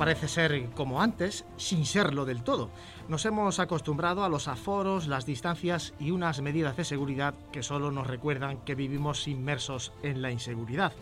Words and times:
Parece 0.00 0.28
ser 0.28 0.70
como 0.70 1.02
antes, 1.02 1.44
sin 1.58 1.84
serlo 1.84 2.24
del 2.24 2.42
todo. 2.42 2.70
Nos 3.10 3.26
hemos 3.26 3.58
acostumbrado 3.58 4.24
a 4.24 4.30
los 4.30 4.48
aforos, 4.48 5.06
las 5.06 5.26
distancias 5.26 5.92
y 6.00 6.10
unas 6.10 6.40
medidas 6.40 6.74
de 6.78 6.86
seguridad 6.86 7.34
que 7.52 7.62
solo 7.62 7.90
nos 7.90 8.06
recuerdan 8.06 8.56
que 8.64 8.74
vivimos 8.74 9.28
inmersos 9.28 9.92
en 10.02 10.22
la 10.22 10.30
inseguridad. 10.30 10.94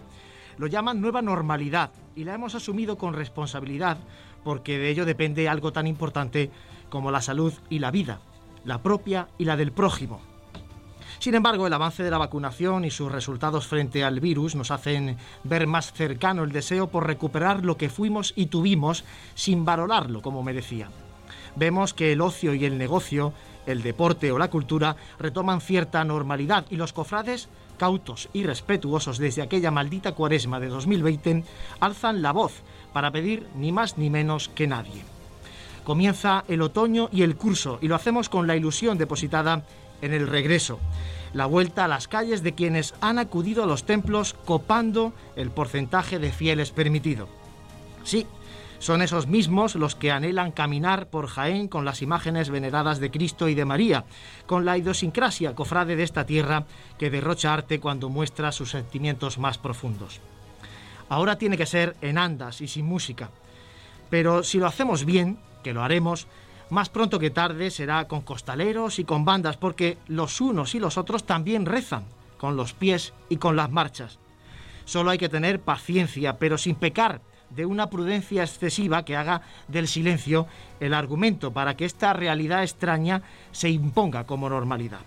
Lo 0.56 0.66
llaman 0.66 1.00
nueva 1.00 1.22
normalidad 1.22 1.92
y 2.16 2.24
la 2.24 2.34
hemos 2.34 2.56
asumido 2.56 2.98
con 2.98 3.14
responsabilidad 3.14 3.98
porque 4.42 4.78
de 4.78 4.90
ello 4.90 5.04
depende 5.04 5.48
algo 5.48 5.72
tan 5.72 5.86
importante 5.86 6.50
como 6.90 7.12
la 7.12 7.22
salud 7.22 7.52
y 7.70 7.78
la 7.78 7.92
vida, 7.92 8.18
la 8.64 8.82
propia 8.82 9.28
y 9.38 9.44
la 9.44 9.56
del 9.56 9.70
prójimo. 9.70 10.20
Sin 11.18 11.34
embargo, 11.34 11.66
el 11.66 11.72
avance 11.72 12.04
de 12.04 12.10
la 12.10 12.18
vacunación 12.18 12.84
y 12.84 12.90
sus 12.90 13.10
resultados 13.10 13.66
frente 13.66 14.04
al 14.04 14.20
virus 14.20 14.54
nos 14.54 14.70
hacen 14.70 15.16
ver 15.42 15.66
más 15.66 15.92
cercano 15.92 16.44
el 16.44 16.52
deseo 16.52 16.88
por 16.88 17.06
recuperar 17.06 17.64
lo 17.64 17.76
que 17.76 17.88
fuimos 17.88 18.32
y 18.36 18.46
tuvimos 18.46 19.04
sin 19.34 19.64
valorarlo 19.64 20.22
como 20.22 20.44
merecía. 20.44 20.90
Vemos 21.56 21.92
que 21.92 22.12
el 22.12 22.20
ocio 22.20 22.54
y 22.54 22.64
el 22.64 22.78
negocio, 22.78 23.32
el 23.66 23.82
deporte 23.82 24.30
o 24.30 24.38
la 24.38 24.48
cultura 24.48 24.94
retoman 25.18 25.60
cierta 25.60 26.04
normalidad 26.04 26.66
y 26.70 26.76
los 26.76 26.92
cofrades, 26.92 27.48
cautos 27.78 28.28
y 28.32 28.44
respetuosos 28.44 29.18
desde 29.18 29.42
aquella 29.42 29.72
maldita 29.72 30.12
cuaresma 30.12 30.60
de 30.60 30.68
2020, 30.68 31.42
alzan 31.80 32.22
la 32.22 32.32
voz 32.32 32.62
para 32.92 33.10
pedir 33.10 33.48
ni 33.56 33.72
más 33.72 33.98
ni 33.98 34.08
menos 34.08 34.48
que 34.50 34.68
nadie. 34.68 35.02
Comienza 35.82 36.44
el 36.48 36.62
otoño 36.62 37.08
y 37.10 37.22
el 37.22 37.36
curso 37.36 37.78
y 37.80 37.88
lo 37.88 37.96
hacemos 37.96 38.28
con 38.28 38.46
la 38.46 38.56
ilusión 38.56 38.98
depositada 38.98 39.64
en 40.02 40.12
el 40.12 40.26
regreso, 40.26 40.78
la 41.32 41.46
vuelta 41.46 41.84
a 41.84 41.88
las 41.88 42.08
calles 42.08 42.42
de 42.42 42.54
quienes 42.54 42.94
han 43.00 43.18
acudido 43.18 43.62
a 43.62 43.66
los 43.66 43.84
templos 43.84 44.34
copando 44.44 45.12
el 45.36 45.50
porcentaje 45.50 46.18
de 46.18 46.32
fieles 46.32 46.70
permitido. 46.70 47.28
Sí, 48.04 48.26
son 48.78 49.02
esos 49.02 49.26
mismos 49.26 49.74
los 49.74 49.96
que 49.96 50.12
anhelan 50.12 50.52
caminar 50.52 51.08
por 51.08 51.26
Jaén 51.26 51.68
con 51.68 51.84
las 51.84 52.00
imágenes 52.00 52.48
veneradas 52.48 53.00
de 53.00 53.10
Cristo 53.10 53.48
y 53.48 53.54
de 53.54 53.64
María, 53.64 54.04
con 54.46 54.64
la 54.64 54.78
idiosincrasia 54.78 55.54
cofrade 55.54 55.96
de 55.96 56.04
esta 56.04 56.26
tierra 56.26 56.64
que 56.96 57.10
derrocha 57.10 57.52
arte 57.52 57.80
cuando 57.80 58.08
muestra 58.08 58.52
sus 58.52 58.70
sentimientos 58.70 59.38
más 59.38 59.58
profundos. 59.58 60.20
Ahora 61.08 61.38
tiene 61.38 61.56
que 61.56 61.66
ser 61.66 61.96
en 62.02 62.18
andas 62.18 62.60
y 62.60 62.68
sin 62.68 62.86
música, 62.86 63.30
pero 64.10 64.42
si 64.44 64.58
lo 64.58 64.66
hacemos 64.66 65.04
bien, 65.04 65.38
que 65.64 65.72
lo 65.72 65.82
haremos, 65.82 66.28
más 66.70 66.88
pronto 66.88 67.18
que 67.18 67.30
tarde 67.30 67.70
será 67.70 68.06
con 68.06 68.22
costaleros 68.22 68.98
y 68.98 69.04
con 69.04 69.24
bandas, 69.24 69.56
porque 69.56 69.98
los 70.06 70.40
unos 70.40 70.74
y 70.74 70.80
los 70.80 70.98
otros 70.98 71.24
también 71.24 71.66
rezan, 71.66 72.04
con 72.38 72.56
los 72.56 72.72
pies 72.72 73.14
y 73.28 73.36
con 73.36 73.56
las 73.56 73.70
marchas. 73.70 74.18
Solo 74.84 75.10
hay 75.10 75.18
que 75.18 75.28
tener 75.28 75.60
paciencia, 75.60 76.38
pero 76.38 76.58
sin 76.58 76.74
pecar 76.74 77.20
de 77.50 77.66
una 77.66 77.88
prudencia 77.88 78.42
excesiva 78.42 79.04
que 79.04 79.16
haga 79.16 79.42
del 79.68 79.88
silencio 79.88 80.46
el 80.80 80.94
argumento 80.94 81.52
para 81.52 81.76
que 81.76 81.84
esta 81.84 82.12
realidad 82.12 82.62
extraña 82.62 83.22
se 83.52 83.70
imponga 83.70 84.24
como 84.24 84.48
normalidad. 84.48 85.00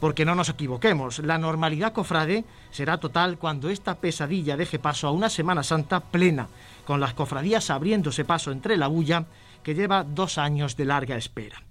Porque 0.00 0.24
no 0.24 0.34
nos 0.34 0.48
equivoquemos, 0.48 1.18
la 1.20 1.38
normalidad 1.38 1.92
cofrade 1.92 2.44
será 2.70 2.98
total 2.98 3.38
cuando 3.38 3.68
esta 3.68 3.96
pesadilla 3.96 4.56
deje 4.56 4.78
paso 4.78 5.08
a 5.08 5.12
una 5.12 5.28
Semana 5.28 5.64
Santa 5.64 6.00
plena, 6.00 6.48
con 6.84 7.00
las 7.00 7.14
cofradías 7.14 7.70
abriéndose 7.70 8.24
paso 8.24 8.52
entre 8.52 8.76
la 8.76 8.86
bulla 8.86 9.26
que 9.62 9.74
lleva 9.74 10.04
dos 10.04 10.38
años 10.38 10.76
de 10.76 10.84
larga 10.84 11.16
espera. 11.16 11.62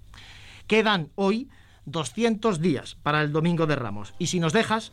Quedan 0.66 1.10
hoy 1.14 1.48
200 1.86 2.60
días 2.60 2.96
para 3.02 3.22
el 3.22 3.32
Domingo 3.32 3.66
de 3.66 3.76
Ramos 3.76 4.14
y 4.18 4.26
si 4.26 4.40
nos 4.40 4.52
dejas, 4.52 4.92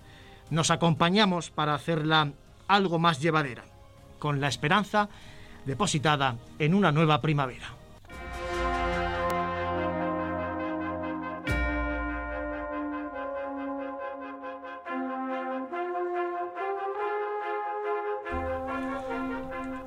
nos 0.50 0.72
acompañamos 0.72 1.52
para 1.52 1.74
hacerla 1.74 2.32
algo 2.68 3.00
más 3.00 3.22
llevadera, 3.22 3.66
con 4.20 4.42
la 4.42 4.48
esperanza 4.48 5.10
depositada 5.66 6.38
en 6.60 6.74
una 6.74 6.92
nueva 6.92 7.22
primavera. 7.22 7.85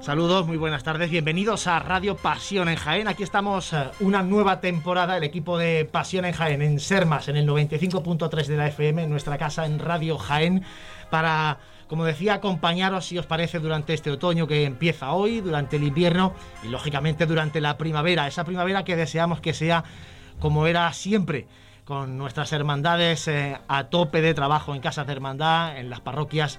Saludos, 0.08 0.46
muy 0.46 0.56
buenas 0.56 0.84
tardes, 0.84 1.10
bienvenidos 1.10 1.66
a 1.66 1.80
Radio 1.80 2.16
Pasión 2.16 2.70
en 2.70 2.76
Jaén. 2.76 3.08
Aquí 3.08 3.22
estamos 3.22 3.74
eh, 3.74 3.91
una 4.00 4.22
nueva 4.22 4.58
temporada, 4.58 5.19
el 5.19 5.22
equipo 5.22 5.58
de 5.58 5.84
Pasión 5.84 6.24
en 6.24 6.32
Jaén, 6.32 6.62
en 6.62 6.80
Sermas, 6.80 7.28
en 7.28 7.36
el 7.36 7.46
95.3 7.46 8.47
de 8.47 8.56
la 8.56 8.68
FM, 8.68 9.02
en 9.02 9.10
nuestra 9.10 9.36
casa 9.36 9.66
en 9.66 9.78
Radio 9.78 10.16
Jaén, 10.16 10.64
para, 11.10 11.58
como 11.88 12.06
decía, 12.06 12.32
acompañaros, 12.32 13.04
si 13.04 13.18
os 13.18 13.26
parece, 13.26 13.58
durante 13.58 13.92
este 13.92 14.10
otoño 14.10 14.47
que 14.47 14.64
empieza 14.64 15.12
hoy, 15.12 15.42
durante 15.42 15.76
el 15.76 15.82
invierno 15.82 16.32
y, 16.64 16.68
lógicamente, 16.68 17.26
durante 17.26 17.60
la 17.60 17.76
primavera. 17.76 18.26
Esa 18.26 18.44
primavera 18.44 18.84
que 18.84 18.97
deseamos 18.97 19.42
que 19.42 19.52
sea 19.52 19.84
como 20.41 20.66
era 20.66 20.91
siempre 20.94 21.47
con 21.84 22.16
nuestras 22.16 22.50
hermandades 22.54 23.28
eh, 23.28 23.58
a 23.68 23.84
tope 23.84 24.22
de 24.22 24.32
trabajo 24.32 24.74
en 24.74 24.80
casas 24.80 25.06
de 25.06 25.12
hermandad, 25.12 25.76
en 25.76 25.91
las 25.91 26.00
parroquias 26.00 26.58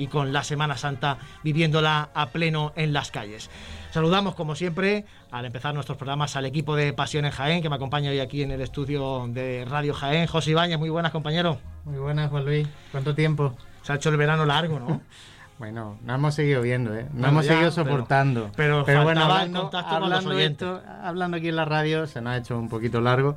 y 0.00 0.06
con 0.06 0.32
la 0.32 0.42
Semana 0.42 0.78
Santa 0.78 1.18
viviéndola 1.44 2.08
a 2.14 2.30
pleno 2.30 2.72
en 2.74 2.94
las 2.94 3.10
calles. 3.10 3.50
Saludamos, 3.90 4.34
como 4.34 4.54
siempre, 4.54 5.04
al 5.30 5.44
empezar 5.44 5.74
nuestros 5.74 5.98
programas 5.98 6.36
al 6.36 6.46
equipo 6.46 6.74
de 6.74 6.94
Pasión 6.94 7.26
en 7.26 7.32
Jaén, 7.32 7.60
que 7.60 7.68
me 7.68 7.76
acompaña 7.76 8.10
hoy 8.10 8.20
aquí 8.20 8.42
en 8.42 8.50
el 8.50 8.62
estudio 8.62 9.26
de 9.28 9.66
Radio 9.68 9.92
Jaén. 9.92 10.26
José 10.26 10.52
Ibañez, 10.52 10.78
muy 10.78 10.88
buenas, 10.88 11.12
compañero. 11.12 11.58
Muy 11.84 11.98
buenas, 11.98 12.30
Juan 12.30 12.46
Luis. 12.46 12.66
¿Cuánto 12.90 13.14
tiempo? 13.14 13.54
Se 13.82 13.92
ha 13.92 13.96
hecho 13.96 14.08
el 14.08 14.16
verano 14.16 14.46
largo, 14.46 14.80
¿no? 14.80 15.02
Bueno, 15.58 15.98
no 16.02 16.14
hemos 16.14 16.34
seguido 16.34 16.62
viendo, 16.62 16.94
¿eh? 16.94 17.06
No 17.12 17.28
hemos 17.28 17.44
seguido 17.44 17.70
soportando. 17.70 18.50
Pero, 18.56 18.82
bueno, 18.82 19.24
hablando, 19.24 19.60
contacto 19.60 19.94
hablando, 19.94 20.32
esto, 20.32 20.80
hablando 21.02 21.36
aquí 21.36 21.50
en 21.50 21.56
la 21.56 21.66
radio, 21.66 22.06
se 22.06 22.22
nos 22.22 22.32
ha 22.32 22.38
hecho 22.38 22.58
un 22.58 22.70
poquito 22.70 23.02
largo. 23.02 23.36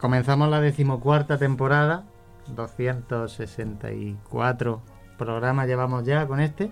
Comenzamos 0.00 0.48
la 0.48 0.60
decimocuarta 0.60 1.38
temporada, 1.38 2.02
264 2.48 4.82
programa 5.16 5.66
llevamos 5.66 6.04
ya 6.04 6.26
con 6.26 6.40
este. 6.40 6.70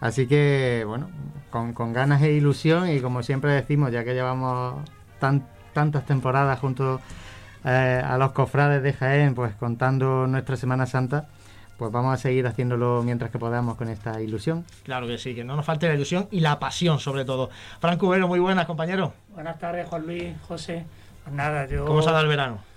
Así 0.00 0.26
que, 0.28 0.84
bueno, 0.86 1.10
con, 1.50 1.92
ganas 1.92 2.22
e 2.22 2.32
ilusión 2.32 2.88
y 2.88 3.00
como 3.00 3.22
siempre 3.22 3.52
decimos, 3.52 3.90
ya 3.90 4.04
que 4.04 4.14
llevamos 4.14 4.88
tantas 5.18 6.06
temporadas 6.06 6.58
junto 6.60 7.00
eh, 7.64 8.02
a 8.04 8.16
los 8.18 8.32
cofrades 8.32 8.82
de 8.82 8.92
Jaén, 8.92 9.34
pues 9.34 9.54
contando 9.56 10.26
nuestra 10.28 10.56
Semana 10.56 10.86
Santa, 10.86 11.28
pues 11.78 11.90
vamos 11.90 12.14
a 12.14 12.16
seguir 12.16 12.46
haciéndolo 12.46 13.02
mientras 13.04 13.30
que 13.30 13.38
podamos 13.38 13.76
con 13.76 13.88
esta 13.88 14.20
ilusión. 14.20 14.64
Claro 14.84 15.06
que 15.06 15.18
sí, 15.18 15.34
que 15.34 15.44
no 15.44 15.56
nos 15.56 15.64
falte 15.64 15.88
la 15.88 15.94
ilusión 15.94 16.28
y 16.30 16.40
la 16.40 16.58
pasión 16.58 17.00
sobre 17.00 17.24
todo. 17.24 17.50
Franco 17.80 18.06
Ubero, 18.06 18.28
muy 18.28 18.38
buenas, 18.38 18.66
compañero. 18.66 19.12
Buenas 19.34 19.58
tardes, 19.58 19.88
Juan 19.88 20.06
Luis, 20.06 20.34
José. 20.46 20.84
Pues 21.24 21.34
nada, 21.34 21.66
yo... 21.66 21.84
¿Cómo 21.84 22.02
se 22.02 22.08
ha 22.08 22.12
dado 22.12 22.24
el 22.24 22.28
verano? 22.28 22.67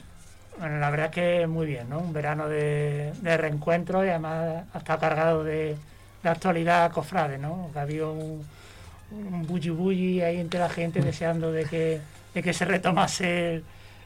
Bueno, 0.61 0.77
la 0.77 0.91
verdad 0.91 1.07
es 1.07 1.11
que 1.11 1.47
muy 1.47 1.65
bien, 1.65 1.89
¿no? 1.89 1.97
Un 1.97 2.13
verano 2.13 2.47
de, 2.47 3.11
reencuentro 3.23 4.05
y 4.05 4.09
además 4.09 4.63
ha 4.71 4.77
estado 4.77 4.99
cargado 4.99 5.43
de, 5.43 5.75
actualidad 6.23 6.91
cofrade, 6.91 7.39
¿no? 7.39 7.71
ha 7.73 7.81
habido 7.81 8.13
un, 8.13 8.45
un 9.09 9.47
bulli 9.47 9.71
bulli 9.71 10.21
ahí 10.21 10.37
entre 10.37 10.59
la 10.59 10.69
gente 10.69 11.01
mm. 11.01 11.03
deseando 11.03 11.51
de 11.51 11.65
que, 11.65 11.99
de 12.35 12.43
que 12.43 12.53
se 12.53 12.65
retomase 12.65 13.63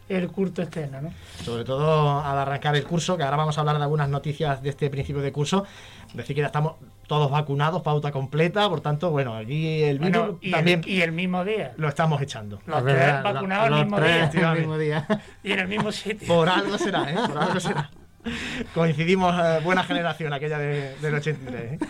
el 0.07 0.29
culto 0.29 0.61
externo, 0.61 1.01
¿no? 1.01 1.11
Sobre 1.43 1.65
todo 1.65 2.21
al 2.21 2.37
arrancar 2.37 2.73
el 2.77 2.85
curso, 2.85 3.17
que 3.17 3.23
ahora 3.23 3.35
vamos 3.35 3.57
a 3.57 3.59
hablar 3.59 3.75
de 3.75 3.83
algunas 3.83 4.07
noticias 4.07 4.63
de 4.63 4.69
este 4.69 4.89
principio 4.89 5.21
de 5.21 5.33
curso. 5.33 5.65
Decir 6.13 6.37
que 6.37 6.41
ya 6.41 6.47
estamos 6.47 6.75
todos 7.07 7.29
vacunados, 7.31 7.81
pauta 7.81 8.11
completa, 8.11 8.67
por 8.69 8.81
tanto, 8.81 9.11
bueno, 9.11 9.35
aquí 9.35 9.83
el 9.83 9.99
virus 9.99 10.17
Bueno, 10.17 10.37
y, 10.41 10.51
también 10.51 10.81
el, 10.83 10.89
y 10.89 11.01
el 11.01 11.11
mismo 11.11 11.43
día. 11.45 11.73
lo 11.77 11.87
estamos 11.87 12.21
echando. 12.21 12.59
Los 12.65 12.79
Es 12.79 12.83
tres 12.85 13.23
vacunados 13.23 13.69
los 13.69 13.79
el 13.79 13.85
mismo 13.85 13.97
tres 13.97 14.31
día. 14.31 14.51
el 14.51 14.57
mismo 14.59 14.77
día. 14.77 15.07
Y 15.43 15.51
en 15.51 15.59
el 15.59 15.67
mismo 15.67 15.91
sitio. 15.91 16.27
Por 16.27 16.49
algo 16.49 16.77
será, 16.77 17.09
¿eh? 17.11 17.15
Por 17.27 17.37
algo 17.37 17.59
será. 17.59 17.89
Coincidimos, 18.73 19.35
eh, 19.39 19.59
buena 19.63 19.83
generación, 19.83 20.33
aquella 20.33 20.57
de- 20.57 20.95
del 20.95 21.13
83. 21.15 21.73
¿eh? 21.73 21.79
Eh, 21.81 21.87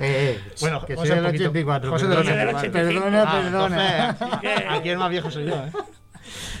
eh, 0.00 0.40
Bueno, 0.60 0.84
que 0.86 0.94
José, 0.94 1.08
soy 1.08 1.18
un 1.18 1.24
del 1.24 1.32
poquito- 1.32 1.50
84. 1.50 1.90
José 1.90 2.06
del 2.06 2.18
perdona, 2.18 2.58
84. 2.58 2.70
perdona, 3.02 3.22
Ah, 3.22 3.32
perdona. 3.42 4.08
entonces, 4.10 4.64
aquí 4.70 4.88
el 4.90 4.98
más 4.98 5.10
viejo 5.10 5.30
soy 5.30 5.46
yo, 5.46 5.56
¿eh? 5.56 5.70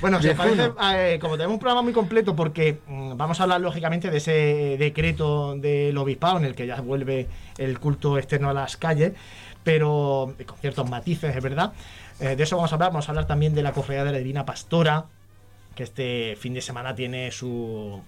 Bueno, 0.00 0.20
si 0.20 0.28
os 0.28 0.36
parece, 0.36 0.72
eh, 0.94 1.18
como 1.20 1.36
tenemos 1.36 1.54
un 1.54 1.60
programa 1.60 1.82
muy 1.82 1.92
completo, 1.92 2.34
porque 2.34 2.80
mm, 2.86 3.16
vamos 3.16 3.40
a 3.40 3.44
hablar 3.44 3.60
lógicamente 3.60 4.10
de 4.10 4.18
ese 4.18 4.76
decreto 4.78 5.54
del 5.56 5.96
obispado 5.96 6.38
en 6.38 6.44
el 6.44 6.54
que 6.54 6.66
ya 6.66 6.80
vuelve 6.80 7.28
el 7.58 7.78
culto 7.78 8.18
externo 8.18 8.50
a 8.50 8.52
las 8.52 8.76
calles, 8.76 9.12
pero 9.62 10.34
eh, 10.38 10.44
con 10.44 10.58
ciertos 10.58 10.88
matices, 10.88 11.34
es 11.34 11.42
verdad. 11.42 11.72
Eh, 12.20 12.36
de 12.36 12.42
eso 12.42 12.56
vamos 12.56 12.72
a 12.72 12.76
hablar. 12.76 12.90
Vamos 12.90 13.08
a 13.08 13.12
hablar 13.12 13.26
también 13.26 13.54
de 13.54 13.62
la 13.62 13.72
cofradía 13.72 14.04
de 14.04 14.12
la 14.12 14.18
Divina 14.18 14.44
Pastora, 14.44 15.06
que 15.74 15.82
este 15.84 16.36
fin 16.38 16.54
de 16.54 16.60
semana 16.60 16.94
tiene 16.94 17.30
su 17.30 18.00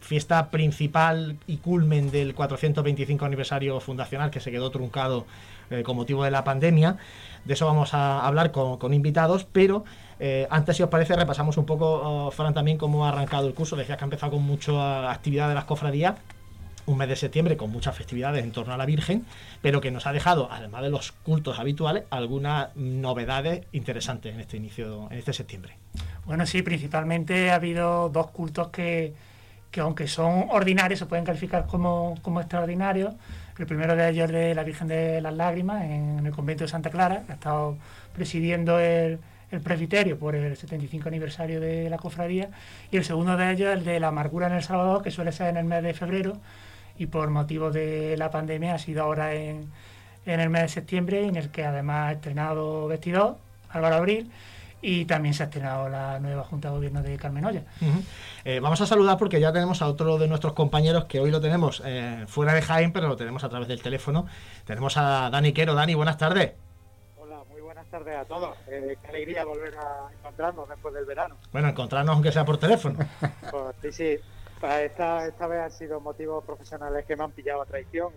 fiesta 0.00 0.50
principal 0.50 1.38
y 1.46 1.56
culmen 1.56 2.10
del 2.10 2.34
425 2.34 3.24
aniversario 3.24 3.80
fundacional 3.80 4.30
que 4.30 4.38
se 4.38 4.50
quedó 4.50 4.70
truncado 4.70 5.24
eh, 5.70 5.82
con 5.82 5.96
motivo 5.96 6.24
de 6.24 6.30
la 6.30 6.44
pandemia. 6.44 6.98
De 7.44 7.54
eso 7.54 7.66
vamos 7.66 7.94
a 7.94 8.26
hablar 8.26 8.52
con, 8.52 8.78
con 8.78 8.92
invitados, 8.92 9.46
pero 9.50 9.84
eh, 10.18 10.46
antes, 10.50 10.76
si 10.76 10.82
os 10.82 10.88
parece, 10.88 11.16
repasamos 11.16 11.56
un 11.56 11.66
poco, 11.66 11.86
oh, 11.86 12.30
Fran, 12.30 12.54
también 12.54 12.78
cómo 12.78 13.04
ha 13.04 13.08
arrancado 13.08 13.46
el 13.46 13.54
curso. 13.54 13.76
Decías 13.76 13.98
que 13.98 14.04
ha 14.04 14.06
empezado 14.06 14.32
con 14.32 14.42
mucha 14.42 15.10
actividad 15.10 15.48
de 15.48 15.54
las 15.54 15.64
cofradías, 15.64 16.14
un 16.86 16.98
mes 16.98 17.08
de 17.08 17.16
septiembre 17.16 17.56
con 17.56 17.70
muchas 17.70 17.96
festividades 17.96 18.44
en 18.44 18.52
torno 18.52 18.74
a 18.74 18.76
la 18.76 18.86
Virgen, 18.86 19.24
pero 19.62 19.80
que 19.80 19.90
nos 19.90 20.06
ha 20.06 20.12
dejado, 20.12 20.48
además 20.50 20.82
de 20.82 20.90
los 20.90 21.12
cultos 21.12 21.58
habituales, 21.58 22.04
algunas 22.10 22.74
novedades 22.76 23.64
interesantes 23.72 24.34
en 24.34 24.40
este 24.40 24.56
inicio, 24.56 25.08
en 25.10 25.18
este 25.18 25.32
septiembre. 25.32 25.76
Bueno, 26.26 26.46
sí, 26.46 26.62
principalmente 26.62 27.50
ha 27.50 27.56
habido 27.56 28.08
dos 28.10 28.30
cultos 28.30 28.68
que, 28.68 29.14
que 29.70 29.80
aunque 29.80 30.06
son 30.08 30.46
ordinarios, 30.50 30.98
se 30.98 31.06
pueden 31.06 31.24
calificar 31.24 31.66
como, 31.66 32.16
como 32.22 32.40
extraordinarios. 32.40 33.14
El 33.56 33.66
primero 33.66 33.94
de 33.94 34.10
ellos 34.10 34.30
de 34.30 34.54
la 34.54 34.64
Virgen 34.64 34.88
de 34.88 35.20
las 35.20 35.32
Lágrimas 35.32 35.84
en 35.84 36.26
el 36.26 36.32
convento 36.32 36.64
de 36.64 36.68
Santa 36.68 36.90
Clara, 36.90 37.22
que 37.24 37.32
ha 37.32 37.34
estado 37.36 37.76
presidiendo 38.12 38.80
el, 38.80 39.20
el 39.50 39.60
presbiterio 39.60 40.18
por 40.18 40.34
el 40.34 40.56
75 40.56 41.08
aniversario 41.08 41.60
de 41.60 41.88
la 41.90 41.98
cofradía. 41.98 42.50
Y 42.90 42.96
el 42.96 43.04
segundo 43.04 43.36
de 43.36 43.52
ellos 43.52 43.72
el 43.72 43.84
de 43.84 44.00
la 44.00 44.08
Amargura 44.08 44.46
en 44.46 44.54
El 44.54 44.62
Salvador, 44.62 45.02
que 45.02 45.10
suele 45.10 45.32
ser 45.32 45.48
en 45.48 45.56
el 45.56 45.64
mes 45.64 45.82
de 45.82 45.94
febrero 45.94 46.38
y 46.98 47.06
por 47.06 47.30
motivo 47.30 47.70
de 47.70 48.16
la 48.16 48.30
pandemia 48.30 48.74
ha 48.74 48.78
sido 48.78 49.02
ahora 49.02 49.34
en, 49.34 49.70
en 50.26 50.40
el 50.40 50.50
mes 50.50 50.62
de 50.62 50.68
septiembre, 50.68 51.26
en 51.26 51.36
el 51.36 51.50
que 51.50 51.64
además 51.64 52.08
ha 52.08 52.12
estrenado 52.12 52.86
vestidor, 52.86 53.38
Álvaro 53.70 53.96
Abril, 53.96 54.30
y 54.80 55.06
también 55.06 55.34
se 55.34 55.42
ha 55.42 55.46
estrenado 55.46 55.88
la 55.88 56.20
nueva 56.20 56.44
Junta 56.44 56.68
de 56.68 56.74
Gobierno 56.74 57.02
de 57.02 57.16
Carmen 57.16 57.44
Olla. 57.44 57.62
Eh, 58.44 58.60
vamos 58.60 58.80
a 58.80 58.86
saludar 58.86 59.16
porque 59.16 59.40
ya 59.40 59.52
tenemos 59.52 59.80
a 59.80 59.88
otro 59.88 60.18
de 60.18 60.28
nuestros 60.28 60.52
compañeros 60.52 61.06
que 61.06 61.20
hoy 61.20 61.30
lo 61.30 61.40
tenemos 61.40 61.82
eh, 61.86 62.24
fuera 62.28 62.52
de 62.52 62.60
Jaén, 62.60 62.92
pero 62.92 63.08
lo 63.08 63.16
tenemos 63.16 63.42
a 63.44 63.48
través 63.48 63.66
del 63.66 63.80
teléfono. 63.80 64.26
Tenemos 64.66 64.96
a 64.98 65.30
Dani 65.30 65.52
Quero. 65.52 65.74
Dani, 65.74 65.94
buenas 65.94 66.18
tardes. 66.18 66.52
Buenas 67.94 68.06
tardes 68.06 68.20
a 68.22 68.24
todos. 68.24 68.58
Eh, 68.66 68.96
qué 69.00 69.08
alegría 69.08 69.44
volver 69.44 69.72
a 69.78 70.10
encontrarnos 70.12 70.68
después 70.68 70.92
del 70.94 71.04
verano. 71.04 71.36
Bueno, 71.52 71.68
encontrarnos 71.68 72.14
aunque 72.14 72.32
sea 72.32 72.44
por 72.44 72.58
teléfono. 72.58 72.98
Pues, 73.52 73.76
sí, 73.82 73.92
sí. 73.92 74.18
Pues 74.58 74.90
esta, 74.90 75.28
esta 75.28 75.46
vez 75.46 75.60
han 75.60 75.70
sido 75.70 76.00
motivos 76.00 76.42
profesionales 76.44 77.04
que 77.06 77.14
me 77.14 77.22
han 77.22 77.30
pillado 77.30 77.62
a 77.62 77.66
traición 77.66 78.12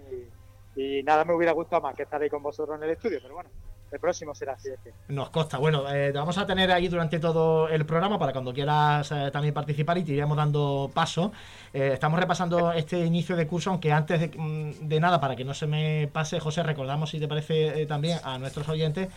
y, 0.76 0.82
y 0.82 1.04
nada 1.04 1.26
me 1.26 1.36
hubiera 1.36 1.52
gustado 1.52 1.84
más 1.84 1.94
que 1.96 2.04
estar 2.04 2.20
ahí 2.20 2.30
con 2.30 2.42
vosotros 2.42 2.76
en 2.76 2.86
el 2.86 2.90
estudio, 2.92 3.20
pero 3.22 3.36
bueno, 3.36 3.52
el 3.92 4.00
próximo 4.00 4.36
será 4.36 4.54
así. 4.54 4.70
Nos 5.08 5.30
consta. 5.30 5.58
Bueno, 5.58 5.84
eh, 5.90 6.12
te 6.12 6.18
vamos 6.18 6.38
a 6.38 6.46
tener 6.46 6.72
ahí 6.72 6.88
durante 6.88 7.20
todo 7.20 7.70
el 7.70 7.86
programa 7.86 8.20
para 8.20 8.34
cuando 8.34 8.54
quieras 8.54 9.12
eh, 9.12 9.30
también 9.32 9.54
participar 9.54 9.98
y 9.98 10.04
te 10.04 10.12
iremos 10.12 10.36
dando 10.36 10.92
paso. 10.94 11.32
Eh, 11.74 11.92
estamos 11.94 12.20
repasando 12.20 12.72
este 12.72 13.06
inicio 13.06 13.36
de 13.36 13.48
curso, 13.48 13.70
aunque 13.70 13.92
antes 13.92 14.20
de, 14.20 14.28
mm, 14.38 14.88
de 14.88 15.00
nada, 15.00 15.20
para 15.22 15.36
que 15.36 15.44
no 15.46 15.54
se 15.54 15.68
me 15.68 16.10
pase, 16.12 16.40
José, 16.40 16.64
recordamos, 16.64 17.10
si 17.10 17.20
te 17.20 17.28
parece, 17.28 17.86
también 17.86 18.20
a 18.24 18.38
nuestros 18.38 18.68
oyentes, 18.70 19.10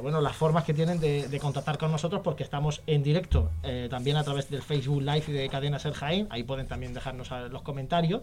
bueno, 0.00 0.20
las 0.20 0.34
formas 0.36 0.64
que 0.64 0.72
tienen 0.74 0.98
de, 1.00 1.38
contactar 1.40 1.76
con 1.78 1.90
nosotros, 1.92 2.22
porque 2.24 2.42
estamos 2.42 2.82
en 2.86 3.02
directo 3.02 3.50
también 3.90 4.16
a 4.16 4.24
través 4.24 4.48
del 4.48 4.62
Facebook 4.62 5.02
Live 5.02 5.24
y 5.28 5.32
de 5.32 5.48
Cadena 5.48 5.78
Ser 5.78 5.92
Jaén. 5.92 6.26
Ahí 6.30 6.42
pueden 6.44 6.66
también 6.66 6.94
dejarnos 6.94 7.30
a- 7.32 7.48
los 7.48 7.62
comentarios. 7.62 8.22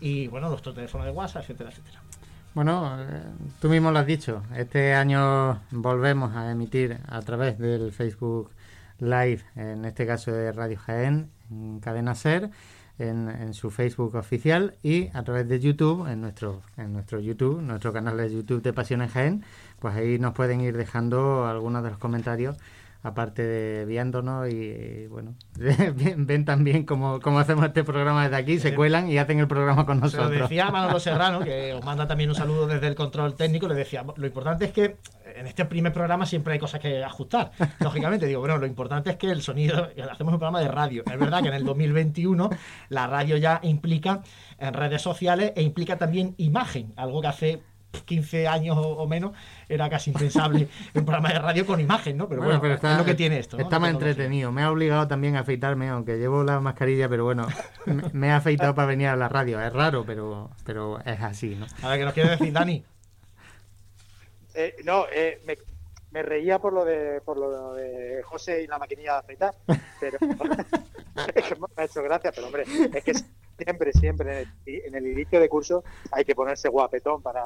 Y 0.00 0.26
bueno, 0.28 0.48
nuestro 0.50 0.74
teléfono 0.74 1.04
de 1.04 1.10
WhatsApp, 1.10 1.42
etcétera, 1.42 1.70
etcétera. 1.70 2.02
Bueno, 2.56 2.96
eh, 2.98 3.22
tú 3.60 3.68
mismo 3.68 3.90
lo 3.90 3.98
has 3.98 4.06
dicho. 4.06 4.42
Este 4.56 4.94
año 4.94 5.60
volvemos 5.70 6.34
a 6.34 6.50
emitir 6.50 6.96
a 7.06 7.20
través 7.20 7.58
del 7.58 7.92
Facebook 7.92 8.50
Live, 8.98 9.42
en 9.56 9.84
este 9.84 10.06
caso 10.06 10.32
de 10.32 10.52
Radio 10.52 10.78
Jaén, 10.78 11.28
en 11.50 11.80
Cadena 11.80 12.14
Ser, 12.14 12.48
en, 12.98 13.28
en 13.28 13.52
su 13.52 13.70
Facebook 13.70 14.14
oficial 14.14 14.74
y 14.82 15.08
a 15.08 15.22
través 15.22 15.46
de 15.50 15.60
YouTube, 15.60 16.06
en 16.10 16.22
nuestro, 16.22 16.62
en 16.78 16.94
nuestro 16.94 17.20
YouTube, 17.20 17.60
nuestro 17.60 17.92
canal 17.92 18.16
de 18.16 18.32
YouTube 18.32 18.62
de 18.62 18.72
Pasión 18.72 19.02
en 19.02 19.08
Jaén, 19.08 19.44
pues 19.78 19.94
ahí 19.94 20.18
nos 20.18 20.32
pueden 20.32 20.62
ir 20.62 20.78
dejando 20.78 21.46
algunos 21.46 21.82
de 21.84 21.90
los 21.90 21.98
comentarios 21.98 22.56
aparte 23.02 23.42
de 23.42 23.84
viéndonos 23.84 24.48
y, 24.48 25.06
bueno, 25.06 25.34
ven, 25.56 26.44
también 26.44 26.84
cómo, 26.84 27.20
cómo 27.20 27.38
hacemos 27.38 27.64
este 27.66 27.84
programa 27.84 28.24
desde 28.24 28.36
aquí, 28.36 28.58
se 28.58 28.74
cuelan 28.74 29.10
y 29.10 29.18
hacen 29.18 29.38
el 29.38 29.48
programa 29.48 29.86
con 29.86 29.96
Se 29.96 30.16
lo 30.16 30.24
nosotros. 30.24 30.48
decía 30.48 30.70
Manolo 30.70 31.00
Serrano, 31.00 31.40
que 31.40 31.72
os 31.78 31.84
manda 31.84 32.06
también 32.06 32.30
un 32.30 32.36
saludo 32.36 32.66
desde 32.66 32.86
el 32.88 32.94
control 32.94 33.34
técnico, 33.34 33.68
le 33.68 33.74
decía, 33.74 34.04
lo 34.16 34.26
importante 34.26 34.66
es 34.66 34.72
que 34.72 34.96
en 35.36 35.46
este 35.46 35.64
primer 35.66 35.92
programa 35.92 36.26
siempre 36.26 36.54
hay 36.54 36.58
cosas 36.58 36.80
que 36.80 37.04
ajustar. 37.04 37.52
Lógicamente, 37.80 38.26
digo, 38.26 38.40
bueno, 38.40 38.56
lo 38.58 38.66
importante 38.66 39.10
es 39.10 39.16
que 39.16 39.30
el 39.30 39.42
sonido, 39.42 39.88
hacemos 40.10 40.32
un 40.32 40.38
programa 40.38 40.60
de 40.60 40.68
radio. 40.68 41.02
Es 41.10 41.18
verdad 41.18 41.42
que 41.42 41.48
en 41.48 41.54
el 41.54 41.64
2021 41.64 42.50
la 42.88 43.06
radio 43.06 43.36
ya 43.36 43.60
implica 43.62 44.22
en 44.58 44.74
redes 44.74 45.02
sociales 45.02 45.52
e 45.56 45.62
implica 45.62 45.98
también 45.98 46.34
imagen, 46.38 46.92
algo 46.96 47.20
que 47.20 47.28
hace 47.28 47.62
15 48.04 48.46
años 48.46 48.76
o 48.76 48.82
o 48.96 49.06
menos 49.08 49.32
era 49.68 49.88
casi 49.88 50.10
impensable 50.10 50.68
un 50.94 51.04
programa 51.04 51.30
de 51.30 51.38
radio 51.38 51.66
con 51.66 51.80
imagen, 51.80 52.16
¿no? 52.16 52.28
Pero 52.28 52.42
bueno, 52.42 52.60
pero 52.60 52.74
está- 52.74 52.92
es 52.92 52.98
lo 52.98 53.04
que 53.04 53.14
tiene 53.14 53.38
esto. 53.38 53.56
¿no? 53.56 53.62
Está 53.62 53.78
más 53.78 53.90
entretenido. 53.90 54.52
Me 54.52 54.62
ha 54.62 54.70
obligado 54.70 55.08
también 55.08 55.36
a 55.36 55.40
afeitarme, 55.40 55.88
aunque 55.88 56.18
llevo 56.18 56.44
la 56.44 56.60
mascarilla, 56.60 57.08
pero 57.08 57.24
bueno, 57.24 57.48
me, 57.86 58.02
me 58.12 58.26
he 58.28 58.32
afeitado 58.32 58.74
para 58.74 58.86
venir 58.88 59.08
a 59.08 59.16
la 59.16 59.28
radio. 59.28 59.60
Es 59.60 59.72
raro, 59.72 60.04
pero, 60.06 60.50
pero 60.64 61.00
es 61.04 61.20
así, 61.20 61.54
¿no? 61.56 61.66
A 61.82 61.88
ver, 61.90 61.98
¿qué 61.98 62.04
nos 62.04 62.14
quiere 62.14 62.30
decir 62.30 62.52
Dani? 62.52 62.84
Eh, 64.58 64.74
no, 64.84 65.04
eh, 65.12 65.42
me, 65.46 65.58
me 66.12 66.22
reía 66.22 66.58
por 66.58 66.72
lo 66.72 66.82
de 66.86 67.20
por 67.20 67.36
lo 67.36 67.74
de 67.74 68.22
José 68.24 68.62
y 68.62 68.66
la 68.66 68.78
maquinilla 68.78 69.12
de 69.12 69.18
afeitar, 69.18 69.54
pero 70.00 70.16
es 71.34 71.44
que 71.44 71.54
me 71.56 71.66
ha 71.76 71.84
hecho 71.84 72.02
gracia, 72.02 72.32
pero 72.34 72.46
hombre, 72.46 72.64
es 72.94 73.04
que 73.04 73.12
siempre, 73.58 73.92
siempre 73.92 74.42
en 74.42 74.48
el, 74.66 74.82
en 74.86 74.94
el 74.94 75.06
inicio 75.06 75.40
de 75.40 75.48
curso 75.48 75.84
hay 76.12 76.24
que 76.24 76.34
ponerse 76.34 76.68
guapetón 76.68 77.22
para, 77.22 77.42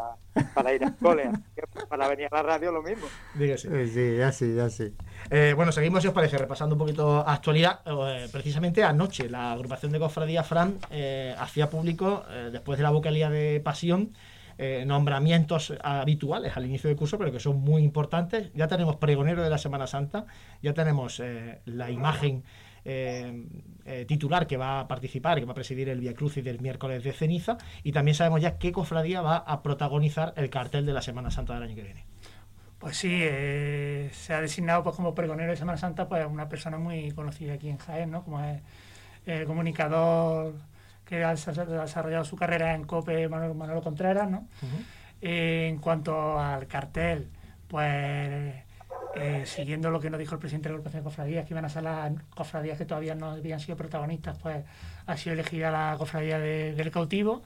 para 0.54 0.74
ir 0.74 0.84
al 0.84 0.96
cole, 0.96 1.30
para 1.88 2.08
venir 2.08 2.28
a 2.30 2.36
la 2.36 2.42
radio 2.42 2.72
lo 2.72 2.82
mismo. 2.82 3.06
Dígase. 3.34 3.68
Eh, 3.68 3.86
Sí, 3.86 4.16
ya 4.18 4.32
sí, 4.32 4.54
ya 4.54 4.70
sí. 4.70 4.94
Eh, 5.30 5.52
bueno, 5.56 5.72
seguimos, 5.72 6.02
si 6.02 6.08
os 6.08 6.14
parece, 6.14 6.38
repasando 6.38 6.74
un 6.74 6.78
poquito 6.78 7.26
actualidad. 7.26 7.80
Eh, 7.86 8.28
precisamente 8.32 8.82
anoche, 8.84 9.28
la 9.28 9.52
agrupación 9.52 9.92
de 9.92 9.98
cofradía 9.98 10.42
Fran 10.42 10.78
eh, 10.90 11.34
hacía 11.38 11.68
público, 11.68 12.24
eh, 12.30 12.50
después 12.52 12.78
de 12.78 12.84
la 12.84 12.90
vocalía 12.90 13.30
de 13.30 13.60
Pasión, 13.60 14.12
eh, 14.58 14.84
nombramientos 14.86 15.72
habituales 15.82 16.56
al 16.56 16.66
inicio 16.66 16.88
del 16.88 16.96
curso, 16.96 17.16
pero 17.18 17.32
que 17.32 17.40
son 17.40 17.60
muy 17.60 17.82
importantes. 17.82 18.50
Ya 18.54 18.68
tenemos 18.68 18.96
pregonero 18.96 19.42
de 19.42 19.48
la 19.50 19.58
Semana 19.58 19.86
Santa, 19.86 20.26
ya 20.62 20.74
tenemos 20.74 21.18
eh, 21.20 21.60
la 21.64 21.90
imagen 21.90 22.44
eh, 22.84 23.44
eh, 23.84 24.04
titular 24.06 24.46
que 24.46 24.56
va 24.56 24.80
a 24.80 24.88
participar, 24.88 25.38
que 25.38 25.44
va 25.44 25.52
a 25.52 25.54
presidir 25.54 25.88
el 25.88 26.00
Via 26.00 26.14
Crucis 26.14 26.44
del 26.44 26.60
miércoles 26.60 27.02
de 27.04 27.12
ceniza, 27.12 27.58
y 27.82 27.92
también 27.92 28.14
sabemos 28.14 28.40
ya 28.40 28.58
qué 28.58 28.72
cofradía 28.72 29.20
va 29.20 29.36
a 29.38 29.62
protagonizar 29.62 30.32
el 30.36 30.50
cartel 30.50 30.86
de 30.86 30.92
la 30.92 31.02
Semana 31.02 31.30
Santa 31.30 31.54
del 31.54 31.64
año 31.64 31.74
que 31.74 31.82
viene. 31.82 32.04
Pues 32.78 32.96
sí, 32.96 33.10
eh, 33.12 34.08
se 34.12 34.32
ha 34.32 34.40
designado 34.40 34.82
pues, 34.82 34.96
como 34.96 35.14
pregonero 35.14 35.50
de 35.50 35.56
Semana 35.56 35.76
Santa 35.76 36.08
pues 36.08 36.24
una 36.26 36.48
persona 36.48 36.78
muy 36.78 37.10
conocida 37.12 37.54
aquí 37.54 37.68
en 37.68 37.76
Jaén, 37.76 38.10
¿no? 38.10 38.24
Como 38.24 38.40
es 38.42 38.62
el 39.26 39.44
comunicador 39.44 40.54
que 41.04 41.22
ha 41.22 41.32
desa- 41.34 41.66
desarrollado 41.66 42.24
su 42.24 42.36
carrera 42.36 42.74
en 42.74 42.84
COPE, 42.84 43.28
Manolo 43.28 43.82
Contreras, 43.82 44.30
¿no? 44.30 44.48
En 45.20 45.76
cuanto 45.78 46.38
al 46.38 46.66
cartel, 46.68 47.28
pues 47.68 48.54
eh, 49.16 49.42
siguiendo 49.46 49.90
lo 49.90 50.00
que 50.00 50.10
nos 50.10 50.18
dijo 50.20 50.34
el 50.34 50.40
presidente 50.40 50.68
de 50.68 50.72
la 50.72 50.76
agrupación 50.76 51.02
de 51.02 51.04
cofradías, 51.04 51.46
que 51.46 51.54
iban 51.54 51.64
a 51.64 51.68
ser 51.68 51.82
las 51.82 52.12
cofradías 52.34 52.78
que 52.78 52.84
todavía 52.84 53.14
no 53.14 53.30
habían 53.30 53.60
sido 53.60 53.76
protagonistas, 53.76 54.38
pues 54.38 54.64
ha 55.06 55.16
sido 55.16 55.34
elegida 55.34 55.70
la 55.70 55.94
cofradía 55.98 56.38
de- 56.38 56.74
del 56.74 56.90
cautivo. 56.90 57.42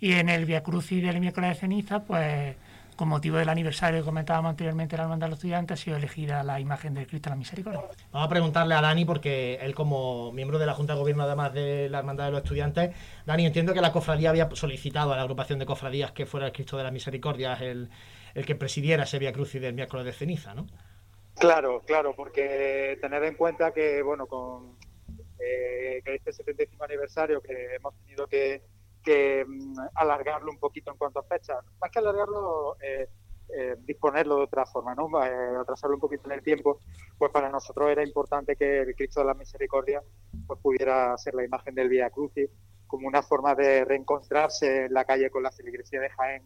Y 0.00 0.12
en 0.12 0.28
el 0.28 0.44
Via 0.44 0.62
Crucis 0.62 1.02
del 1.02 1.18
miércoles 1.20 1.50
de 1.50 1.56
ceniza, 1.56 2.04
pues 2.04 2.54
con 2.94 3.08
motivo 3.08 3.36
del 3.36 3.48
aniversario 3.48 4.00
que 4.00 4.04
comentábamos 4.04 4.50
anteriormente 4.50 4.94
de 4.94 4.98
la 4.98 5.04
Hermandad 5.04 5.26
de 5.26 5.30
los 5.30 5.38
Estudiantes, 5.38 5.80
ha 5.80 5.82
sido 5.84 5.96
elegida 5.96 6.42
la 6.42 6.58
imagen 6.58 6.94
del 6.94 7.06
Cristo 7.06 7.30
de 7.30 7.34
la 7.34 7.36
Misericordia. 7.38 7.80
Vamos 8.12 8.26
a 8.26 8.28
preguntarle 8.28 8.74
a 8.74 8.80
Dani, 8.80 9.04
porque 9.04 9.54
él 9.62 9.72
como 9.74 10.32
miembro 10.32 10.58
de 10.58 10.66
la 10.66 10.74
Junta 10.74 10.94
de 10.94 10.98
Gobierno, 11.00 11.22
además 11.22 11.52
de 11.52 11.88
la 11.88 11.98
Hermandad 12.00 12.24
de 12.26 12.30
los 12.32 12.42
Estudiantes, 12.42 12.90
Dani, 13.24 13.46
entiendo 13.46 13.72
que 13.72 13.80
la 13.80 13.92
cofradía 13.92 14.30
había 14.30 14.48
solicitado 14.52 15.12
a 15.12 15.16
la 15.16 15.22
agrupación 15.22 15.60
de 15.60 15.66
cofradías 15.66 16.10
que 16.10 16.26
fuera 16.26 16.46
el 16.46 16.52
Cristo 16.52 16.76
de 16.76 16.82
la 16.84 16.90
Misericordia 16.90 17.54
el, 17.54 17.88
el 18.34 18.44
que 18.44 18.56
presidiera 18.56 19.04
ese 19.04 19.20
Via 19.20 19.32
Crucis 19.32 19.60
del 19.60 19.74
miércoles 19.74 20.04
de 20.04 20.12
ceniza, 20.12 20.54
¿no? 20.54 20.66
Claro, 21.38 21.82
claro, 21.86 22.14
porque 22.16 22.98
tener 23.00 23.22
en 23.24 23.34
cuenta 23.34 23.72
que, 23.72 24.02
bueno, 24.02 24.26
con 24.26 24.76
eh, 25.38 26.02
este 26.04 26.32
75 26.32 26.84
aniversario 26.84 27.40
que 27.40 27.76
hemos 27.76 27.94
tenido 28.00 28.26
que, 28.26 28.62
que 29.04 29.44
mm, 29.46 29.78
alargarlo 29.94 30.50
un 30.50 30.58
poquito 30.58 30.90
en 30.90 30.98
cuanto 30.98 31.20
a 31.20 31.22
fechas, 31.22 31.64
más 31.80 31.90
que 31.90 32.00
alargarlo, 32.00 32.76
eh, 32.80 33.08
eh, 33.50 33.76
disponerlo 33.84 34.36
de 34.36 34.42
otra 34.42 34.66
forma, 34.66 34.94
¿no? 34.94 35.08
Eh, 35.24 35.56
atrasarlo 35.58 35.96
un 35.96 36.00
poquito 36.00 36.26
en 36.26 36.32
el 36.32 36.42
tiempo, 36.42 36.80
pues 37.16 37.30
para 37.30 37.48
nosotros 37.48 37.88
era 37.88 38.04
importante 38.04 38.56
que 38.56 38.80
el 38.80 38.94
Cristo 38.94 39.20
de 39.20 39.26
la 39.26 39.34
Misericordia 39.34 40.02
pues 40.46 40.60
pudiera 40.60 41.16
ser 41.16 41.34
la 41.34 41.44
imagen 41.44 41.74
del 41.74 41.88
Vía 41.88 42.10
Crucis 42.10 42.50
como 42.86 43.08
una 43.08 43.22
forma 43.22 43.54
de 43.54 43.84
reencontrarse 43.84 44.86
en 44.86 44.92
la 44.92 45.04
calle 45.04 45.30
con 45.30 45.42
la 45.42 45.50
feligresía 45.50 46.00
de 46.00 46.10
Jaén 46.10 46.42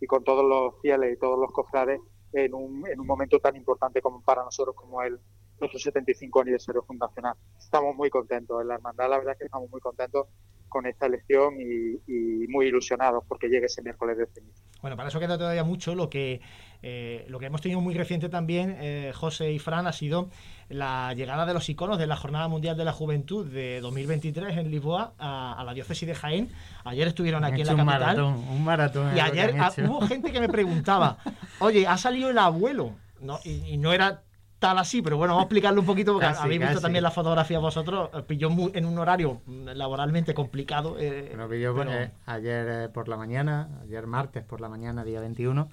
y 0.00 0.06
con 0.06 0.22
todos 0.22 0.44
los 0.44 0.80
fieles 0.80 1.14
y 1.14 1.18
todos 1.18 1.38
los 1.38 1.50
cofrades 1.50 2.00
en 2.34 2.54
un, 2.54 2.86
en 2.88 3.00
un 3.00 3.06
momento 3.06 3.38
tan 3.38 3.56
importante 3.56 4.02
como 4.02 4.20
para 4.22 4.42
nosotros 4.42 4.74
como 4.74 5.02
el 5.02 5.18
nuestro 5.60 5.78
75 5.78 6.40
aniversario 6.40 6.82
fundacional. 6.82 7.34
Estamos 7.58 7.94
muy 7.94 8.10
contentos 8.10 8.60
en 8.60 8.68
la 8.68 8.74
hermandad, 8.74 9.08
la 9.10 9.18
verdad 9.18 9.32
es 9.32 9.38
que 9.38 9.44
estamos 9.44 9.70
muy 9.70 9.80
contentos 9.80 10.26
con 10.68 10.86
esta 10.86 11.06
elección 11.06 11.54
y, 11.60 12.00
y 12.12 12.48
muy 12.48 12.66
ilusionados 12.66 13.22
porque 13.28 13.46
llegue 13.48 13.66
ese 13.66 13.80
miércoles 13.80 14.18
de 14.18 14.26
ceniza. 14.26 14.60
Bueno, 14.82 14.96
para 14.96 15.08
eso 15.08 15.20
queda 15.20 15.38
todavía 15.38 15.62
mucho. 15.62 15.94
Lo 15.94 16.10
que, 16.10 16.40
eh, 16.82 17.24
lo 17.28 17.38
que 17.38 17.46
hemos 17.46 17.60
tenido 17.62 17.80
muy 17.80 17.94
reciente 17.94 18.28
también, 18.28 18.76
eh, 18.80 19.12
José 19.14 19.52
y 19.52 19.60
Fran, 19.60 19.86
ha 19.86 19.92
sido 19.92 20.30
la 20.68 21.14
llegada 21.14 21.46
de 21.46 21.54
los 21.54 21.68
iconos 21.68 21.96
de 21.96 22.08
la 22.08 22.16
Jornada 22.16 22.48
Mundial 22.48 22.76
de 22.76 22.84
la 22.84 22.92
Juventud 22.92 23.46
de 23.46 23.80
2023 23.82 24.56
en 24.58 24.70
Lisboa 24.72 25.14
a, 25.16 25.54
a 25.60 25.62
la 25.62 25.74
diócesis 25.74 26.08
de 26.08 26.14
Jaén. 26.16 26.50
Ayer 26.84 27.06
estuvieron 27.06 27.44
Han 27.44 27.52
aquí 27.52 27.60
en 27.60 27.68
la 27.68 27.74
un 27.74 27.78
capital. 27.78 28.00
maratón, 28.00 28.34
un 28.48 28.64
maratón. 28.64 29.16
Y 29.16 29.20
ayer 29.20 29.54
ah, 29.60 29.72
hubo 29.88 30.00
gente 30.00 30.32
que 30.32 30.40
me 30.40 30.48
preguntaba, 30.48 31.18
oye, 31.60 31.86
ha 31.86 31.96
salido 31.96 32.30
el 32.30 32.38
abuelo. 32.38 32.96
No, 33.20 33.38
y, 33.44 33.64
y 33.64 33.78
no 33.78 33.92
era 33.92 34.24
tal 34.68 34.78
así, 34.78 35.02
pero 35.02 35.16
bueno, 35.18 35.34
vamos 35.34 35.42
a 35.42 35.44
explicarlo 35.44 35.80
un 35.80 35.86
poquito 35.86 36.12
porque 36.14 36.26
Casi, 36.28 36.42
habéis 36.42 36.60
visto 36.60 36.74
casi. 36.74 36.82
también 36.82 37.02
la 37.02 37.10
fotografía 37.10 37.58
vosotros. 37.58 38.08
eh, 38.14 38.22
Pilló 38.26 38.48
mu- 38.50 38.70
en 38.72 38.86
un 38.86 38.98
horario 38.98 39.40
laboralmente 39.74 40.32
complicado. 40.32 40.96
eh, 40.98 41.30
yo 41.60 41.74
pero- 41.76 41.92
eh, 41.92 42.10
ayer 42.26 42.66
eh, 42.68 42.88
por 42.88 43.08
la 43.08 43.16
mañana, 43.16 43.68
ayer 43.82 44.06
martes 44.06 44.42
por 44.44 44.60
la 44.60 44.68
mañana, 44.68 45.04
día 45.04 45.20
21, 45.20 45.68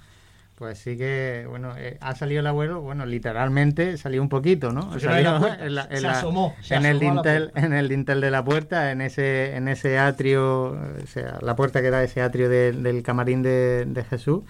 pues 0.56 0.78
sí 0.78 0.96
que, 0.98 1.46
bueno, 1.50 1.74
eh, 1.78 1.98
ha 2.02 2.14
salido 2.16 2.42
el 2.42 2.48
abuelo, 2.48 2.82
bueno, 2.82 3.06
literalmente 3.08 3.98
salió 3.98 4.22
un 4.22 4.30
poquito, 4.30 4.72
¿no? 4.72 4.90
Pues 4.92 5.04
en 5.06 5.10
la 5.10 5.16
Salió 5.16 5.40
puerta, 5.40 5.66
en 5.66 5.76
la- 5.76 5.88
en 5.90 5.96
se 5.98 6.02
la- 6.02 6.12
asomó, 6.12 6.56
se 6.62 6.76
en 6.76 6.86
el 6.86 6.98
asomó 6.98 7.14
dintel, 7.14 7.52
en 7.56 7.74
el 7.74 7.88
dintel 7.90 8.22
de 8.22 8.30
la 8.30 8.44
puerta, 8.44 8.92
en 8.92 9.02
ese, 9.02 9.56
en 9.56 9.68
ese 9.68 9.98
atrio, 9.98 10.68
o 11.04 11.08
sea, 11.08 11.40
la 11.42 11.56
puerta 11.56 11.82
que 11.82 11.90
da 11.90 12.04
ese 12.04 12.22
atrio 12.22 12.48
de- 12.50 12.74
del 12.74 13.02
camarín 13.02 13.42
de, 13.42 13.86
de 13.86 14.04
Jesús. 14.04 14.44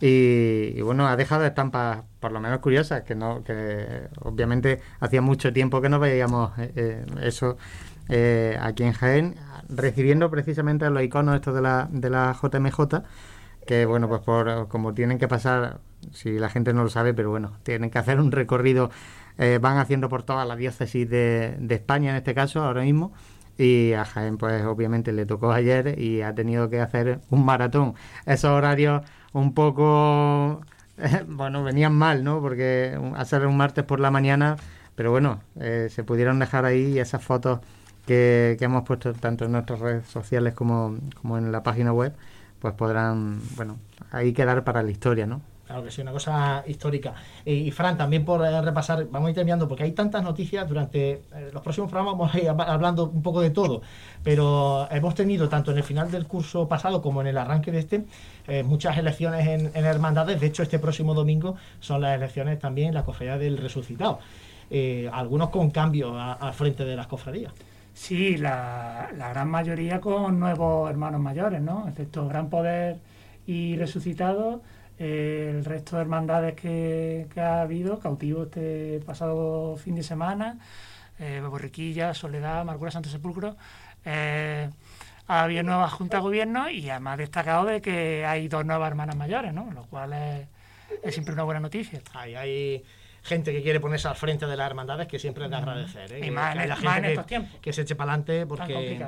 Y, 0.00 0.80
bueno, 0.82 1.06
ha 1.06 1.16
dejado 1.16 1.44
estampas 1.46 2.02
por 2.20 2.32
lo 2.32 2.40
menos 2.40 2.58
curiosas, 2.60 3.02
que 3.02 3.14
no, 3.14 3.42
que 3.44 4.08
obviamente 4.20 4.80
hacía 5.00 5.22
mucho 5.22 5.52
tiempo 5.52 5.80
que 5.80 5.88
no 5.88 5.98
veíamos 5.98 6.58
eh, 6.58 6.72
eh, 6.76 7.06
eso 7.22 7.56
eh, 8.08 8.58
aquí 8.60 8.82
en 8.84 8.92
Jaén, 8.92 9.36
recibiendo 9.68 10.30
precisamente 10.30 10.88
los 10.90 11.02
iconos 11.02 11.36
estos 11.36 11.54
de 11.54 11.62
la, 11.62 11.88
de 11.90 12.10
la 12.10 12.36
JMJ, 12.40 13.02
que 13.66 13.86
bueno, 13.86 14.08
pues 14.08 14.20
por 14.20 14.68
como 14.68 14.94
tienen 14.94 15.18
que 15.18 15.28
pasar, 15.28 15.80
si 16.12 16.38
la 16.38 16.50
gente 16.50 16.72
no 16.72 16.82
lo 16.84 16.90
sabe, 16.90 17.14
pero 17.14 17.30
bueno, 17.30 17.52
tienen 17.62 17.90
que 17.90 17.98
hacer 17.98 18.20
un 18.20 18.32
recorrido, 18.32 18.90
van 19.60 19.78
haciendo 19.78 20.08
por 20.08 20.22
todas 20.22 20.46
las 20.46 20.56
diócesis 20.56 21.08
de, 21.08 21.56
de 21.58 21.74
España 21.74 22.10
en 22.10 22.16
este 22.16 22.34
caso, 22.34 22.62
ahora 22.62 22.82
mismo, 22.82 23.12
y 23.58 23.92
a 23.92 24.04
Jaén 24.04 24.36
pues 24.38 24.64
obviamente 24.64 25.12
le 25.12 25.26
tocó 25.26 25.52
ayer 25.52 25.98
y 25.98 26.22
ha 26.22 26.34
tenido 26.34 26.68
que 26.70 26.80
hacer 26.80 27.20
un 27.30 27.44
maratón. 27.44 27.94
Esos 28.26 28.50
horarios 28.50 29.02
un 29.36 29.52
poco, 29.54 30.62
bueno, 31.28 31.62
venían 31.64 31.94
mal, 31.94 32.24
¿no? 32.24 32.40
Porque 32.40 32.98
hacer 33.16 33.46
un 33.46 33.56
martes 33.56 33.84
por 33.84 34.00
la 34.00 34.10
mañana, 34.10 34.56
pero 34.94 35.10
bueno, 35.10 35.40
eh, 35.60 35.88
se 35.90 36.04
pudieron 36.04 36.38
dejar 36.38 36.64
ahí 36.64 36.98
esas 36.98 37.22
fotos 37.22 37.60
que, 38.06 38.56
que 38.58 38.64
hemos 38.64 38.84
puesto 38.84 39.12
tanto 39.14 39.44
en 39.44 39.52
nuestras 39.52 39.80
redes 39.80 40.06
sociales 40.08 40.54
como, 40.54 40.96
como 41.20 41.38
en 41.38 41.52
la 41.52 41.62
página 41.62 41.92
web, 41.92 42.14
pues 42.60 42.74
podrán, 42.74 43.40
bueno, 43.56 43.78
ahí 44.10 44.32
quedar 44.32 44.64
para 44.64 44.82
la 44.82 44.90
historia, 44.90 45.26
¿no? 45.26 45.42
Claro 45.66 45.82
que 45.82 45.90
sí, 45.90 46.00
una 46.00 46.12
cosa 46.12 46.62
histórica. 46.68 47.14
Y 47.44 47.72
Fran, 47.72 47.98
también 47.98 48.24
por 48.24 48.44
eh, 48.46 48.62
repasar, 48.62 49.04
vamos 49.10 49.26
a 49.26 49.30
ir 49.30 49.34
terminando, 49.34 49.66
porque 49.66 49.82
hay 49.82 49.90
tantas 49.92 50.22
noticias 50.22 50.68
durante 50.68 51.10
eh, 51.34 51.50
los 51.52 51.60
próximos 51.60 51.90
programas, 51.90 52.16
vamos 52.16 52.32
a 52.34 52.38
ir 52.38 52.44
hab- 52.44 52.68
hablando 52.68 53.06
un 53.06 53.20
poco 53.20 53.40
de 53.40 53.50
todo, 53.50 53.82
pero 54.22 54.86
hemos 54.92 55.16
tenido, 55.16 55.48
tanto 55.48 55.72
en 55.72 55.78
el 55.78 55.82
final 55.82 56.08
del 56.12 56.26
curso 56.28 56.68
pasado 56.68 57.02
como 57.02 57.20
en 57.20 57.26
el 57.26 57.36
arranque 57.36 57.72
de 57.72 57.80
este, 57.80 58.04
eh, 58.46 58.62
muchas 58.62 58.96
elecciones 58.96 59.44
en, 59.48 59.84
hermandades. 59.84 60.40
De 60.40 60.46
hecho, 60.46 60.62
este 60.62 60.78
próximo 60.78 61.14
domingo 61.14 61.56
son 61.80 62.00
las 62.00 62.14
elecciones 62.14 62.60
también 62.60 62.88
en 62.88 62.94
la 62.94 63.04
cofradía 63.04 63.36
del 63.36 63.58
resucitado. 63.58 64.20
Algunos 65.12 65.50
con 65.50 65.70
cambio 65.70 66.16
a- 66.16 66.34
al 66.34 66.54
frente 66.54 66.84
de 66.84 66.94
las 66.94 67.08
cofradías. 67.08 67.52
Sí, 67.92 68.36
la 68.36 69.08
gran 69.16 69.48
mayoría 69.48 70.00
con 70.00 70.38
nuevos 70.38 70.88
hermanos 70.90 71.20
mayores, 71.20 71.60
¿no? 71.60 71.86
Excepto 71.88 72.28
Gran 72.28 72.50
Poder 72.50 72.98
y 73.46 73.76
Resucitado, 73.76 74.60
eh, 74.98 75.52
el 75.54 75.64
resto 75.64 75.96
de 75.96 76.02
hermandades 76.02 76.54
que, 76.54 77.26
que 77.32 77.40
ha 77.40 77.60
habido, 77.62 77.98
cautivo 78.00 78.44
este 78.44 79.00
pasado 79.06 79.76
fin 79.76 79.94
de 79.94 80.02
semana, 80.02 80.58
eh, 81.18 81.42
Borriquilla, 81.48 82.14
Soledad, 82.14 82.60
Amargura, 82.60 82.90
Santo 82.90 83.08
Sepulcro, 83.08 83.56
eh, 84.04 84.68
ha 85.28 85.42
habido 85.42 85.62
nuevas 85.62 85.92
juntas 85.92 86.18
de 86.20 86.22
gobierno 86.22 86.70
y 86.70 86.88
además 86.88 87.18
destacado 87.18 87.64
de 87.66 87.80
que 87.80 88.24
hay 88.24 88.48
dos 88.48 88.64
nuevas 88.64 88.88
hermanas 88.88 89.16
mayores, 89.16 89.52
¿no? 89.52 89.70
Lo 89.72 89.82
cual 89.84 90.12
es, 90.12 90.46
es 91.02 91.14
siempre 91.14 91.34
una 91.34 91.42
buena 91.42 91.60
noticia. 91.60 92.00
Hay, 92.14 92.34
hay 92.36 92.84
gente 93.22 93.52
que 93.52 93.60
quiere 93.62 93.80
ponerse 93.80 94.06
al 94.06 94.14
frente 94.14 94.46
de 94.46 94.56
las 94.56 94.66
hermandades 94.68 95.08
que 95.08 95.18
siempre 95.18 95.44
es 95.46 95.50
de 95.50 95.56
agradecer. 95.56 96.12
¿eh? 96.12 96.26
Y 96.26 96.30
más 96.30 96.52
que 96.54 96.58
en- 96.58 96.70
haya 96.70 96.76
más 96.76 96.94
gente 96.94 96.96
en 96.98 97.02
que- 97.02 97.12
estos 97.12 97.26
tiempos. 97.26 97.60
que 97.60 97.72
se 97.72 97.82
eche 97.82 97.96
para 97.96 98.12
adelante 98.12 98.46
porque. 98.46 99.04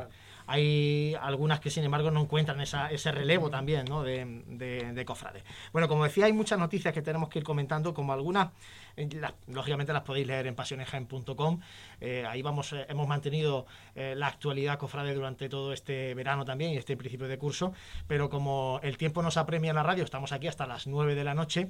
Hay 0.48 1.14
algunas 1.20 1.60
que 1.60 1.68
sin 1.68 1.84
embargo 1.84 2.10
no 2.10 2.22
encuentran 2.22 2.58
ese 2.62 3.12
relevo 3.12 3.50
también 3.50 3.84
¿no? 3.84 4.02
de, 4.02 4.42
de, 4.46 4.94
de 4.94 5.04
cofrades. 5.04 5.44
Bueno, 5.72 5.88
como 5.88 6.04
decía, 6.04 6.24
hay 6.24 6.32
muchas 6.32 6.58
noticias 6.58 6.94
que 6.94 7.02
tenemos 7.02 7.28
que 7.28 7.40
ir 7.40 7.44
comentando, 7.44 7.92
como 7.92 8.14
algunas, 8.14 8.48
eh, 8.96 9.08
lógicamente 9.48 9.92
las 9.92 10.04
podéis 10.04 10.26
leer 10.26 10.46
en 10.46 10.54
pasionesjaen.com. 10.54 11.60
Eh, 12.00 12.24
ahí 12.26 12.40
vamos, 12.40 12.72
eh, 12.72 12.86
hemos 12.88 13.06
mantenido 13.06 13.66
la 13.94 14.28
actualidad 14.28 14.78
cofrade 14.78 15.12
durante 15.12 15.48
todo 15.48 15.72
este 15.72 16.14
verano 16.14 16.44
también 16.44 16.72
y 16.72 16.76
este 16.76 16.96
principio 16.96 17.28
de 17.28 17.36
curso, 17.36 17.72
pero 18.06 18.30
como 18.30 18.80
el 18.82 18.96
tiempo 18.96 19.22
nos 19.22 19.36
apremia 19.36 19.70
en 19.70 19.76
la 19.76 19.82
radio, 19.82 20.04
estamos 20.04 20.32
aquí 20.32 20.46
hasta 20.46 20.66
las 20.66 20.86
9 20.86 21.14
de 21.14 21.24
la 21.24 21.34
noche 21.34 21.68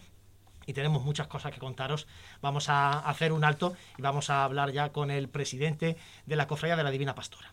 y 0.66 0.72
tenemos 0.74 1.02
muchas 1.02 1.26
cosas 1.26 1.50
que 1.50 1.58
contaros. 1.58 2.06
Vamos 2.42 2.68
a 2.68 3.00
hacer 3.00 3.32
un 3.32 3.42
alto 3.44 3.74
y 3.96 4.02
vamos 4.02 4.30
a 4.30 4.44
hablar 4.44 4.70
ya 4.70 4.92
con 4.92 5.10
el 5.10 5.28
presidente 5.28 5.96
de 6.26 6.36
la 6.36 6.46
Cofradía 6.46 6.76
de 6.76 6.84
la 6.84 6.90
Divina 6.90 7.14
Pastora. 7.14 7.52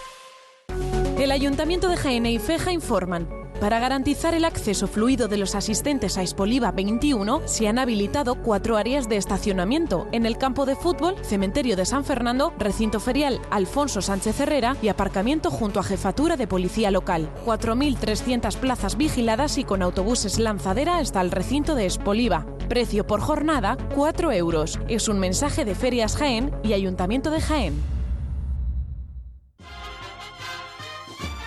El 1.21 1.29
Ayuntamiento 1.29 1.87
de 1.87 1.97
Jaén 1.97 2.25
y 2.25 2.39
Feja 2.39 2.71
informan. 2.71 3.29
Para 3.59 3.79
garantizar 3.79 4.33
el 4.33 4.43
acceso 4.43 4.87
fluido 4.87 5.27
de 5.27 5.37
los 5.37 5.53
asistentes 5.53 6.17
a 6.17 6.23
Expoliva 6.23 6.71
21, 6.71 7.43
se 7.45 7.67
han 7.67 7.77
habilitado 7.77 8.41
cuatro 8.41 8.75
áreas 8.75 9.07
de 9.07 9.17
estacionamiento 9.17 10.07
en 10.13 10.25
el 10.25 10.39
campo 10.39 10.65
de 10.65 10.75
fútbol, 10.75 11.15
cementerio 11.21 11.75
de 11.75 11.85
San 11.85 12.05
Fernando, 12.05 12.55
recinto 12.57 12.99
ferial 12.99 13.39
Alfonso 13.51 14.01
Sánchez 14.01 14.39
Herrera 14.39 14.75
y 14.81 14.87
aparcamiento 14.87 15.51
junto 15.51 15.79
a 15.79 15.83
jefatura 15.83 16.37
de 16.37 16.47
policía 16.47 16.89
local. 16.89 17.29
4.300 17.45 18.57
plazas 18.57 18.97
vigiladas 18.97 19.59
y 19.59 19.63
con 19.63 19.83
autobuses 19.83 20.39
lanzadera 20.39 20.97
hasta 20.97 21.21
el 21.21 21.29
recinto 21.29 21.75
de 21.75 21.83
Expoliva. 21.83 22.47
Precio 22.67 23.05
por 23.05 23.21
jornada, 23.21 23.77
4 23.93 24.31
euros. 24.31 24.79
Es 24.87 25.07
un 25.07 25.19
mensaje 25.19 25.65
de 25.65 25.75
Ferias 25.75 26.15
Jaén 26.15 26.51
y 26.63 26.73
Ayuntamiento 26.73 27.29
de 27.29 27.41
Jaén. 27.41 28.00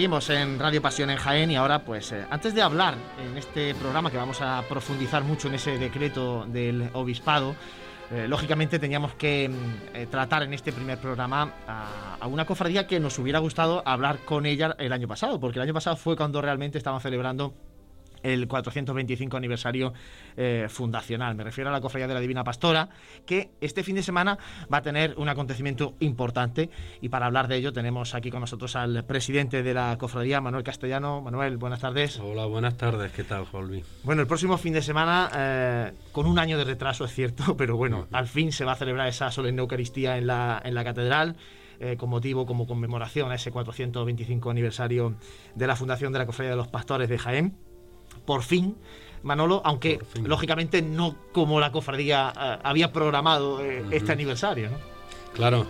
Seguimos 0.00 0.30
en 0.30 0.58
Radio 0.58 0.80
Pasión 0.80 1.10
en 1.10 1.18
Jaén 1.18 1.50
y 1.50 1.56
ahora, 1.56 1.84
pues, 1.84 2.10
eh, 2.12 2.24
antes 2.30 2.54
de 2.54 2.62
hablar 2.62 2.94
en 3.22 3.36
este 3.36 3.74
programa 3.74 4.10
que 4.10 4.16
vamos 4.16 4.40
a 4.40 4.64
profundizar 4.66 5.22
mucho 5.24 5.48
en 5.48 5.56
ese 5.56 5.76
decreto 5.76 6.46
del 6.46 6.88
obispado, 6.94 7.54
eh, 8.10 8.26
lógicamente 8.26 8.78
teníamos 8.78 9.12
que 9.16 9.50
mm, 9.50 9.96
eh, 9.96 10.06
tratar 10.06 10.42
en 10.44 10.54
este 10.54 10.72
primer 10.72 10.96
programa 10.96 11.52
a, 11.68 12.16
a, 12.18 12.26
una 12.28 12.46
cofradía 12.46 12.86
que 12.86 12.98
nos 12.98 13.18
hubiera 13.18 13.40
gustado 13.40 13.82
hablar 13.84 14.20
con 14.20 14.46
ella 14.46 14.74
el 14.78 14.94
año 14.94 15.06
pasado, 15.06 15.38
porque 15.38 15.58
el 15.58 15.64
año 15.64 15.74
pasado 15.74 15.96
fue 15.96 16.16
cuando 16.16 16.40
realmente 16.40 16.78
estaban 16.78 17.02
celebrando 17.02 17.52
el 18.22 18.48
425 18.48 19.36
aniversario 19.36 19.92
eh, 20.36 20.66
fundacional. 20.68 21.34
Me 21.34 21.44
refiero 21.44 21.70
a 21.70 21.72
la 21.72 21.80
Cofradía 21.80 22.08
de 22.08 22.14
la 22.14 22.20
Divina 22.20 22.44
Pastora, 22.44 22.88
que 23.26 23.50
este 23.60 23.82
fin 23.82 23.96
de 23.96 24.02
semana 24.02 24.38
va 24.72 24.78
a 24.78 24.82
tener 24.82 25.14
un 25.16 25.28
acontecimiento 25.28 25.94
importante 26.00 26.70
y 27.00 27.08
para 27.08 27.26
hablar 27.26 27.48
de 27.48 27.56
ello 27.56 27.72
tenemos 27.72 28.14
aquí 28.14 28.30
con 28.30 28.40
nosotros 28.40 28.76
al 28.76 29.04
presidente 29.04 29.62
de 29.62 29.74
la 29.74 29.96
Cofradía, 29.98 30.40
Manuel 30.40 30.64
Castellano. 30.64 31.20
Manuel, 31.20 31.56
buenas 31.56 31.80
tardes. 31.80 32.18
Hola, 32.20 32.46
buenas 32.46 32.76
tardes. 32.76 33.12
¿Qué 33.12 33.24
tal, 33.24 33.44
Juan 33.46 33.82
Bueno, 34.02 34.22
el 34.22 34.28
próximo 34.28 34.58
fin 34.58 34.72
de 34.72 34.82
semana, 34.82 35.30
eh, 35.34 35.92
con 36.12 36.26
un 36.26 36.38
año 36.38 36.58
de 36.58 36.64
retraso, 36.64 37.04
es 37.04 37.12
cierto, 37.12 37.56
pero 37.58 37.76
bueno, 37.76 38.06
al 38.12 38.26
fin 38.26 38.52
se 38.52 38.64
va 38.64 38.72
a 38.72 38.76
celebrar 38.76 39.08
esa 39.08 39.30
solemne 39.30 39.60
Eucaristía 39.60 40.16
en 40.18 40.26
la, 40.26 40.60
en 40.64 40.74
la 40.74 40.84
catedral. 40.84 41.36
Eh, 41.82 41.96
con 41.96 42.10
motivo, 42.10 42.44
como 42.44 42.66
conmemoración 42.66 43.32
a 43.32 43.36
ese 43.36 43.50
425 43.50 44.50
aniversario 44.50 45.14
de 45.54 45.66
la 45.66 45.76
fundación 45.76 46.12
de 46.12 46.18
la 46.18 46.26
Cofradía 46.26 46.50
de 46.50 46.56
los 46.58 46.68
Pastores 46.68 47.08
de 47.08 47.16
Jaén 47.16 47.56
por 48.30 48.44
fin, 48.44 48.76
Manolo, 49.24 49.60
aunque 49.64 49.98
lógicamente 50.22 50.82
no 50.82 51.16
como 51.32 51.58
la 51.58 51.72
cofradía 51.72 52.32
eh, 52.40 52.58
había 52.62 52.92
programado 52.92 53.60
eh, 53.60 53.84
este 53.90 54.12
aniversario. 54.12 54.70
¿no? 54.70 54.76
Claro, 55.34 55.66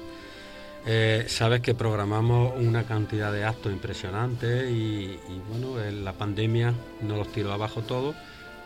eh, 0.84 1.24
sabes 1.26 1.62
que 1.62 1.74
programamos 1.74 2.52
una 2.58 2.84
cantidad 2.84 3.32
de 3.32 3.44
actos 3.44 3.72
impresionantes 3.72 4.70
y, 4.70 5.18
bueno, 5.48 5.76
la 5.90 6.12
pandemia 6.12 6.74
nos 7.00 7.16
los 7.16 7.32
tiró 7.32 7.50
abajo 7.54 7.80
todo, 7.80 8.14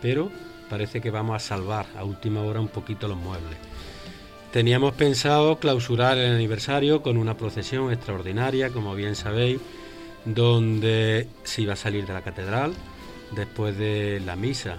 pero 0.03 0.29
parece 0.69 1.01
que 1.01 1.13
vamos 1.13 1.37
a 1.37 1.39
salvar 1.39 1.87
a 1.97 2.03
última 2.03 2.43
hora 2.43 2.59
un 2.59 2.67
poquito 2.67 3.07
los 3.07 3.17
muebles. 3.17 3.59
Teníamos 4.51 4.95
pensado 4.95 5.61
clausurar 5.61 6.19
el 6.19 6.35
aniversario 6.35 7.01
con 7.01 7.17
una 7.17 7.37
procesión 7.37 7.93
extraordinaria, 7.93 8.71
como 8.71 8.97
bien 8.97 9.15
sabéis, 9.15 9.61
donde 10.25 11.29
se 11.45 11.63
iba 11.63 11.75
a 11.75 11.77
salir 11.77 12.05
de 12.07 12.13
la 12.13 12.23
catedral, 12.23 12.75
después 13.35 13.77
de 13.77 14.21
la 14.25 14.37
misa 14.37 14.79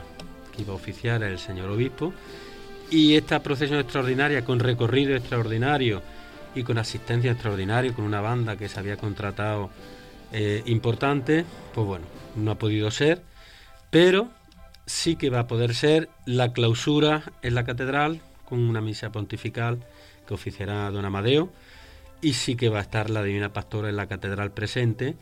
que 0.56 0.62
iba 0.64 0.74
a 0.74 0.76
oficiar 0.76 1.24
el 1.24 1.40
señor 1.40 1.70
obispo. 1.70 2.14
Y 2.90 3.16
esta 3.16 3.42
procesión 3.42 3.80
extraordinaria, 3.80 4.46
con 4.46 4.60
recorrido 4.60 5.16
extraordinario 5.16 6.02
y 6.54 6.64
con 6.64 6.78
asistencia 6.78 7.32
extraordinaria, 7.32 7.94
con 7.94 8.06
una 8.06 8.22
banda 8.22 8.56
que 8.56 8.70
se 8.70 8.80
había 8.80 8.98
contratado 8.98 9.70
eh, 10.32 10.64
importante, 10.66 11.46
pues 11.74 11.88
bueno, 11.88 12.06
no 12.36 12.52
ha 12.52 12.56
podido 12.56 12.92
ser, 12.92 13.22
pero 13.90 14.30
sí 14.86 15.16
que 15.16 15.30
va 15.30 15.42
a 15.42 15.48
poder 15.48 15.74
ser 15.74 16.10
la 16.26 16.54
clausura 16.54 17.24
en 17.42 17.56
la 17.56 17.64
catedral 17.64 18.22
con 18.46 18.60
una 18.60 18.82
misa 18.82 19.12
pontifical 19.12 19.80
que 20.28 20.34
oficiará 20.34 20.90
don 20.92 21.06
Amadeo 21.06 21.52
y 22.22 22.34
sí 22.34 22.56
que 22.56 22.70
va 22.70 22.80
a 22.80 22.82
estar 22.82 23.10
la 23.10 23.24
Divina 23.24 23.54
Pastora 23.54 23.90
en 23.90 23.96
la 23.96 24.08
catedral 24.08 24.52
presente 24.52 25.16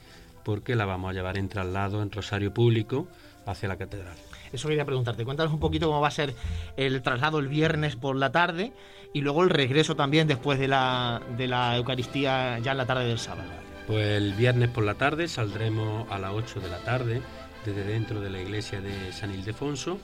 porque 0.44 0.76
la 0.76 0.86
vamos 0.86 1.12
a 1.12 1.14
llevar 1.14 1.38
en 1.38 1.50
traslado 1.50 2.02
en 2.02 2.12
Rosario 2.12 2.54
Público 2.54 3.08
hacia 3.46 3.70
la 3.70 3.78
catedral. 3.78 4.16
Eso 4.52 4.68
quería 4.68 4.86
preguntarte. 4.86 5.26
Cuéntanos 5.26 5.52
un 5.52 5.60
poquito 5.60 5.88
cómo 5.88 6.00
va 6.00 6.10
a 6.10 6.12
ser 6.12 6.36
el 6.78 7.02
traslado 7.02 7.40
el 7.40 7.48
viernes 7.48 7.96
por 7.96 8.16
la 8.16 8.32
tarde 8.32 8.72
y 9.12 9.22
luego 9.22 9.44
el 9.44 9.50
regreso 9.50 9.96
también 9.96 10.28
después 10.28 10.60
de 10.60 10.68
la, 10.68 11.22
de 11.36 11.48
la 11.48 11.76
Eucaristía 11.76 12.60
ya 12.60 12.72
en 12.72 12.78
la 12.78 12.86
tarde 12.86 13.06
del 13.06 13.20
sábado. 13.20 13.50
Pues 13.88 14.06
el 14.06 14.34
viernes 14.34 14.70
por 14.70 14.84
la 14.84 14.94
tarde 14.94 15.28
saldremos 15.28 16.10
a 16.12 16.20
las 16.20 16.32
8 16.32 16.60
de 16.62 16.70
la 16.70 16.78
tarde 16.80 17.22
desde 17.66 17.84
dentro 17.84 18.22
de 18.22 18.30
la 18.30 18.42
iglesia 18.42 18.80
de 18.80 19.12
San 19.12 19.34
Ildefonso. 19.34 19.98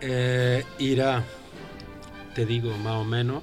Eh, 0.00 0.64
irá, 0.78 1.22
te 2.34 2.44
digo 2.44 2.76
más 2.78 2.96
o 2.96 3.04
menos, 3.04 3.42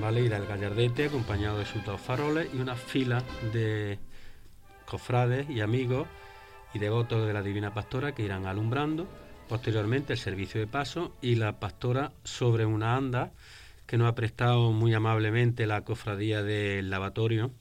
¿vale? 0.00 0.20
Irá 0.20 0.36
el 0.36 0.46
gallardete 0.46 1.06
acompañado 1.06 1.58
de 1.58 1.66
sus 1.66 1.84
dos 1.84 2.00
faroles 2.00 2.48
y 2.54 2.58
una 2.58 2.74
fila 2.74 3.22
de 3.52 3.98
cofrades 4.86 5.50
y 5.50 5.60
amigos 5.60 6.08
y 6.72 6.78
devotos 6.78 7.26
de 7.26 7.32
la 7.32 7.42
Divina 7.42 7.74
Pastora 7.74 8.14
que 8.14 8.22
irán 8.22 8.46
alumbrando. 8.46 9.06
Posteriormente 9.48 10.14
el 10.14 10.18
servicio 10.18 10.60
de 10.60 10.66
paso 10.66 11.14
y 11.20 11.34
la 11.34 11.60
pastora 11.60 12.12
sobre 12.24 12.64
una 12.66 12.96
anda 12.96 13.32
que 13.86 13.96
nos 13.96 14.08
ha 14.08 14.14
prestado 14.14 14.72
muy 14.72 14.94
amablemente 14.94 15.66
la 15.66 15.82
cofradía 15.82 16.42
del 16.42 16.90
lavatorio. 16.90 17.52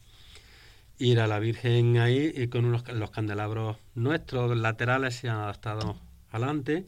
Ir 0.97 1.19
a 1.19 1.27
la 1.27 1.39
Virgen 1.39 1.97
ahí 1.97 2.31
y 2.33 2.47
con 2.47 2.65
unos, 2.65 2.87
los 2.93 3.11
candelabros 3.11 3.77
nuestros 3.93 4.57
laterales 4.57 5.15
se 5.15 5.29
han 5.29 5.37
adaptado 5.37 5.97
adelante. 6.31 6.87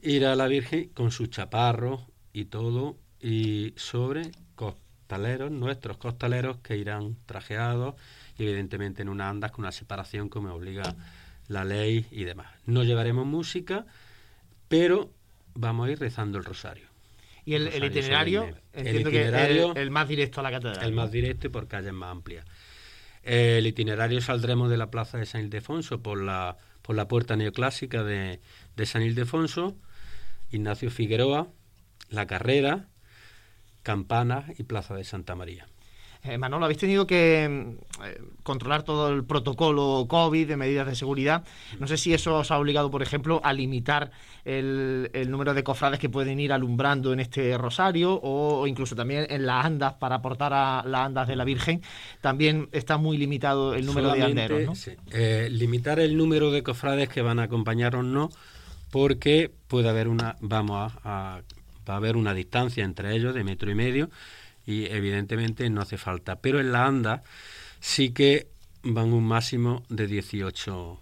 Ir 0.00 0.26
a 0.26 0.36
la 0.36 0.46
Virgen 0.46 0.88
con 0.90 1.10
su 1.10 1.26
chaparro 1.26 2.06
y 2.32 2.46
todo 2.46 2.96
y 3.20 3.74
sobre 3.76 4.30
costaleros, 4.54 5.50
nuestros 5.50 5.98
costaleros 5.98 6.58
que 6.58 6.76
irán 6.76 7.16
trajeados 7.26 7.94
evidentemente 8.42 9.02
en 9.02 9.08
una 9.08 9.28
andas 9.28 9.52
con 9.52 9.64
una 9.64 9.72
separación 9.72 10.28
que 10.28 10.40
me 10.40 10.50
obliga 10.50 10.94
la 11.48 11.64
ley 11.64 12.06
y 12.10 12.24
demás. 12.24 12.48
No 12.66 12.84
llevaremos 12.84 13.26
música, 13.26 13.86
pero 14.68 15.10
vamos 15.54 15.88
a 15.88 15.92
ir 15.92 16.00
rezando 16.00 16.38
el 16.38 16.44
rosario. 16.44 16.86
¿Y 17.44 17.54
el, 17.54 17.66
itinerario? 17.84 18.48
Entiendo 18.72 19.10
que 19.10 19.26
el, 19.26 19.76
el, 19.76 19.90
más 19.90 20.08
directo 20.08 20.40
a 20.40 20.42
la 20.44 20.50
catedral. 20.52 20.84
El 20.84 20.92
más 20.92 21.10
directo 21.10 21.48
y 21.48 21.50
por 21.50 21.66
calles 21.66 21.92
más 21.92 22.10
amplias. 22.10 22.46
El 23.22 23.66
itinerario 23.66 24.20
saldremos 24.20 24.70
de 24.70 24.76
la 24.76 24.90
plaza 24.90 25.18
de 25.18 25.26
San 25.26 25.42
Ildefonso 25.42 26.02
por 26.02 26.20
la, 26.20 26.56
por 26.82 26.96
la 26.96 27.08
puerta 27.08 27.36
neoclásica 27.36 28.02
de, 28.04 28.40
de 28.76 28.86
San 28.86 29.02
Ildefonso, 29.02 29.76
Ignacio 30.50 30.90
Figueroa, 30.90 31.48
La 32.10 32.26
Carrera, 32.26 32.86
Campana 33.82 34.46
y 34.56 34.62
Plaza 34.62 34.94
de 34.94 35.04
Santa 35.04 35.34
María. 35.34 35.66
Eh, 36.24 36.38
Manolo, 36.38 36.66
habéis 36.66 36.78
tenido 36.78 37.04
que 37.04 37.48
mm, 37.48 38.04
eh, 38.04 38.20
controlar 38.44 38.84
todo 38.84 39.08
el 39.08 39.24
protocolo 39.24 40.06
COVID 40.08 40.46
de 40.46 40.56
medidas 40.56 40.86
de 40.86 40.94
seguridad. 40.94 41.42
No 41.80 41.88
sé 41.88 41.96
si 41.96 42.14
eso 42.14 42.38
os 42.38 42.50
ha 42.52 42.58
obligado, 42.58 42.92
por 42.92 43.02
ejemplo, 43.02 43.40
a 43.42 43.52
limitar 43.52 44.12
el, 44.44 45.10
número 45.28 45.52
de 45.52 45.64
cofrades 45.64 45.98
que 45.98 46.08
pueden 46.08 46.38
ir 46.38 46.52
alumbrando 46.52 47.12
en 47.12 47.18
este 47.18 47.58
rosario 47.58 48.20
o, 48.22 48.68
incluso 48.68 48.94
también 48.94 49.26
en 49.30 49.46
las 49.46 49.64
andas 49.64 49.94
para 49.94 50.16
aportar 50.16 50.52
a 50.52 50.84
las 50.86 51.06
andas 51.06 51.26
de 51.26 51.34
la 51.34 51.44
Virgen. 51.44 51.82
También 52.20 52.68
está 52.70 52.98
muy 52.98 53.18
limitado 53.18 53.74
el 53.74 53.84
número 53.84 54.12
de 54.12 54.22
anderos. 54.22 54.62
¿no? 54.64 54.94
Eh, 55.10 55.48
limitar 55.50 55.98
el 55.98 56.16
número 56.16 56.52
de 56.52 56.62
cofrades 56.62 57.08
que 57.08 57.22
van 57.22 57.40
a 57.40 57.44
acompañarnos 57.44 58.04
no, 58.04 58.30
porque 58.92 59.50
puede 59.66 59.88
haber 59.88 60.06
una, 60.06 60.36
vamos 60.40 60.92
a, 61.02 61.40
va 61.88 61.94
a 61.94 61.96
haber 61.96 62.16
una 62.16 62.32
distancia 62.32 62.84
entre 62.84 63.16
ellos 63.16 63.34
de 63.34 63.42
metro 63.42 63.72
y 63.72 63.74
medio 63.74 64.08
y 64.66 64.86
evidentemente 64.86 65.68
no 65.70 65.80
hace 65.80 65.98
falta. 65.98 66.36
Pero 66.36 66.60
en 66.60 66.72
la 66.72 66.86
ANDA 66.86 67.22
sí 67.80 68.10
que 68.10 68.48
van 68.82 69.12
un 69.12 69.24
máximo 69.24 69.82
de 69.88 70.06
18 70.06 71.00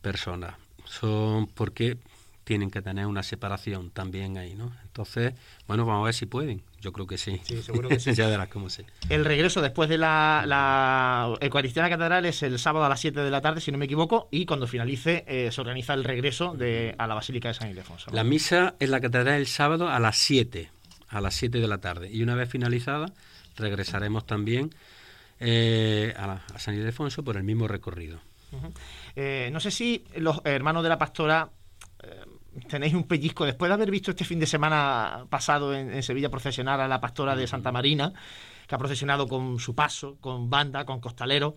personas. 0.00 0.56
Son 0.84 1.46
porque 1.46 1.98
tienen 2.44 2.70
que 2.70 2.82
tener 2.82 3.06
una 3.06 3.22
separación 3.22 3.90
también 3.90 4.36
ahí, 4.36 4.54
¿no? 4.54 4.72
Entonces, 4.84 5.32
bueno, 5.66 5.86
vamos 5.86 6.02
a 6.02 6.04
ver 6.06 6.14
si 6.14 6.26
pueden. 6.26 6.62
Yo 6.80 6.92
creo 6.92 7.06
que 7.06 7.16
sí. 7.16 7.40
Sí, 7.44 7.62
seguro 7.62 7.88
que 7.88 8.00
sí. 8.00 8.12
ya 8.14 8.28
verás 8.28 8.48
cómo 8.48 8.68
sí. 8.68 8.84
El 9.08 9.24
regreso 9.24 9.62
después 9.62 9.88
de 9.88 9.96
la, 9.98 10.44
la 10.46 11.32
Eucaristía 11.40 11.88
Catedral 11.88 12.26
es 12.26 12.42
el 12.42 12.58
sábado 12.58 12.84
a 12.84 12.88
las 12.88 13.00
7 13.00 13.20
de 13.20 13.30
la 13.30 13.40
tarde, 13.40 13.60
si 13.60 13.70
no 13.70 13.78
me 13.78 13.84
equivoco, 13.84 14.28
y 14.30 14.44
cuando 14.44 14.66
finalice 14.66 15.24
eh, 15.28 15.50
se 15.52 15.60
organiza 15.60 15.94
el 15.94 16.04
regreso 16.04 16.54
de, 16.54 16.94
a 16.98 17.06
la 17.06 17.14
Basílica 17.14 17.48
de 17.48 17.54
San 17.54 17.70
Ildefonso. 17.70 18.10
La 18.10 18.24
misa 18.24 18.74
en 18.80 18.90
la 18.90 19.00
Catedral 19.00 19.36
el 19.36 19.46
sábado 19.46 19.88
a 19.88 20.00
las 20.00 20.18
7 20.18 20.70
a 21.12 21.20
las 21.20 21.34
7 21.34 21.60
de 21.60 21.68
la 21.68 21.78
tarde. 21.78 22.10
Y 22.10 22.22
una 22.22 22.34
vez 22.34 22.48
finalizada, 22.48 23.06
regresaremos 23.56 24.26
también 24.26 24.74
eh, 25.38 26.14
a, 26.16 26.40
San 26.58 26.74
Ildefonso 26.74 27.22
por 27.22 27.36
el 27.36 27.44
mismo 27.44 27.68
recorrido. 27.68 28.18
Eh, 29.16 29.48
no 29.52 29.60
sé 29.60 29.70
si 29.70 30.04
los 30.16 30.40
hermanos 30.44 30.82
de 30.82 30.88
la 30.88 30.98
pastora 30.98 31.50
eh, 32.02 32.24
tenéis 32.68 32.94
un 32.94 33.04
pellizco 33.04 33.46
después 33.46 33.68
de 33.68 33.74
haber 33.74 33.90
visto 33.90 34.10
este 34.10 34.24
fin 34.24 34.38
de 34.38 34.46
semana 34.46 35.26
pasado 35.30 35.74
en, 35.74 36.02
Sevilla 36.02 36.30
procesionar 36.30 36.80
a 36.80 36.88
la 36.88 37.00
pastora 37.00 37.34
de 37.36 37.46
Santa 37.46 37.72
Marina, 37.72 38.12
que 38.66 38.74
ha 38.74 38.78
procesionado 38.78 39.26
con 39.26 39.58
su 39.58 39.74
paso, 39.74 40.16
con 40.20 40.50
banda, 40.50 40.84
con 40.84 41.00
costalero. 41.00 41.56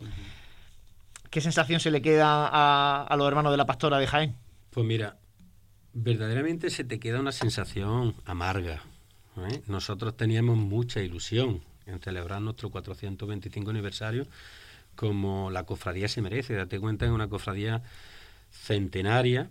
¿Qué 1.29 1.41
sensación 1.41 1.79
se 1.79 1.91
le 1.91 2.01
queda 2.01 2.49
a, 2.49 3.15
los 3.17 3.27
hermanos 3.27 3.51
de 3.51 3.57
la 3.57 3.65
pastora 3.65 3.99
de 3.99 4.07
Jaén? 4.07 4.35
Pues 4.71 4.85
mira, 4.85 5.17
verdaderamente 5.93 6.69
se 6.69 6.83
te 6.83 6.99
queda 6.99 7.19
una 7.19 7.33
sensación 7.33 8.15
amarga. 8.25 8.81
¿Eh? 9.37 9.61
Nosotros 9.67 10.15
teníamos 10.15 10.57
mucha 10.57 11.01
ilusión 11.01 11.61
en 11.85 11.99
celebrar 11.99 12.41
nuestro 12.41 12.69
425 12.69 13.69
aniversario 13.69 14.27
como 14.95 15.51
la 15.51 15.65
cofradía 15.65 16.07
se 16.07 16.21
merece. 16.21 16.55
Date 16.55 16.79
cuenta, 16.79 17.05
es 17.05 17.11
una 17.11 17.27
cofradía 17.27 17.83
centenaria. 18.51 19.49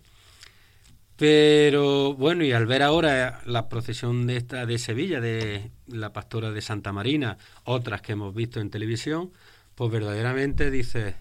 Pero 1.16 2.14
bueno, 2.14 2.42
y 2.44 2.53
al 2.53 2.66
ver 2.66 2.83
ahora 2.83 3.40
la 3.47 3.68
procesión 3.68 4.27
de 4.27 4.37
esta 4.37 4.66
de 4.66 4.79
Sevilla, 4.79 5.20
de 5.20 5.70
la 5.87 6.12
pastora 6.12 6.51
de 6.51 6.61
Santa 6.61 6.92
Marina, 6.92 7.38
otras 7.64 8.03
que 8.03 8.12
hemos 8.12 8.35
visto 8.35 8.61
en 8.61 8.70
televisión, 8.70 9.31
pues 9.77 9.92
verdaderamente 9.92 10.70
dice 10.70 11.14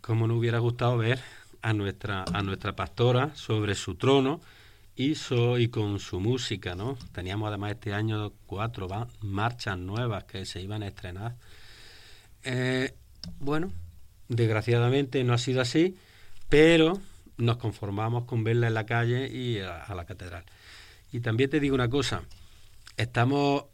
cómo 0.00 0.26
nos 0.26 0.38
hubiera 0.38 0.60
gustado 0.60 0.96
ver 0.96 1.20
a 1.60 1.74
nuestra, 1.74 2.24
a 2.32 2.42
nuestra 2.42 2.74
pastora 2.74 3.34
sobre 3.34 3.74
su 3.74 3.96
trono 3.96 4.40
y, 4.94 5.14
y 5.58 5.68
con 5.68 5.98
su 5.98 6.20
música, 6.20 6.74
¿no? 6.74 6.98
Teníamos 7.12 7.48
además 7.48 7.72
este 7.72 7.94
año 7.94 8.32
cuatro 8.46 8.88
marchas 9.20 9.78
nuevas 9.78 10.24
que 10.24 10.44
se 10.44 10.60
iban 10.60 10.82
a 10.82 10.88
estrenar. 10.88 11.36
Eh, 12.44 12.94
bueno, 13.38 13.72
desgraciadamente 14.28 15.22
no 15.24 15.32
ha 15.32 15.38
sido 15.38 15.60
así, 15.60 15.96
pero 16.48 17.00
nos 17.36 17.56
conformamos 17.56 18.24
con 18.24 18.44
verla 18.44 18.68
en 18.68 18.74
la 18.74 18.86
calle 18.86 19.28
y 19.28 19.58
a, 19.60 19.94
la 19.94 20.04
catedral. 20.04 20.44
Y 21.10 21.20
también 21.20 21.50
te 21.50 21.60
digo 21.60 21.74
una 21.74 21.88
cosa, 21.88 22.22
estamos, 22.96 23.64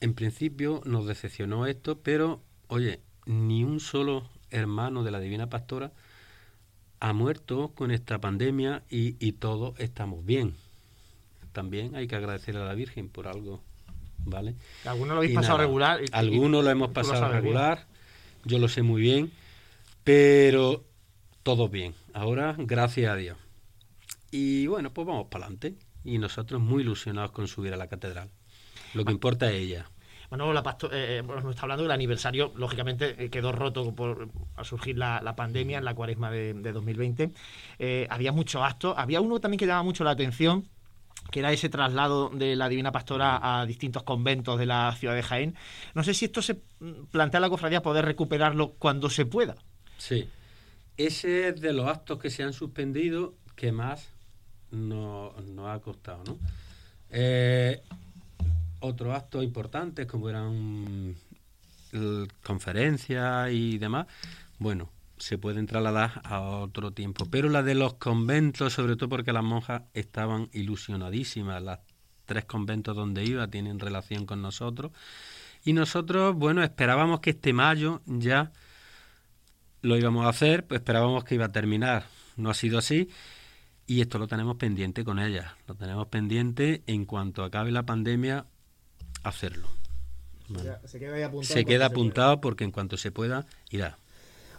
en 0.00 0.14
principio 0.14 0.82
nos 0.84 1.06
decepcionó 1.06 1.66
esto, 1.66 2.00
pero 2.00 2.42
oye, 2.66 3.00
ni 3.26 3.64
un 3.64 3.80
solo 3.80 4.28
hermano 4.50 5.02
de 5.02 5.10
la 5.10 5.20
Divina 5.20 5.48
Pastora 5.48 5.92
ha 7.00 7.12
muerto 7.12 7.72
con 7.74 7.90
esta 7.90 8.20
pandemia 8.20 8.82
y, 8.90 9.16
y 9.24 9.32
todos 9.32 9.78
estamos 9.78 10.24
bien. 10.24 10.54
También 11.52 11.96
hay 11.96 12.06
que 12.06 12.16
agradecer 12.16 12.56
a 12.56 12.64
la 12.64 12.74
Virgen 12.74 13.08
por 13.08 13.26
algo, 13.26 13.62
¿vale? 14.24 14.54
Algunos 14.84 15.14
lo 15.14 15.16
habéis 15.18 15.34
pasado 15.34 15.58
regular. 15.58 16.00
Algunos 16.12 16.64
lo 16.64 16.70
hemos 16.70 16.90
pasado 16.90 17.28
regular 17.28 17.86
yo 18.44 18.58
lo 18.58 18.68
sé 18.68 18.82
muy 18.82 19.02
bien, 19.02 19.30
pero 20.04 20.84
todo 21.42 21.68
bien. 21.68 21.94
Ahora, 22.14 22.54
gracias 22.58 23.12
a 23.12 23.16
Dios. 23.16 23.36
Y 24.30 24.66
bueno, 24.66 24.92
pues 24.92 25.06
vamos 25.06 25.26
para 25.28 25.44
adelante. 25.44 25.74
Y 26.04 26.18
nosotros 26.18 26.60
muy 26.60 26.82
ilusionados 26.82 27.32
con 27.32 27.48
subir 27.48 27.74
a 27.74 27.76
la 27.76 27.88
catedral. 27.88 28.30
Lo 28.94 29.04
que 29.04 29.12
importa 29.12 29.50
es 29.50 29.56
ella. 29.56 29.90
Bueno, 30.30 30.52
eh, 30.52 30.62
eh, 30.92 31.22
nos 31.22 31.44
está 31.50 31.62
hablando 31.62 31.84
del 31.84 31.92
aniversario, 31.92 32.52
lógicamente 32.54 33.24
eh, 33.24 33.30
quedó 33.30 33.52
roto 33.52 33.94
por, 33.94 34.28
al 34.56 34.64
surgir 34.64 34.98
la, 34.98 35.34
pandemia 35.36 35.78
en 35.78 35.84
la 35.84 35.94
cuaresma 35.94 36.30
de, 36.30 36.52
2020. 36.54 37.30
había 38.10 38.32
muchos 38.32 38.62
actos, 38.62 38.94
había 38.96 39.20
uno 39.20 39.40
también 39.40 39.58
que 39.58 39.66
llamaba 39.66 39.84
mucho 39.84 40.04
la 40.04 40.10
atención, 40.10 40.68
que 41.30 41.40
era 41.40 41.52
ese 41.52 41.68
traslado 41.68 42.28
de 42.28 42.56
la 42.56 42.68
Divina 42.68 42.92
Pastora 42.92 43.60
a 43.60 43.64
distintos 43.64 44.02
conventos 44.02 44.58
de 44.58 44.66
la 44.66 44.94
ciudad 44.96 45.14
de 45.14 45.22
Jaén. 45.22 45.54
No 45.94 46.04
sé 46.04 46.12
si 46.12 46.26
esto 46.26 46.42
se 46.42 46.58
plantea 47.10 47.40
la 47.40 47.48
cofradía 47.48 47.82
poder 47.82 48.04
recuperarlo 48.04 48.72
cuando 48.78 49.08
se 49.08 49.24
pueda. 49.24 49.56
Sí, 49.96 50.28
ese 50.98 51.48
es 51.48 51.60
de 51.60 51.72
los 51.72 51.86
actos 51.88 52.18
que 52.18 52.28
se 52.28 52.42
han 52.42 52.52
suspendido 52.52 53.34
que 53.56 53.72
más 53.72 54.10
nos, 54.70 55.32
ha 55.66 55.78
costado, 55.80 56.22
¿no? 56.24 56.38
Otros 58.80 59.14
actos 59.14 59.44
importantes 59.44 60.06
como 60.06 60.28
eran 60.28 61.16
conferencias 62.42 63.50
y 63.52 63.78
demás, 63.78 64.06
bueno, 64.58 64.90
se 65.16 65.38
pueden 65.38 65.66
trasladar 65.66 66.20
a 66.24 66.40
otro 66.40 66.92
tiempo. 66.92 67.26
Pero 67.30 67.48
la 67.48 67.62
de 67.62 67.74
los 67.74 67.94
conventos, 67.94 68.72
sobre 68.72 68.96
todo 68.96 69.08
porque 69.08 69.32
las 69.32 69.44
monjas 69.44 69.82
estaban 69.94 70.48
ilusionadísimas, 70.52 71.62
las 71.62 71.80
tres 72.26 72.44
conventos 72.44 72.94
donde 72.94 73.24
iba 73.24 73.48
tienen 73.48 73.78
relación 73.78 74.26
con 74.26 74.42
nosotros. 74.42 74.92
Y 75.64 75.72
nosotros, 75.72 76.36
bueno, 76.36 76.62
esperábamos 76.62 77.20
que 77.20 77.30
este 77.30 77.52
mayo 77.52 78.00
ya 78.06 78.52
lo 79.82 79.96
íbamos 79.96 80.26
a 80.26 80.30
hacer, 80.30 80.66
pues 80.66 80.80
esperábamos 80.80 81.24
que 81.24 81.34
iba 81.34 81.46
a 81.46 81.52
terminar. 81.52 82.06
No 82.36 82.50
ha 82.50 82.54
sido 82.54 82.78
así. 82.78 83.08
Y 83.86 84.02
esto 84.02 84.18
lo 84.18 84.28
tenemos 84.28 84.56
pendiente 84.56 85.02
con 85.02 85.18
ellas. 85.18 85.46
Lo 85.66 85.74
tenemos 85.74 86.06
pendiente 86.08 86.82
en 86.86 87.06
cuanto 87.06 87.42
acabe 87.42 87.72
la 87.72 87.84
pandemia, 87.84 88.44
hacerlo. 89.22 89.68
Se 90.86 90.98
queda, 90.98 91.26
apuntado, 91.26 91.54
se 91.54 91.64
queda 91.64 91.86
apuntado 91.86 92.40
porque 92.40 92.64
en 92.64 92.70
cuanto 92.70 92.96
se 92.96 93.10
pueda, 93.10 93.44
irá. 93.70 93.98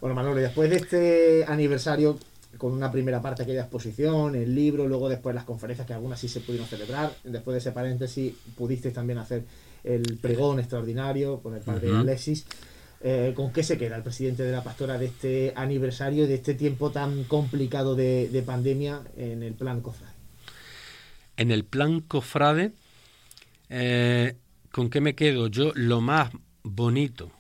Bueno, 0.02 0.16
Manolo, 0.16 0.40
después 0.40 0.70
de 0.70 0.76
este 0.76 1.46
aniversario, 1.48 2.18
con 2.58 2.74
una 2.74 2.92
primera 2.92 3.22
parte 3.22 3.44
aquella 3.44 3.62
exposición, 3.62 4.36
el 4.36 4.54
libro, 4.54 4.88
luego 4.88 5.10
después 5.10 5.34
las 5.36 5.46
conferencias, 5.46 5.88
que 5.88 5.94
algunas 5.94 6.20
sí 6.20 6.28
se 6.28 6.42
pudieron 6.42 6.68
celebrar, 6.68 7.12
después 7.24 7.54
de 7.54 7.60
ese 7.60 7.72
paréntesis 7.72 8.34
pudisteis 8.56 8.94
también 8.94 9.18
hacer 9.18 9.44
el 9.84 10.18
pregón 10.22 10.60
extraordinario 10.60 11.40
con 11.40 11.56
el 11.56 11.62
padre 11.62 11.96
Alexis. 11.96 12.46
Eh, 13.02 13.32
¿Con 13.34 13.54
qué 13.54 13.64
se 13.64 13.78
queda 13.78 13.96
el 13.96 14.04
presidente 14.04 14.44
de 14.44 14.52
la 14.52 14.62
pastora 14.62 14.98
de 14.98 15.06
este 15.06 15.54
aniversario, 15.56 16.28
de 16.28 16.36
este 16.36 16.54
tiempo 16.54 16.92
tan 16.92 17.24
complicado 17.24 17.96
de, 17.96 18.44
pandemia 18.46 19.02
en 19.16 19.42
el 19.42 19.54
plan 19.54 19.80
Cofrade? 19.82 20.14
En 21.38 21.52
el 21.52 21.64
plan 21.64 22.02
Cofrade, 22.02 22.74
eh, 23.70 24.36
¿con 24.72 24.90
qué 24.90 25.02
me 25.02 25.16
quedo? 25.16 25.48
Yo 25.48 25.72
lo 25.76 26.02
más 26.02 26.32
bonito 26.64 27.32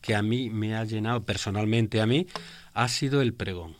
que 0.00 0.14
a 0.14 0.22
mí 0.22 0.50
me 0.50 0.76
ha 0.76 0.84
llenado 0.84 1.22
personalmente 1.22 2.00
a 2.00 2.06
mí 2.06 2.26
ha 2.74 2.88
sido 2.88 3.20
el 3.20 3.34
pregón. 3.34 3.76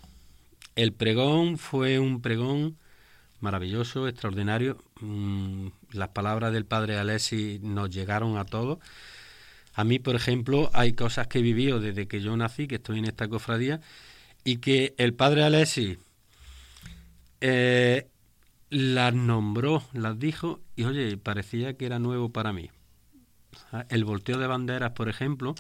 El 0.75 0.93
pregón 0.93 1.59
fue 1.59 1.99
un 1.99 2.21
pregón 2.21 2.77
maravilloso, 3.41 4.09
extraordinario. 4.09 4.79
Mm, 5.01 5.69
las 5.93 6.09
palabras 6.09 6.53
del 6.53 6.65
padre 6.65 6.99
Alessi 6.99 7.61
nos 7.63 7.91
llegaron 7.91 8.37
a 8.37 8.45
todos. 8.45 8.79
A 9.75 9.85
mí, 9.85 9.99
por 9.99 10.17
ejemplo, 10.17 10.71
hay 10.73 10.93
cosas 10.93 11.29
que 11.29 11.39
he 11.39 11.43
vivido 11.43 11.81
desde 11.81 12.09
que 12.09 12.21
yo 12.21 12.37
nací, 12.37 12.67
que 12.67 12.77
estoy 12.77 12.99
en 12.99 13.05
esta 13.05 13.29
cofradía, 13.29 13.81
y 14.45 14.57
que 14.57 14.95
el 14.99 15.15
padre 15.15 15.45
Alessi 15.45 15.99
eh, 17.41 18.09
las 18.71 19.15
nombró, 19.15 19.83
las 19.93 20.19
dijo, 20.19 20.61
y 20.77 20.85
oye, 20.85 21.17
parecía 21.17 21.77
que 21.77 21.87
era 21.87 21.99
nuevo 21.99 22.31
para 22.31 22.53
mí. 22.53 22.71
El 23.89 24.05
volteo 24.05 24.39
de 24.39 24.47
banderas, 24.47 24.93
por 24.93 25.09
ejemplo, 25.09 25.55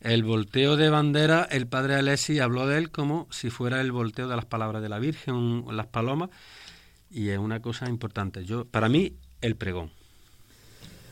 el 0.00 0.24
volteo 0.24 0.76
de 0.76 0.88
bandera, 0.88 1.42
el 1.44 1.66
padre 1.66 1.94
Alessi 1.94 2.38
habló 2.38 2.66
de 2.66 2.78
él 2.78 2.90
como 2.90 3.28
si 3.30 3.50
fuera 3.50 3.80
el 3.80 3.92
volteo 3.92 4.28
de 4.28 4.36
las 4.36 4.46
palabras 4.46 4.82
de 4.82 4.88
la 4.88 4.98
Virgen, 4.98 5.64
las 5.70 5.86
palomas, 5.86 6.30
y 7.10 7.28
es 7.28 7.38
una 7.38 7.60
cosa 7.60 7.88
importante. 7.88 8.44
Yo, 8.44 8.64
para 8.64 8.88
mí, 8.88 9.12
el 9.40 9.56
pregón. 9.56 9.90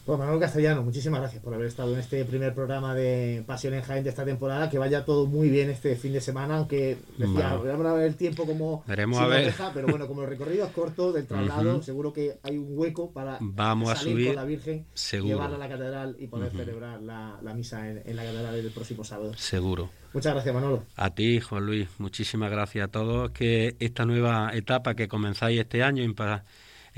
Bueno, 0.08 0.24
Manuel 0.24 0.40
Castellano, 0.40 0.82
muchísimas 0.82 1.20
gracias 1.20 1.42
por 1.42 1.52
haber 1.52 1.66
estado 1.66 1.92
en 1.92 2.00
este 2.00 2.24
primer 2.24 2.54
programa 2.54 2.94
de 2.94 3.44
Pasión 3.46 3.74
en 3.74 3.82
Jaén 3.82 4.02
de 4.04 4.08
esta 4.08 4.24
temporada. 4.24 4.70
Que 4.70 4.78
vaya 4.78 5.04
todo 5.04 5.26
muy 5.26 5.50
bien 5.50 5.68
este 5.68 5.96
fin 5.96 6.14
de 6.14 6.22
semana, 6.22 6.56
aunque 6.56 6.96
decía, 7.18 7.56
vamos 7.62 7.86
a 7.86 7.92
ver 7.92 8.06
el 8.06 8.16
tiempo 8.16 8.46
como 8.46 8.82
Veremos 8.86 9.18
a 9.18 9.26
ver. 9.26 9.52
pero 9.74 9.86
bueno, 9.86 10.06
como 10.06 10.22
el 10.22 10.30
recorrido 10.30 10.64
es 10.64 10.72
corto 10.72 11.12
del 11.12 11.26
traslado, 11.26 11.82
seguro 11.82 12.14
que 12.14 12.38
hay 12.42 12.56
un 12.56 12.68
hueco 12.70 13.12
para 13.12 13.36
vamos 13.42 13.90
salir 13.90 13.98
a 13.98 14.12
subir, 14.12 14.26
con 14.28 14.36
la 14.36 14.44
Virgen, 14.46 14.86
llevarla 15.12 15.56
a 15.56 15.58
la 15.58 15.68
catedral 15.68 16.16
y 16.18 16.26
poder 16.28 16.52
celebrar 16.52 17.02
la, 17.02 17.52
misa 17.54 17.86
en, 17.86 18.16
la 18.16 18.24
catedral 18.24 18.54
el 18.54 18.70
próximo 18.70 19.04
sábado. 19.04 19.34
Seguro. 19.34 19.90
Muchas 20.14 20.32
gracias, 20.32 20.54
Manolo. 20.54 20.84
A 20.96 21.10
ti, 21.10 21.38
Juan 21.38 21.66
Luis, 21.66 21.86
muchísimas 21.98 22.50
gracias 22.50 22.88
a 22.88 22.90
todos. 22.90 23.30
Que 23.32 23.76
esta 23.78 24.06
nueva 24.06 24.52
etapa 24.54 24.94
que 24.94 25.06
comenzáis 25.06 25.60
este 25.60 25.82
año 25.82 26.02
en, 26.02 26.14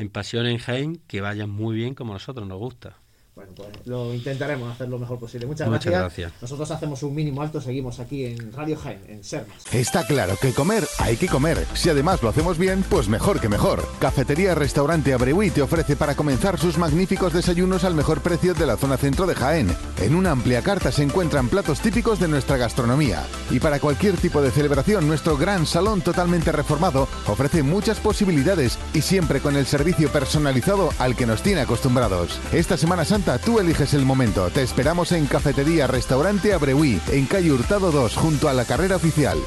en 0.01 0.09
Pasión 0.09 0.47
en 0.47 0.59
que 1.07 1.21
vaya 1.21 1.47
muy 1.47 1.77
bien 1.77 1.95
como 1.95 2.13
a 2.13 2.17
nosotros 2.17 2.47
nos 2.49 2.59
gusta. 2.59 2.97
Bueno, 3.41 3.53
pues 3.57 3.87
lo 3.87 4.13
intentaremos 4.13 4.71
hacer 4.71 4.89
lo 4.89 4.99
mejor 4.99 5.19
posible. 5.19 5.47
Muchas, 5.47 5.69
gracias. 5.69 6.33
Nosotros 6.43 6.71
hacemos 6.71 7.03
un 7.03 7.15
mínimo 7.15 7.41
alto, 7.41 7.61
seguimos 7.61 7.99
aquí 7.99 8.27
en 8.27 8.53
Radio 8.53 8.77
Jaén, 8.77 9.01
en 9.09 9.25
Sermas. 9.25 9.57
Está 9.73 10.07
claro 10.07 10.37
que 10.41 10.53
comer 10.53 10.85
hay 10.99 11.17
que 11.17 11.27
comer. 11.27 11.67
Si 11.73 11.89
además 11.89 12.23
lo 12.23 12.29
hacemos 12.29 12.59
bien, 12.59 12.85
pues 12.91 13.09
mejor 13.09 13.41
que 13.41 13.49
mejor. 13.49 13.87
Cafetería 13.99 14.55
Restaurante 14.55 15.15
Abreuí 15.15 15.51
te 15.51 15.63
ofrece 15.63 15.97
para 15.97 16.15
comenzar 16.15 16.59
sus 16.59 16.77
magníficos 16.77 17.33
desayunos 17.33 17.85
al 17.85 17.95
mejor 17.95 18.21
precio 18.21 18.53
de 18.53 18.67
la 18.67 18.77
zona 18.77 18.99
centro 18.99 19.27
de 19.27 19.35
Jaén. 19.35 19.75
En 20.01 20.15
una 20.15 20.33
amplia 20.33 20.61
carta 20.61 20.93
se 20.93 21.03
encuentran 21.03 21.49
platos 21.49 21.81
típicos 21.81 22.21
de 22.21 22.29
nuestra 22.29 22.59
gastronomía. 22.59 23.25
Y 23.51 23.61
para 23.61 23.81
cualquier 23.81 24.17
tipo 24.19 24.43
de 24.43 24.51
celebración, 24.51 25.09
nuestro 25.09 25.39
gran 25.39 25.65
salón 25.67 26.03
totalmente 26.03 26.53
reformado 26.53 27.09
ofrece 27.27 27.63
muchas 27.63 27.99
posibilidades 28.01 28.79
y 28.93 29.01
siempre 29.01 29.41
con 29.41 29.57
el 29.57 29.65
servicio 29.65 30.11
personalizado 30.11 30.91
al 30.99 31.17
que 31.17 31.27
nos 31.27 31.43
tiene 31.43 31.63
acostumbrados. 31.63 32.39
Esta 32.53 32.77
Semana 32.77 33.05
Santa 33.05 33.30
tú 33.39 33.59
eliges 33.59 33.95
el 33.95 34.05
momento. 34.05 34.49
Te 34.51 34.63
esperamos 34.63 35.13
en 35.13 35.27
Cafetería 35.27 35.87
Restaurante 35.87 36.53
Abreuí, 36.53 37.01
en 37.13 37.27
calle 37.27 37.53
Hurtado 37.53 37.91
2, 37.91 38.17
junto 38.17 38.49
a 38.49 38.53
la 38.53 38.65
carrera 38.65 38.97
oficial. 38.97 39.39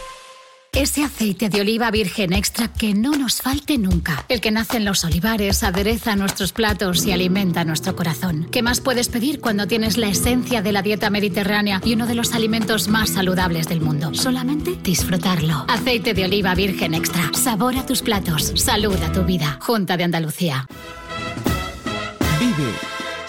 Ese 0.76 1.04
aceite 1.04 1.50
de 1.50 1.62
oliva 1.62 1.91
virgen 1.91 2.34
extra 2.34 2.67
que 2.67 2.96
no 2.96 3.12
nos 3.12 3.43
falte 3.43 3.78
nunca. 3.78 4.26
El 4.28 4.41
que 4.41 4.50
nace 4.50 4.78
en 4.78 4.86
los 4.86 5.06
olivares, 5.06 5.62
adereza 5.62 6.15
nuestros 6.15 6.52
platos 6.52 7.06
y 7.06 7.12
alimenta 7.12 7.63
nuestro 7.63 7.96
corazón. 7.96 8.48
¿Qué 8.52 8.63
más 8.63 8.82
puedes 8.82 9.08
pedir 9.08 9.39
cuando 9.39 9.67
tienes 9.67 9.98
la 9.98 10.08
esencia 10.08 10.63
de 10.63 10.72
la 10.72 10.82
dieta 10.82 11.12
mediterránea 11.12 11.80
y 11.86 11.93
uno 11.93 12.08
de 12.08 12.15
los 12.15 12.34
alimentos 12.34 12.88
más 12.88 13.12
saludables 13.12 13.67
del 13.67 13.82
mundo? 13.82 14.15
Solamente 14.15 14.76
disfrutarlo. 14.82 15.63
Aceite 15.67 16.15
de 16.15 16.26
oliva 16.26 16.56
virgen 16.56 16.96
extra. 16.96 17.30
Sabor 17.36 17.78
a 17.78 17.86
tus 17.86 18.02
platos. 18.02 18.52
Salud 18.56 18.98
a 19.04 19.12
tu 19.12 19.24
vida. 19.26 19.60
Junta 19.62 19.96
de 19.96 20.06
Andalucía. 20.06 20.65
Vive, 22.39 22.72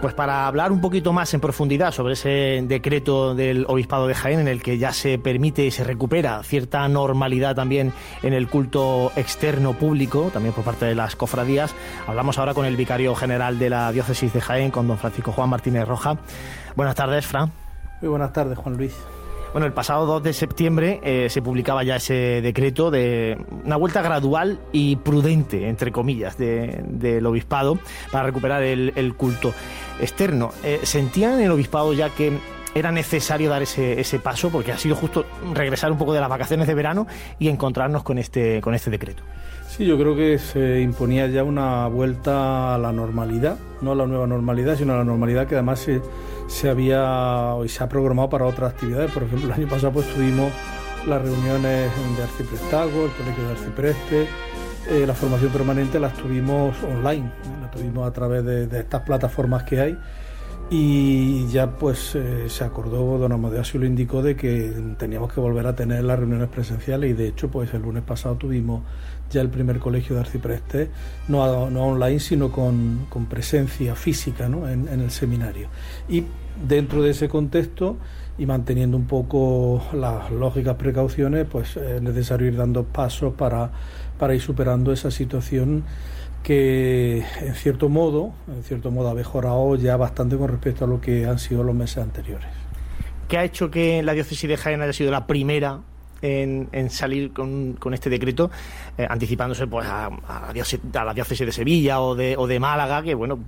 Pues 0.00 0.14
para 0.14 0.46
hablar 0.46 0.72
un 0.72 0.80
poquito 0.80 1.12
más 1.12 1.34
en 1.34 1.40
profundidad 1.40 1.92
sobre 1.92 2.14
ese 2.14 2.64
decreto 2.66 3.34
del 3.34 3.66
Obispado 3.68 4.06
de 4.06 4.14
Jaén 4.14 4.40
en 4.40 4.48
el 4.48 4.62
que 4.62 4.78
ya 4.78 4.94
se 4.94 5.18
permite 5.18 5.66
y 5.66 5.70
se 5.70 5.84
recupera 5.84 6.42
cierta 6.42 6.88
normalidad 6.88 7.54
también 7.54 7.92
en 8.22 8.32
el 8.32 8.48
culto 8.48 9.12
externo 9.16 9.74
público, 9.74 10.30
también 10.32 10.54
por 10.54 10.64
parte 10.64 10.86
de 10.86 10.94
las 10.94 11.16
cofradías, 11.16 11.74
hablamos 12.06 12.38
ahora 12.38 12.54
con 12.54 12.64
el 12.64 12.76
vicario 12.76 13.14
general 13.14 13.58
de 13.58 13.68
la 13.68 13.92
diócesis 13.92 14.32
de 14.32 14.40
Jaén, 14.40 14.70
con 14.70 14.88
don 14.88 14.96
Francisco 14.96 15.32
Juan 15.32 15.50
Martínez 15.50 15.86
Roja. 15.86 16.16
Buenas 16.76 16.94
tardes, 16.94 17.26
Fran. 17.26 17.52
Muy 18.00 18.08
buenas 18.08 18.32
tardes, 18.32 18.56
Juan 18.56 18.78
Luis. 18.78 18.96
Bueno, 19.52 19.66
el 19.66 19.72
pasado 19.72 20.06
2 20.06 20.22
de 20.22 20.32
septiembre 20.32 21.00
eh, 21.02 21.28
se 21.28 21.42
publicaba 21.42 21.82
ya 21.82 21.96
ese 21.96 22.40
decreto 22.40 22.92
de 22.92 23.36
una 23.64 23.74
vuelta 23.74 24.00
gradual 24.00 24.60
y 24.70 24.94
prudente, 24.94 25.68
entre 25.68 25.90
comillas, 25.90 26.38
del 26.38 27.26
obispado 27.26 27.78
para 28.12 28.26
recuperar 28.26 28.62
el, 28.62 29.14
culto 29.16 29.52
externo. 30.00 30.52
Eh, 30.62 30.80
¿Sentían 30.84 31.34
en 31.34 31.46
el 31.46 31.50
obispado 31.50 31.92
ya 31.92 32.10
que 32.10 32.38
era 32.74 32.92
necesario 32.92 33.50
dar 33.50 33.62
ese, 33.62 34.00
ese, 34.00 34.18
paso? 34.18 34.50
Porque 34.50 34.72
ha 34.72 34.78
sido 34.78 34.96
justo 34.96 35.26
regresar 35.54 35.92
un 35.92 35.98
poco 35.98 36.12
de 36.12 36.20
las 36.20 36.28
vacaciones 36.28 36.66
de 36.66 36.74
verano 36.74 37.06
y 37.38 37.48
encontrarnos 37.48 38.02
con 38.02 38.18
este, 38.18 38.60
con 38.60 38.74
este 38.74 38.90
decreto. 38.90 39.22
Sí, 39.68 39.86
yo 39.86 39.96
creo 39.96 40.16
que 40.16 40.38
se 40.38 40.80
imponía 40.80 41.26
ya 41.28 41.44
una 41.44 41.86
vuelta 41.86 42.74
a 42.74 42.78
la 42.78 42.92
normalidad, 42.92 43.56
no 43.80 43.92
a 43.92 43.94
la 43.94 44.06
nueva 44.06 44.26
normalidad, 44.26 44.76
sino 44.76 44.94
a 44.94 44.96
la 44.96 45.04
normalidad 45.04 45.46
que 45.46 45.54
además 45.54 45.78
se 45.78 46.00
se 46.50 46.68
había 46.68 47.54
se 47.66 47.84
ha 47.84 47.88
programado 47.88 48.28
para 48.28 48.44
otras 48.44 48.72
actividades. 48.72 49.10
Por 49.12 49.22
ejemplo, 49.22 49.46
el 49.46 49.54
año 49.54 49.68
pasado 49.68 49.92
pues 49.92 50.12
tuvimos 50.12 50.52
las 51.06 51.22
reuniones 51.22 51.90
de 52.16 52.22
Arciprestago, 52.22 53.06
el 53.06 53.12
Colegio 53.12 53.44
de 53.44 53.50
Arcipreste, 53.52 54.26
eh, 54.90 55.06
la 55.06 55.14
formación 55.14 55.50
permanente 55.52 56.00
las 56.00 56.12
tuvimos 56.14 56.76
online, 56.82 57.30
la 57.62 57.70
tuvimos 57.70 58.06
a 58.06 58.12
través 58.12 58.44
de, 58.44 58.78
estas 58.78 59.02
plataformas 59.02 59.62
que 59.62 59.80
hay 59.80 59.98
y 60.72 61.48
ya 61.48 61.72
pues 61.72 62.14
eh, 62.14 62.48
se 62.48 62.62
acordó, 62.62 63.18
don 63.18 63.32
Amadeo 63.32 63.60
así 63.60 63.76
lo 63.76 63.86
indicó, 63.86 64.22
de 64.22 64.36
que 64.36 64.72
teníamos 64.96 65.32
que 65.32 65.40
volver 65.40 65.66
a 65.66 65.74
tener 65.74 66.04
las 66.04 66.16
reuniones 66.16 66.48
presenciales 66.48 67.10
y 67.10 67.12
de 67.12 67.26
hecho 67.26 67.50
pues 67.50 67.74
el 67.74 67.82
lunes 67.82 68.04
pasado 68.04 68.36
tuvimos 68.36 68.82
ya 69.30 69.40
el 69.40 69.48
primer 69.48 69.80
colegio 69.80 70.14
de 70.14 70.20
arcipreste, 70.20 70.90
no, 71.26 71.68
no 71.70 71.86
online, 71.86 72.20
sino 72.20 72.52
con, 72.52 73.08
presencia 73.28 73.96
física 73.96 74.48
¿no? 74.48 74.68
en, 74.68 74.88
el 74.88 75.10
seminario. 75.10 75.68
Y 76.08 76.24
dentro 76.68 77.02
de 77.02 77.10
ese 77.10 77.28
contexto 77.28 77.96
y 78.38 78.46
manteniendo 78.46 78.96
un 78.96 79.06
poco 79.06 79.82
las 79.92 80.30
lógicas 80.30 80.76
precauciones, 80.76 81.46
pues 81.50 81.76
es 81.76 82.00
necesario 82.00 82.46
ir 82.46 82.56
dando 82.56 82.84
pasos 82.84 83.34
para, 83.34 83.72
para 84.18 84.34
ir 84.34 84.40
superando 84.40 84.92
esa 84.92 85.10
situación 85.10 85.84
que 86.42 87.24
en 87.40 87.54
cierto 87.54 87.88
modo, 87.88 88.32
en 88.48 88.62
cierto 88.62 88.90
modo 88.90 89.10
ha 89.10 89.14
mejorado 89.14 89.76
ya 89.76 89.96
bastante 89.96 90.36
con 90.36 90.48
respecto 90.48 90.84
a 90.84 90.88
lo 90.88 91.00
que 91.00 91.26
han 91.26 91.38
sido 91.38 91.62
los 91.62 91.74
meses 91.74 91.98
anteriores. 91.98 92.48
¿Qué 93.28 93.38
ha 93.38 93.44
hecho 93.44 93.70
que 93.70 94.02
la 94.02 94.12
diócesis 94.12 94.48
de 94.48 94.56
Jaén 94.56 94.82
haya 94.82 94.92
sido 94.92 95.10
la 95.10 95.26
primera 95.26 95.80
en, 96.22 96.90
salir 96.90 97.32
con, 97.32 97.76
este 97.92 98.10
decreto, 98.10 98.50
eh, 98.98 99.06
anticipándose 99.08 99.66
pues 99.66 99.86
a, 99.86 100.10
la 100.92 101.14
diócesis, 101.14 101.46
de 101.46 101.52
Sevilla 101.52 102.00
o 102.00 102.14
de, 102.14 102.36
o 102.36 102.46
de 102.46 102.60
Málaga, 102.60 103.02
que 103.02 103.14
bueno, 103.14 103.38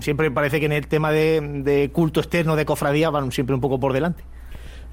siempre 0.00 0.30
parece 0.30 0.60
que 0.60 0.66
en 0.66 0.72
el 0.72 0.86
tema 0.86 1.10
de, 1.10 1.90
culto 1.92 2.20
externo, 2.20 2.56
de 2.56 2.64
cofradía, 2.64 3.10
van 3.10 3.32
siempre 3.32 3.54
un 3.54 3.60
poco 3.60 3.78
por 3.78 3.92
delante. 3.92 4.24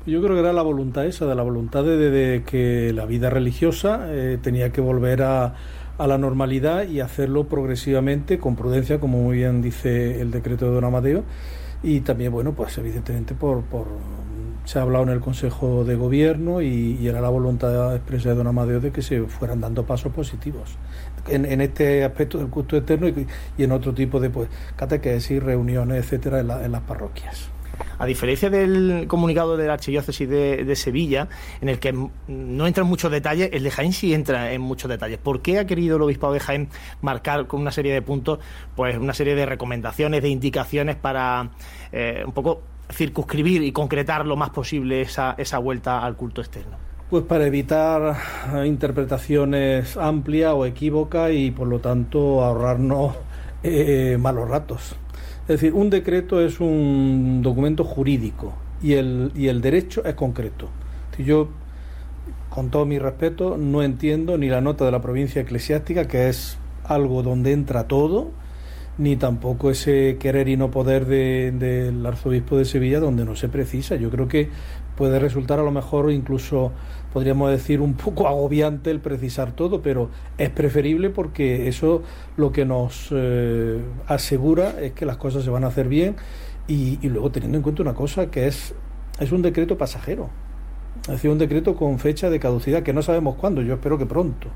Yo 0.05 0.19
creo 0.21 0.33
que 0.33 0.39
era 0.39 0.51
la 0.51 0.63
voluntad 0.63 1.05
esa, 1.05 1.27
de 1.27 1.35
la 1.35 1.43
voluntad 1.43 1.83
de, 1.83 2.41
que 2.45 2.91
la 2.93 3.05
vida 3.05 3.29
religiosa 3.29 4.07
eh, 4.09 4.39
tenía 4.41 4.71
que 4.71 4.81
volver 4.81 5.21
a, 5.21 5.53
a 5.97 6.08
la 6.08 6.17
normalidad 6.17 6.88
y 6.88 6.99
hacerlo 6.99 7.47
progresivamente, 7.47 8.39
con 8.39 8.56
prudencia, 8.56 8.99
como 8.99 9.19
muy 9.21 9.38
bien 9.38 9.62
dice 9.62 10.21
el 10.21 10.32
decreto 10.32 10.65
de 10.65 10.71
Don 10.71 10.84
Amadeo, 10.84 11.23
y 11.84 12.01
también, 12.01 12.32
bueno, 12.32 12.54
pues 12.54 12.77
evidentemente 12.77 13.34
por, 13.34 13.63
por 13.63 13.88
se 14.65 14.80
ha 14.80 14.84
hablado 14.84 15.04
en 15.04 15.10
el 15.10 15.19
Consejo 15.19 15.84
de 15.84 15.95
Gobierno 15.95 16.62
y, 16.62 17.08
era 17.08 17.21
la 17.21 17.30
voluntad 17.30 17.95
expresa 17.95 18.30
de 18.30 18.36
don 18.36 18.47
Amadeo 18.47 18.80
de 18.80 18.91
que 18.91 19.01
se 19.01 19.21
fueran 19.23 19.60
dando 19.60 19.86
pasos 19.86 20.13
positivos 20.13 20.77
en, 21.27 21.62
este 21.62 22.04
aspecto 22.04 22.38
del 22.38 22.47
culto 22.47 22.77
eterno 22.77 23.08
y, 23.08 23.27
en 23.58 23.71
otro 23.71 23.93
tipo 23.93 24.19
de 24.19 24.30
pues, 24.30 24.49
catequesis, 24.75 25.41
reuniones, 25.41 26.06
etcétera, 26.06 26.39
en, 26.39 26.71
las 26.71 26.82
parroquias. 26.82 27.50
A 28.01 28.07
diferencia 28.07 28.49
del 28.49 29.05
comunicado 29.07 29.55
de 29.55 29.67
la 29.67 29.73
Archidiócesis 29.73 30.27
de, 30.27 30.75
Sevilla, 30.75 31.27
en 31.61 31.69
el 31.69 31.77
que 31.77 31.93
no 31.93 32.65
entra 32.65 32.81
en 32.81 32.89
muchos 32.89 33.11
detalles, 33.11 33.51
el 33.53 33.61
de 33.61 33.69
Jaén 33.69 33.93
sí 33.93 34.11
entra 34.11 34.53
en 34.53 34.59
muchos 34.59 34.89
detalles. 34.89 35.19
¿Por 35.19 35.43
qué 35.43 35.59
ha 35.59 35.67
querido 35.67 35.97
el 35.97 36.01
obispado 36.01 36.33
de 36.33 36.39
Jaén 36.39 36.69
marcar 37.03 37.45
con 37.45 37.61
una 37.61 37.71
serie 37.71 37.93
de 37.93 38.01
puntos, 38.01 38.39
pues 38.75 38.97
una 38.97 39.13
serie 39.13 39.35
de 39.35 39.45
recomendaciones, 39.45 40.23
de 40.23 40.29
indicaciones 40.29 40.95
para 40.95 41.51
eh, 41.91 42.23
un 42.25 42.31
poco 42.31 42.63
circunscribir 42.91 43.61
y 43.61 43.71
concretar 43.71 44.25
lo 44.25 44.35
más 44.35 44.49
posible 44.49 45.01
esa, 45.01 45.35
esa 45.37 45.59
vuelta 45.59 46.03
al 46.03 46.15
culto 46.15 46.41
externo? 46.41 46.77
Pues 47.07 47.23
para 47.25 47.45
evitar 47.45 48.17
interpretaciones 48.65 49.95
amplias 49.95 50.53
o 50.55 50.65
equívocas 50.65 51.33
y 51.33 51.51
por 51.51 51.67
lo 51.67 51.77
tanto 51.77 52.43
ahorrarnos 52.43 53.13
eh, 53.61 54.17
malos 54.19 54.49
ratos. 54.49 54.95
Es 55.51 55.59
decir, 55.59 55.73
un 55.73 55.89
decreto 55.89 56.39
es 56.39 56.61
un 56.61 57.41
documento 57.43 57.83
jurídico 57.83 58.53
y 58.81 58.93
el, 58.93 59.33
y 59.35 59.49
el 59.49 59.59
derecho 59.59 60.01
es 60.05 60.15
concreto. 60.15 60.69
Si 61.17 61.25
yo, 61.25 61.49
con 62.49 62.69
todo 62.69 62.85
mi 62.85 62.99
respeto, 62.99 63.57
no 63.57 63.83
entiendo 63.83 64.37
ni 64.37 64.47
la 64.47 64.61
nota 64.61 64.85
de 64.85 64.93
la 64.93 65.01
provincia 65.01 65.41
eclesiástica, 65.41 66.07
que 66.07 66.29
es 66.29 66.57
algo 66.85 67.21
donde 67.21 67.51
entra 67.51 67.89
todo, 67.89 68.31
ni 68.97 69.17
tampoco 69.17 69.71
ese 69.71 70.15
querer 70.21 70.47
y 70.47 70.55
no 70.55 70.71
poder 70.71 71.05
del 71.05 72.05
arzobispo 72.05 72.57
de 72.57 72.63
Sevilla 72.63 73.01
donde 73.01 73.25
no 73.25 73.35
se 73.35 73.49
precisa. 73.49 73.97
Yo 73.97 74.09
creo 74.09 74.29
que 74.29 74.47
puede 74.95 75.19
resultar 75.19 75.59
a 75.59 75.63
lo 75.63 75.71
mejor 75.71 76.13
incluso, 76.13 76.71
podríamos 77.13 77.52
decir, 77.52 77.82
un 77.82 77.93
poco 77.93 78.28
agobiante 78.28 78.91
el 78.91 79.00
precisar 79.00 79.52
todo, 79.52 79.82
pero 79.82 80.10
es 80.38 80.50
preferible 80.50 81.10
porque 81.10 81.67
eso 81.67 82.04
lo 82.38 82.52
que 82.52 82.65
nos 82.65 83.10
eh, 83.12 83.82
asegura 84.08 84.82
es 84.82 84.93
que 84.93 85.06
las 85.06 85.17
cosas 85.17 85.43
se 85.43 85.50
van 85.50 85.63
a 85.63 85.67
hacer 85.67 85.88
bien 85.88 86.15
y, 86.67 86.97
luego 87.08 87.32
teniendo 87.32 87.58
en 87.58 87.63
cuenta 87.63 87.82
una 87.82 87.93
cosa 87.93 88.32
que 88.32 88.47
es, 88.47 88.74
es 89.19 89.32
un 89.32 89.41
decreto 89.41 89.78
pasajero. 89.78 90.30
Es 91.04 91.10
decir, 91.10 91.32
un 91.32 91.38
decreto 91.38 91.76
con 91.76 92.00
fecha 92.00 92.30
de 92.30 92.39
caducidad 92.39 92.84
que 92.84 92.93
no 92.93 93.02
sabemos 93.02 93.36
cuándo, 93.36 93.62
yo 93.62 93.74
espero 93.74 93.97
que 93.97 94.06
pronto. 94.06 94.47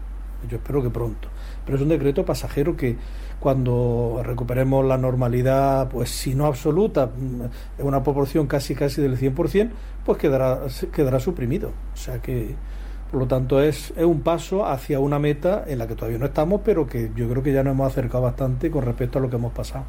Yo 0.49 0.57
espero 0.57 0.81
que 0.81 0.89
pronto. 0.89 1.27
Pero 1.65 1.77
es 1.77 1.81
un 1.81 1.89
decreto 1.89 2.23
pasajero 2.25 2.75
que 2.75 2.95
cuando 3.39 4.21
recuperemos 4.23 4.85
la 4.85 4.97
normalidad, 4.97 5.89
pues 5.89 6.09
si 6.09 6.35
no 6.35 6.45
absoluta, 6.45 7.07
mm, 7.07 7.41
en 7.79 7.85
una 7.85 8.03
proporción 8.03 8.47
casi 8.47 8.75
casi 8.75 9.01
del 9.01 9.17
100%, 9.17 9.71
pues 10.05 10.17
quedará, 10.17 10.61
quedará 10.93 11.19
suprimido. 11.19 11.71
O 11.93 11.97
sea 11.97 12.21
que, 12.21 12.55
por 13.11 13.19
lo 13.19 13.27
tanto, 13.27 13.61
es, 13.61 13.93
es 13.95 14.05
un 14.05 14.21
paso 14.21 14.65
hacia 14.65 14.99
una 14.99 15.19
meta 15.19 15.63
en 15.67 15.79
la 15.79 15.87
que 15.87 15.95
todavía 15.95 16.19
no 16.19 16.25
estamos, 16.25 16.61
pero 16.63 16.87
que 16.87 17.11
yo 17.15 17.27
creo 17.29 17.43
que 17.43 17.53
ya 17.53 17.63
nos 17.63 17.73
hemos 17.73 17.91
acercado 17.91 18.23
bastante 18.23 18.69
con 18.71 18.83
respecto 18.83 19.19
a 19.19 19.21
lo 19.21 19.29
que 19.29 19.35
hemos 19.35 19.53
pasado. 19.53 19.85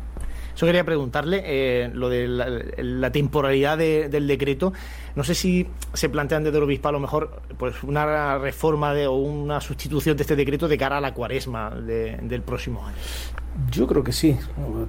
Eso 0.56 0.64
quería 0.64 0.84
preguntarle, 0.84 1.42
eh, 1.44 1.90
lo 1.92 2.08
de 2.08 2.26
la, 2.26 3.10
temporalidad 3.10 3.76
del 3.76 4.26
decreto. 4.26 4.72
No 5.14 5.22
sé 5.22 5.34
si 5.34 5.66
se 5.92 6.08
plantean 6.08 6.44
desde 6.44 6.56
el 6.56 6.64
obispo 6.64 6.88
a 6.88 6.92
lo 6.92 6.98
mejor 6.98 7.42
pues 7.58 7.82
una 7.82 8.38
reforma 8.38 8.94
de, 8.94 9.06
o 9.06 9.16
una 9.16 9.60
sustitución 9.60 10.16
de 10.16 10.22
este 10.22 10.34
decreto 10.34 10.66
de 10.66 10.78
cara 10.78 10.96
a 10.96 11.00
la 11.02 11.12
cuaresma 11.12 11.70
del 11.70 12.40
próximo 12.40 12.86
año. 12.86 12.96
Yo 13.70 13.86
creo 13.86 14.02
que 14.02 14.12
sí. 14.12 14.38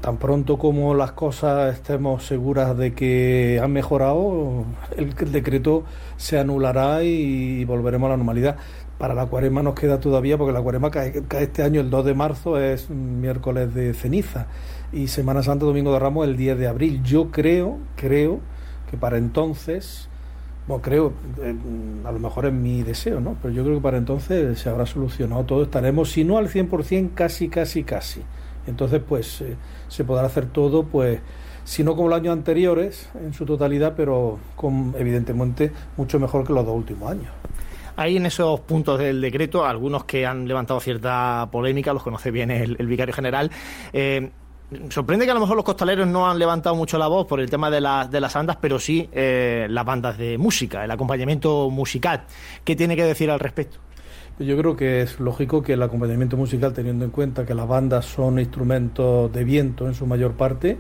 Tan 0.01 0.17
pronto 0.17 0.57
como 0.57 0.93
las 0.93 1.11
cosas 1.11 1.73
estemos 1.73 2.23
seguras 2.25 2.77
de 2.77 2.93
que 2.93 3.59
han 3.61 3.71
mejorado, 3.73 4.65
el, 4.95 5.13
decreto 5.31 5.83
se 6.15 6.39
anulará 6.39 7.03
y, 7.03 7.65
volveremos 7.65 8.07
a 8.07 8.11
la 8.11 8.17
normalidad. 8.17 8.55
Para 8.97 9.13
la 9.13 9.27
cuaresma 9.27 9.61
nos 9.63 9.75
queda 9.75 9.99
todavía, 9.99 10.37
porque 10.37 10.53
la 10.53 10.61
cuaresma 10.61 10.91
cae, 10.91 11.23
este 11.39 11.63
año 11.63 11.81
el 11.81 11.89
2 11.89 12.05
de 12.05 12.13
marzo, 12.13 12.59
es 12.59 12.89
miércoles 12.89 13.73
de 13.73 13.93
ceniza, 13.93 14.47
y 14.91 15.07
Semana 15.07 15.43
Santa, 15.43 15.65
Domingo 15.65 15.91
de 15.93 15.99
Ramos, 15.99 16.27
el 16.27 16.37
10 16.37 16.57
de 16.57 16.67
abril. 16.67 17.03
Yo 17.03 17.31
creo, 17.31 17.77
creo 17.95 18.39
que 18.89 18.97
para 18.97 19.17
entonces, 19.17 20.09
bueno, 20.67 20.81
creo, 20.81 21.13
a 22.05 22.11
lo 22.11 22.19
mejor 22.19 22.45
es 22.45 22.53
mi 22.53 22.83
deseo, 22.83 23.19
¿no? 23.19 23.37
Pero 23.41 23.53
yo 23.53 23.63
creo 23.63 23.75
que 23.75 23.81
para 23.81 23.97
entonces 23.97 24.59
se 24.59 24.69
habrá 24.69 24.85
solucionado 24.85 25.43
todo, 25.43 25.63
estaremos, 25.63 26.11
si 26.11 26.23
no 26.23 26.37
al 26.37 26.49
100%, 26.49 27.11
casi, 27.13 27.49
casi, 27.49 27.83
casi. 27.83 28.21
Entonces, 28.65 29.01
pues 29.07 29.41
eh, 29.41 29.55
se 29.87 30.03
podrá 30.03 30.27
hacer 30.27 30.47
todo, 30.47 30.83
pues, 30.83 31.19
si 31.63 31.83
no 31.83 31.95
como 31.95 32.09
los 32.09 32.19
años 32.19 32.33
anteriores 32.33 33.09
en 33.21 33.33
su 33.33 33.45
totalidad, 33.45 33.93
pero 33.95 34.39
con, 34.55 34.93
evidentemente 34.97 35.71
mucho 35.97 36.19
mejor 36.19 36.45
que 36.45 36.53
los 36.53 36.65
dos 36.65 36.75
últimos 36.75 37.11
años. 37.11 37.31
Hay 37.97 38.15
en 38.15 38.25
esos 38.27 38.59
puntos 38.59 38.99
del 38.99 39.19
decreto 39.21 39.65
algunos 39.65 40.05
que 40.05 40.25
han 40.25 40.47
levantado 40.47 40.79
cierta 40.79 41.49
polémica, 41.51 41.93
los 41.93 42.03
conoce 42.03 42.29
bien 42.29 42.51
el, 42.51 42.75
vicario 42.85 43.13
general. 43.13 43.51
Eh, 43.91 44.29
sorprende 44.89 45.25
que 45.25 45.31
a 45.31 45.33
lo 45.33 45.39
mejor 45.39 45.55
los 45.55 45.65
costaleros 45.65 46.07
no 46.07 46.29
han 46.29 46.37
levantado 46.37 46.75
mucho 46.75 46.97
la 46.97 47.07
voz 47.07 47.25
por 47.25 47.39
el 47.39 47.49
tema 47.49 47.69
de, 47.69 47.77
de 48.09 48.21
las 48.21 48.35
andas, 48.35 48.57
pero 48.59 48.79
sí 48.79 49.09
eh, 49.13 49.67
las 49.69 49.85
bandas 49.85 50.17
de 50.17 50.37
música, 50.37 50.83
el 50.83 50.91
acompañamiento 50.91 51.69
musical. 51.69 52.23
¿Qué 52.63 52.75
tiene 52.75 52.95
que 52.95 53.03
decir 53.03 53.31
al 53.31 53.39
respecto? 53.39 53.77
Yo 54.39 54.55
creo 54.57 54.75
que 54.75 55.01
es 55.01 55.19
lógico 55.19 55.63
que 55.63 55.73
el 55.73 55.81
acompañamiento 55.81 56.37
musical, 56.37 56.73
teniendo 56.73 57.05
en 57.05 57.11
cuenta 57.11 57.45
que 57.45 57.55
las 57.55 57.67
bandas 57.67 58.05
son 58.05 58.39
instrumentos 58.39 59.31
de 59.31 59.43
viento 59.43 59.87
en 59.87 59.95
su 59.95 60.05
mayor 60.05 60.33
parte, 60.33 60.77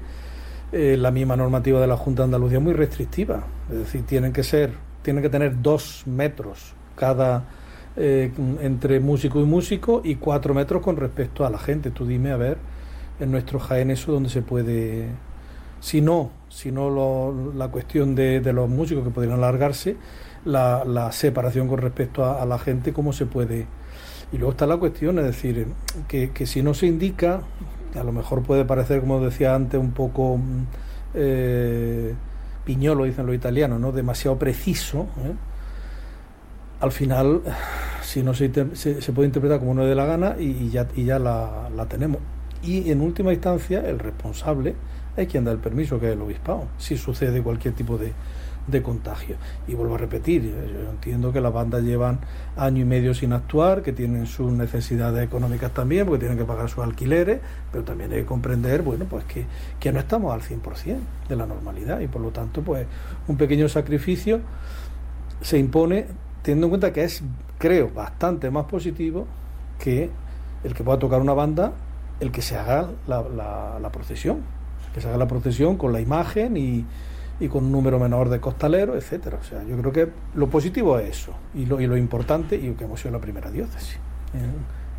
eh, 0.71 0.95
la 0.99 1.09
misma 1.09 1.35
normativa 1.35 1.79
de 1.79 1.87
la 1.87 1.97
Junta 1.97 2.21
de 2.21 2.25
Andalucía 2.25 2.57
es 2.57 2.63
muy 2.63 2.73
restrictiva. 2.73 3.45
Es 3.71 3.77
decir, 3.79 4.05
tienen 4.05 4.33
que 4.33 4.43
ser, 4.43 4.73
tienen 5.01 5.23
que 5.23 5.29
tener 5.29 5.61
dos 5.61 6.03
metros 6.05 6.73
cada 6.95 7.45
eh, 7.95 8.31
entre 8.61 8.99
músico 8.99 9.39
y 9.39 9.45
músico 9.45 10.01
y 10.03 10.15
cuatro 10.15 10.53
metros 10.53 10.83
con 10.83 10.97
respecto 10.97 11.45
a 11.45 11.49
la 11.49 11.57
gente. 11.57 11.89
Tú 11.89 12.05
dime 12.05 12.31
a 12.31 12.37
ver 12.37 12.57
en 13.19 13.31
nuestro 13.31 13.59
Jaén 13.59 13.91
eso 13.91 14.11
donde 14.11 14.29
se 14.29 14.41
puede, 14.41 15.07
si 15.79 16.01
no, 16.01 16.31
si 16.49 16.71
no 16.71 17.33
la 17.55 17.69
cuestión 17.69 18.15
de, 18.15 18.39
de 18.39 18.53
los 18.53 18.69
músicos 18.69 19.03
que 19.03 19.09
podrían 19.09 19.35
alargarse 19.35 19.97
la, 20.47 21.11
separación 21.11 21.67
con 21.67 21.79
respecto 21.79 22.25
a, 22.25 22.45
la 22.45 22.57
gente, 22.57 22.93
cómo 22.93 23.13
se 23.13 23.25
puede. 23.25 23.65
Y 24.31 24.37
luego 24.37 24.51
está 24.51 24.65
la 24.65 24.77
cuestión, 24.77 25.19
es 25.19 25.25
decir, 25.25 25.67
que, 26.07 26.45
si 26.45 26.61
no 26.61 26.73
se 26.73 26.87
indica, 26.87 27.41
a 27.95 28.03
lo 28.03 28.11
mejor 28.11 28.43
puede 28.43 28.65
parecer, 28.65 29.01
como 29.01 29.19
decía 29.21 29.55
antes, 29.55 29.79
un 29.79 29.91
poco 29.91 30.39
eh, 31.13 32.13
piñolo, 32.65 33.05
dicen 33.05 33.25
los 33.25 33.35
italianos, 33.35 33.79
¿no? 33.79 33.91
demasiado 33.91 34.37
preciso. 34.37 35.07
¿eh? 35.23 35.33
Al 36.79 36.91
final, 36.91 37.41
si 38.01 38.23
no 38.23 38.33
se, 38.33 38.51
se, 38.75 39.11
puede 39.13 39.27
interpretar 39.27 39.59
como 39.59 39.71
uno 39.71 39.85
de 39.85 39.95
la 39.95 40.05
gana 40.05 40.35
y, 40.37 40.69
ya, 40.69 40.87
y 40.95 41.05
ya 41.05 41.19
la, 41.19 41.69
la 41.75 41.85
tenemos. 41.85 42.21
Y 42.63 42.91
en 42.91 43.01
última 43.01 43.33
instancia, 43.33 43.87
el 43.87 43.99
responsable 43.99 44.75
es 45.15 45.27
quien 45.27 45.43
da 45.43 45.51
el 45.51 45.59
permiso, 45.59 45.99
que 45.99 46.07
es 46.07 46.13
el 46.13 46.21
obispado, 46.21 46.67
si 46.77 46.97
sucede 46.97 47.41
cualquier 47.41 47.73
tipo 47.73 47.97
de, 47.97 48.13
de 48.67 48.81
contagio. 48.83 49.37
Y 49.67 49.73
vuelvo 49.73 49.95
a 49.95 49.97
repetir, 49.97 50.43
yo 50.43 50.89
entiendo 50.89 51.31
que 51.31 51.41
las 51.41 51.51
bandas 51.51 51.83
llevan 51.83 52.19
año 52.55 52.81
y 52.81 52.85
medio 52.85 53.13
sin 53.13 53.33
actuar, 53.33 53.81
que 53.81 53.93
tienen 53.93 54.27
sus 54.27 54.51
necesidades 54.51 55.25
económicas 55.25 55.73
también, 55.73 56.05
porque 56.05 56.19
tienen 56.19 56.37
que 56.37 56.45
pagar 56.45 56.69
sus 56.69 56.83
alquileres, 56.83 57.39
pero 57.71 57.83
también 57.83 58.11
hay 58.11 58.19
que 58.19 58.25
comprender, 58.25 58.81
bueno, 58.81 59.05
pues 59.05 59.23
que, 59.25 59.45
que 59.79 59.91
no 59.91 59.99
estamos 59.99 60.33
al 60.33 60.41
100% 60.41 60.97
de 61.29 61.35
la 61.35 61.45
normalidad 61.45 61.99
y 62.01 62.07
por 62.07 62.21
lo 62.21 62.31
tanto, 62.31 62.61
pues 62.61 62.85
un 63.27 63.37
pequeño 63.37 63.69
sacrificio 63.69 64.41
se 65.41 65.57
impone 65.57 66.05
teniendo 66.41 66.67
en 66.67 66.69
cuenta 66.69 66.93
que 66.93 67.03
es, 67.03 67.23
creo, 67.57 67.89
bastante 67.89 68.49
más 68.51 68.65
positivo 68.65 69.27
que 69.79 70.09
el 70.63 70.73
que 70.73 70.83
pueda 70.83 70.99
tocar 70.99 71.21
una 71.21 71.33
banda, 71.33 71.73
el 72.19 72.31
que 72.31 72.41
se 72.41 72.57
haga 72.57 72.89
la, 73.07 73.23
la, 73.79 73.91
procesión, 73.91 74.41
que 74.93 75.01
se 75.01 75.07
haga 75.07 75.17
la 75.17 75.27
procesión 75.27 75.77
con 75.77 75.93
la 75.93 76.01
imagen 76.01 76.57
y, 76.57 76.85
y 77.39 77.47
con 77.47 77.65
un 77.65 77.71
número 77.71 77.99
menor 77.99 78.29
de 78.29 78.39
costaleros, 78.39 78.95
etcétera. 78.95 79.37
O 79.39 79.43
sea, 79.43 79.63
yo 79.63 79.77
creo 79.77 79.91
que 79.91 80.09
lo 80.35 80.49
positivo 80.49 80.97
es 80.99 81.09
eso 81.09 81.33
y 81.53 81.65
lo, 81.65 81.79
y 81.79 81.87
lo 81.87 81.97
importante 81.97 82.55
y 82.55 82.71
que 82.73 82.85
hemos 82.85 82.99
sido 82.99 83.11
la 83.11 83.21
primera 83.21 83.51
diócesis 83.51 83.99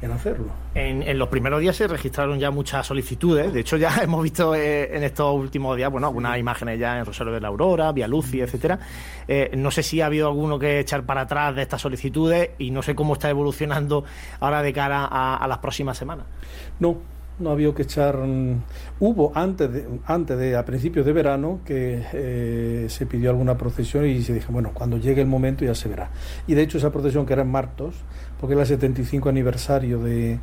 en, 0.01 0.11
hacerlo. 0.13 0.47
En, 0.75 1.19
los 1.19 1.29
primeros 1.29 1.61
días 1.61 1.77
se 1.77 1.87
registraron 1.87 2.39
ya 2.39 2.51
muchas 2.51 2.87
solicitudes. 2.87 3.53
De 3.53 3.61
hecho, 3.61 3.77
ya 3.77 3.97
hemos 4.03 4.23
visto 4.23 4.55
eh, 4.55 4.97
en 4.97 5.03
estos 5.03 5.35
últimos 5.35 5.77
días, 5.77 5.91
bueno, 5.91 6.07
algunas 6.07 6.39
imágenes 6.39 6.79
ya 6.79 6.99
en 6.99 7.05
Rosario 7.05 7.33
de 7.33 7.41
la 7.41 7.49
Aurora, 7.49 7.93
Vía 7.93 8.09
Luci, 8.09 8.41
etcétera. 8.41 8.79
Eh, 9.27 9.51
no 9.57 9.71
sé 9.71 9.83
si 9.83 10.01
ha 10.01 10.07
habido 10.07 10.29
alguno 10.29 10.59
que 10.59 10.81
echar 10.81 11.05
para 11.05 11.23
atrás 11.23 11.55
de 11.57 11.63
estas 11.63 11.81
solicitudes 11.81 12.51
y 12.59 12.71
no 12.71 12.83
sé 12.83 12.95
cómo 12.95 13.15
está 13.15 13.31
evolucionando 13.31 14.05
ahora 14.41 14.63
de 14.63 14.73
cara 14.73 15.07
a, 15.11 15.37
a 15.37 15.49
las 15.49 15.59
próximas 15.59 15.99
semanas. 15.99 16.27
No, 16.81 16.99
no 17.39 17.51
había 17.51 17.73
que 17.75 17.83
echar. 17.83 18.17
Mm, 18.19 18.63
hubo 19.01 19.33
antes 19.35 19.73
de, 19.73 19.87
antes 20.07 20.39
de 20.39 20.57
a 20.57 20.65
principios 20.65 21.07
de 21.07 21.13
verano 21.13 21.61
que 21.65 22.05
eh, 22.13 22.87
se 22.89 23.07
pidió 23.07 23.31
alguna 23.31 23.57
procesión 23.57 24.07
y 24.07 24.23
se 24.23 24.35
dijo, 24.35 24.53
bueno, 24.53 24.71
cuando 24.75 24.99
llegue 24.99 25.21
el 25.21 25.29
momento 25.29 25.65
ya 25.65 25.75
se 25.75 25.89
verá. 25.89 26.11
Y 26.47 26.55
de 26.55 26.63
hecho 26.63 26.79
esa 26.79 26.91
procesión 26.91 27.27
que 27.27 27.33
era 27.33 27.43
en 27.43 27.51
Martos, 27.51 27.95
porque 28.41 28.55
era 28.55 28.63
el 28.63 28.69
75 28.69 29.29
aniversario 29.29 30.01
de, 30.01 30.39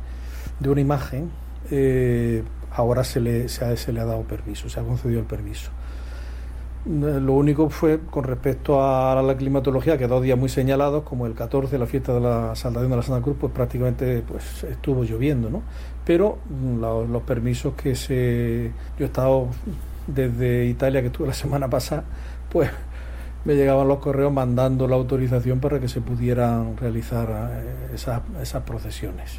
de 0.60 0.68
una 0.68 0.80
imagen, 0.80 1.30
eh, 1.70 2.42
ahora 2.72 3.04
se 3.04 3.20
le, 3.20 3.48
se, 3.48 3.76
se 3.76 3.92
le 3.92 4.00
ha 4.00 4.04
dado 4.04 4.22
permiso, 4.22 4.68
se 4.68 4.80
ha 4.80 4.82
concedido 4.82 5.20
el 5.20 5.26
permiso. 5.26 5.70
Eh, 6.86 7.20
lo 7.20 7.32
único 7.32 7.68
fue 7.68 7.98
con 8.10 8.24
respecto 8.24 8.82
a 8.82 9.20
la 9.20 9.36
climatología, 9.36 9.98
que 9.98 10.06
dos 10.06 10.22
días 10.22 10.38
muy 10.38 10.48
señalados, 10.48 11.02
como 11.02 11.26
el 11.26 11.34
14, 11.34 11.78
la 11.78 11.86
fiesta 11.86 12.14
de 12.14 12.20
la 12.20 12.54
Saldación 12.54 12.90
de 12.90 12.96
la 12.96 13.02
Santa 13.02 13.22
Cruz, 13.22 13.36
pues 13.40 13.52
prácticamente 13.52 14.22
pues, 14.26 14.64
estuvo 14.64 15.02
lloviendo, 15.02 15.50
¿no? 15.50 15.62
Pero 16.04 16.38
mm, 16.48 16.80
los 17.12 17.22
permisos 17.22 17.74
que 17.74 17.96
se... 17.96 18.70
Yo 18.98 19.04
he 19.04 19.08
estado 19.08 19.48
desde 20.06 20.66
Italia, 20.66 21.00
que 21.00 21.08
estuve 21.08 21.26
la 21.26 21.34
semana 21.34 21.68
pasada, 21.68 22.04
pues 22.50 22.70
me 23.46 23.54
llegaban 23.54 23.86
los 23.86 23.98
correos 23.98 24.32
mandando 24.32 24.88
la 24.88 24.96
autorización 24.96 25.60
para 25.60 25.78
que 25.78 25.86
se 25.86 26.00
pudieran 26.00 26.76
realizar 26.76 27.28
eh, 27.52 27.94
esas, 27.94 28.20
esas 28.42 28.64
procesiones. 28.64 29.38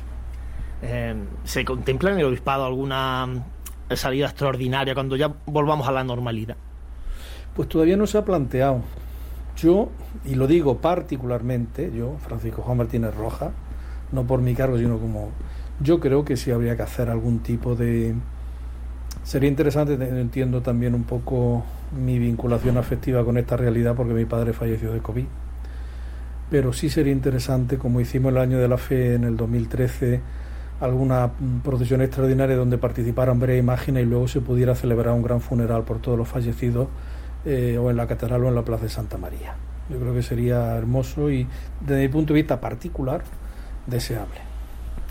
Eh, 0.81 1.13
¿Se 1.43 1.65
contempla 1.65 2.11
en 2.11 2.19
el 2.19 2.25
obispado 2.25 2.65
alguna 2.65 3.43
salida 3.93 4.27
extraordinaria 4.27 4.93
cuando 4.93 5.17
ya 5.17 5.33
volvamos 5.45 5.89
a 5.89 5.91
la 5.91 6.05
normalidad? 6.05 6.55
Pues 7.53 7.67
todavía 7.67 7.97
no 7.97 8.07
se 8.07 8.17
ha 8.17 8.23
planteado. 8.23 8.81
Yo, 9.57 9.89
y 10.23 10.35
lo 10.35 10.47
digo 10.47 10.77
particularmente, 10.77 11.91
yo, 11.93 12.15
Francisco 12.19 12.61
Juan 12.61 12.77
Martínez 12.77 13.13
Roja, 13.13 13.51
no 14.13 14.23
por 14.23 14.39
mi 14.39 14.55
cargo, 14.55 14.77
sino 14.77 14.99
como 14.99 15.31
yo 15.81 15.99
creo 15.99 16.23
que 16.23 16.37
sí 16.37 16.51
habría 16.51 16.77
que 16.77 16.83
hacer 16.83 17.09
algún 17.09 17.39
tipo 17.39 17.75
de... 17.75 18.15
Sería 19.23 19.49
interesante, 19.49 19.95
entiendo 19.95 20.61
también 20.61 20.95
un 20.95 21.03
poco 21.03 21.65
mi 21.91 22.19
vinculación 22.19 22.77
afectiva 22.77 23.23
con 23.23 23.37
esta 23.37 23.57
realidad 23.57 23.95
porque 23.95 24.13
mi 24.13 24.25
padre 24.25 24.53
falleció 24.53 24.91
de 24.91 24.99
COVID. 24.99 25.25
Pero 26.49 26.73
sí 26.73 26.89
sería 26.89 27.11
interesante, 27.11 27.77
como 27.77 27.99
hicimos 27.99 28.31
el 28.31 28.37
año 28.37 28.57
de 28.57 28.67
la 28.67 28.77
fe 28.77 29.15
en 29.15 29.25
el 29.25 29.35
2013, 29.35 30.21
alguna 30.79 31.31
procesión 31.63 32.01
extraordinaria 32.01 32.55
donde 32.55 32.77
participaran 32.77 33.39
varias 33.39 33.59
imágenes 33.59 34.03
y 34.03 34.05
luego 34.05 34.27
se 34.27 34.41
pudiera 34.41 34.75
celebrar 34.75 35.13
un 35.13 35.23
gran 35.23 35.41
funeral 35.41 35.83
por 35.83 35.99
todos 35.99 36.17
los 36.17 36.27
fallecidos 36.27 36.87
eh, 37.45 37.77
o 37.77 37.89
en 37.89 37.97
la 37.97 38.07
catedral 38.07 38.43
o 38.45 38.47
en 38.47 38.55
la 38.55 38.63
plaza 38.63 38.83
de 38.83 38.89
Santa 38.89 39.17
María. 39.17 39.55
Yo 39.89 39.99
creo 39.99 40.13
que 40.13 40.23
sería 40.23 40.75
hermoso 40.75 41.31
y 41.31 41.47
desde 41.81 42.01
mi 42.01 42.07
punto 42.09 42.33
de 42.33 42.41
vista 42.41 42.59
particular 42.59 43.23
deseable. 43.87 44.46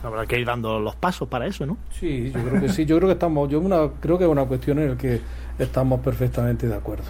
Habrá 0.06 0.26
que 0.26 0.38
ir 0.38 0.46
dando 0.46 0.78
los 0.78 0.94
pasos 0.96 1.28
para 1.28 1.46
eso, 1.46 1.66
¿no? 1.66 1.76
Sí, 1.90 2.30
yo 2.32 2.42
creo 2.42 2.60
que 2.60 2.68
sí. 2.68 2.84
Yo 2.86 2.96
creo 2.96 3.08
que 3.08 3.14
estamos, 3.14 3.48
yo 3.50 3.60
una, 3.60 3.88
creo 4.00 4.18
que 4.18 4.24
es 4.24 4.30
una 4.30 4.44
cuestión 4.44 4.78
en 4.78 4.90
la 4.90 4.96
que 4.96 5.20
estamos 5.58 6.00
perfectamente 6.00 6.68
de 6.68 6.74
acuerdo. 6.74 7.04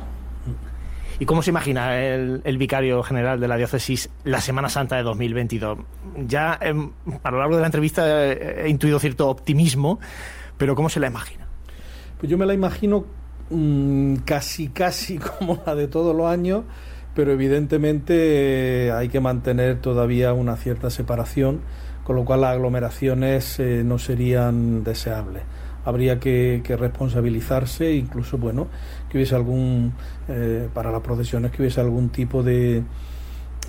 ¿Y 1.19 1.25
cómo 1.25 1.43
se 1.43 1.51
imagina 1.51 1.99
el, 1.99 2.59
vicario 2.59 3.03
general 3.03 3.41
de 3.41 3.49
la 3.49 3.57
diócesis 3.57 4.11
la 4.25 4.41
Semana 4.41 4.69
Santa 4.69 4.97
de 4.97 5.03
2022? 5.03 5.79
Ya 6.27 6.59
em, 6.61 6.91
a 7.23 7.31
lo 7.31 7.39
largo 7.39 7.55
de 7.57 7.61
la 7.61 7.67
entrevista 7.67 8.33
he 8.33 8.69
intuido 8.69 8.99
cierto 8.99 9.29
optimismo, 9.29 9.99
pero 10.59 10.75
¿cómo 10.75 10.91
se 10.91 11.01
la 11.01 11.07
imagina? 11.07 11.47
Pues 12.19 12.31
yo 12.31 12.37
me 12.37 12.45
la 12.45 12.53
imagino 12.53 13.07
Mm, 13.51 14.17
casi, 14.25 14.69
casi 14.69 15.19
como 15.39 15.63
la 15.65 15.75
de 15.75 15.89
todos 15.89 16.15
los 16.17 16.27
años, 16.27 16.65
pero 17.15 17.33
evidentemente 17.33 18.87
eh, 18.87 18.93
hay 18.93 19.09
que 19.09 19.21
mantener 19.21 19.81
todavía 19.81 20.33
una 20.33 20.57
cierta 20.57 20.91
separación, 20.91 21.61
con 22.07 22.15
lo 22.15 22.25
cual 22.25 22.43
las 22.43 22.53
aglomeraciones 22.53 23.59
eh, 23.59 23.83
no 23.85 23.99
serían 23.99 24.85
deseables. 24.85 25.43
habría 25.85 26.21
que, 26.21 26.63
responsabilizarse, 26.79 27.95
incluso, 27.95 28.39
bueno, 28.39 28.69
que 29.09 29.19
hubiese 29.19 29.35
algún, 29.35 29.93
eh, 30.29 30.69
para 30.73 30.93
las 30.93 31.01
procesiones, 31.01 31.51
que 31.51 31.63
hubiese 31.63 31.81
algún 31.81 32.11
tipo 32.11 32.45
de, 32.45 32.85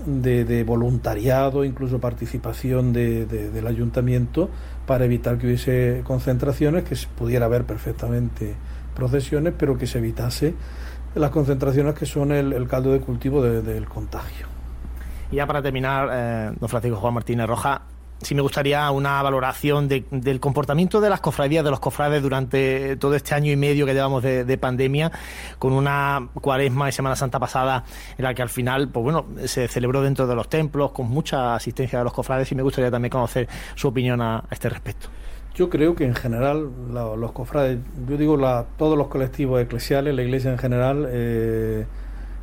de, 0.06 0.64
voluntariado, 0.64 1.66
incluso 1.66 2.00
participación 2.00 2.94
del 2.94 3.68
ayuntamiento 3.68 4.52
para 4.86 5.06
evitar 5.06 5.40
que 5.40 5.48
hubiese 5.48 6.02
concentraciones, 6.04 6.84
que 6.84 6.96
pudiera 7.18 7.46
haber 7.46 7.66
perfectamente 7.66 8.54
procesiones, 8.96 9.54
pero 9.58 9.80
que 9.80 9.88
se 9.88 9.98
evitase 9.98 10.54
las 11.16 11.32
concentraciones 11.32 11.96
que 11.96 12.06
son 12.06 12.32
el, 12.32 12.68
caldo 12.68 12.94
de 12.94 13.00
cultivo 13.00 13.42
del 13.42 13.86
contagio. 13.86 14.46
Y 15.32 15.38
ya 15.38 15.48
para 15.48 15.62
terminar, 15.62 16.10
eh, 16.12 16.52
don 16.60 16.70
Francisco 16.70 16.98
Juan 16.98 17.16
Martínez 17.16 17.48
Roja, 17.48 17.82
sí 18.22 18.36
me 18.36 18.42
gustaría 18.42 18.90
una 18.92 19.22
valoración 19.22 19.88
del 19.88 20.40
comportamiento 20.40 21.02
de 21.02 21.10
las 21.10 21.22
cofradías, 21.22 21.64
de 21.64 21.72
los 21.72 21.80
cofrades 21.80 22.22
durante 22.22 22.96
todo 22.98 23.16
este 23.16 23.36
año 23.36 23.52
y 23.52 23.56
medio 23.56 23.86
que 23.86 23.94
llevamos 23.94 24.24
de, 24.24 24.58
pandemia, 24.58 25.12
con 25.60 25.74
una 25.74 26.30
cuaresma 26.42 26.90
y 26.90 26.92
Semana 26.92 27.16
Santa 27.16 27.40
pasada 27.40 27.84
en 28.18 28.24
la 28.24 28.34
que 28.34 28.42
al 28.42 28.50
final, 28.50 28.90
pues 28.90 29.04
bueno, 29.04 29.26
se 29.46 29.68
celebró 29.68 30.02
dentro 30.02 30.26
de 30.26 30.36
los 30.36 30.50
templos 30.50 30.92
con 30.92 31.08
mucha 31.10 31.56
asistencia 31.56 32.00
de 32.00 32.06
los 32.06 32.14
cofrades 32.14 32.52
y 32.52 32.56
me 32.56 32.64
gustaría 32.64 32.90
también 32.90 33.12
conocer 33.12 33.48
su 33.76 33.88
opinión 33.88 34.22
a, 34.22 34.44
este 34.50 34.70
respecto. 34.70 35.08
Yo 35.54 35.70
creo 35.70 35.96
que 35.96 36.06
en 36.06 36.16
general 36.16 36.70
los 36.92 37.32
cofrades, 37.32 37.80
yo 38.08 38.18
digo 38.18 38.38
la, 38.38 38.66
todos 38.78 38.98
los 38.98 39.08
colectivos 39.08 39.62
eclesiales, 39.62 40.14
la 40.14 40.22
iglesia 40.22 40.52
en 40.52 40.58
general, 40.58 41.08
eh, 41.10 41.86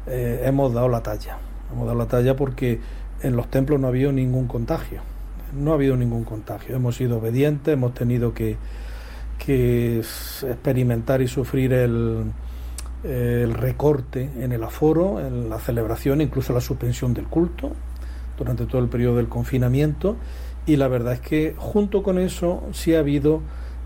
eh, 0.06 0.42
hemos 0.44 0.72
dado 0.74 0.88
la 0.88 1.02
talla. 1.02 1.38
Hemos 1.72 1.86
dado 1.86 1.98
la 1.98 2.06
talla 2.06 2.36
porque 2.36 2.80
en 3.22 3.36
los 3.36 3.48
templos 3.48 3.80
no 3.80 3.86
ha 3.86 3.90
habido 3.90 4.12
ningún 4.12 4.48
contagio 4.48 5.13
no 5.56 5.72
ha 5.72 5.74
habido 5.74 5.96
ningún 5.96 6.24
contagio. 6.24 6.76
Hemos 6.76 6.96
sido 6.96 7.18
obedientes, 7.18 7.74
hemos 7.74 7.94
tenido 7.94 8.34
que, 8.34 8.56
experimentar 9.46 11.20
y 11.20 11.28
sufrir 11.28 11.72
el, 11.72 12.32
recorte 13.02 14.30
en 14.40 14.52
el 14.52 14.62
aforo, 14.64 15.20
en 15.20 15.50
la 15.50 15.58
celebración, 15.58 16.20
incluso 16.20 16.52
la 16.54 16.60
suspensión 16.60 17.12
del 17.12 17.26
culto 17.26 17.72
durante 18.38 18.64
todo 18.66 18.80
el 18.80 18.88
periodo 18.88 19.16
del 19.16 19.28
confinamiento. 19.28 20.16
Y 20.66 20.76
la 20.76 20.88
verdad 20.88 21.14
es 21.14 21.20
que 21.20 21.54
junto 21.58 22.02
con 22.02 22.18
eso 22.18 22.62
sí 22.72 22.94
ha 22.94 23.00
habido, 23.00 23.42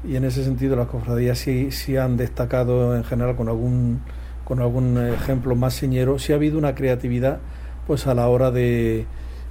y 0.08 0.14
en 0.14 0.24
ese 0.24 0.44
sentido 0.44 0.76
las 0.76 0.86
cofradías 0.86 1.38
sí, 1.38 1.72
sí 1.72 1.96
han 1.96 2.16
destacado 2.16 2.96
en 2.96 3.02
general 3.02 3.34
con 3.34 3.48
algún, 3.48 4.00
con 4.44 4.60
algún 4.60 4.96
ejemplo 4.98 5.56
más 5.56 5.74
señero, 5.74 6.20
sí 6.20 6.32
ha 6.32 6.36
habido 6.36 6.56
una 6.56 6.76
creatividad 6.76 7.40
pues 7.88 8.06
a 8.06 8.14
la 8.14 8.28
hora 8.28 8.50
de, 8.52 9.06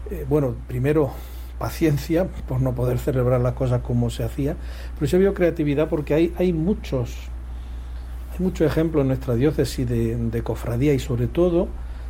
eh, 0.09 0.26
bueno, 0.30 0.55
primero 0.68 1.11
paciencia 1.60 2.28
por 2.47 2.62
no 2.62 2.74
poder 2.74 2.99
celebrar 2.99 3.41
las 3.41 3.53
cosas 3.53 3.82
como 3.82 4.10
se 4.10 4.24
hacía, 4.24 4.55
pero 4.95 5.08
se 5.08 5.18
vio 5.18 5.34
creatividad 5.34 5.89
porque 5.89 6.14
hay, 6.14 6.34
hay 6.38 6.53
muchos 6.53 7.16
hay 8.32 8.43
muchos 8.43 8.68
ejemplos 8.68 9.01
en 9.01 9.08
nuestra 9.08 9.36
diócesis 9.36 9.88
de, 9.88 10.16
de 10.16 10.43
cofradía 10.43 10.93
y 10.93 10.99
sobre 10.99 11.28
todo 11.28 11.68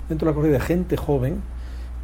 dentro 0.09 0.25
de 0.25 0.31
la 0.31 0.35
cofradía 0.35 0.59
de 0.59 0.65
gente 0.65 0.97
joven 0.97 1.41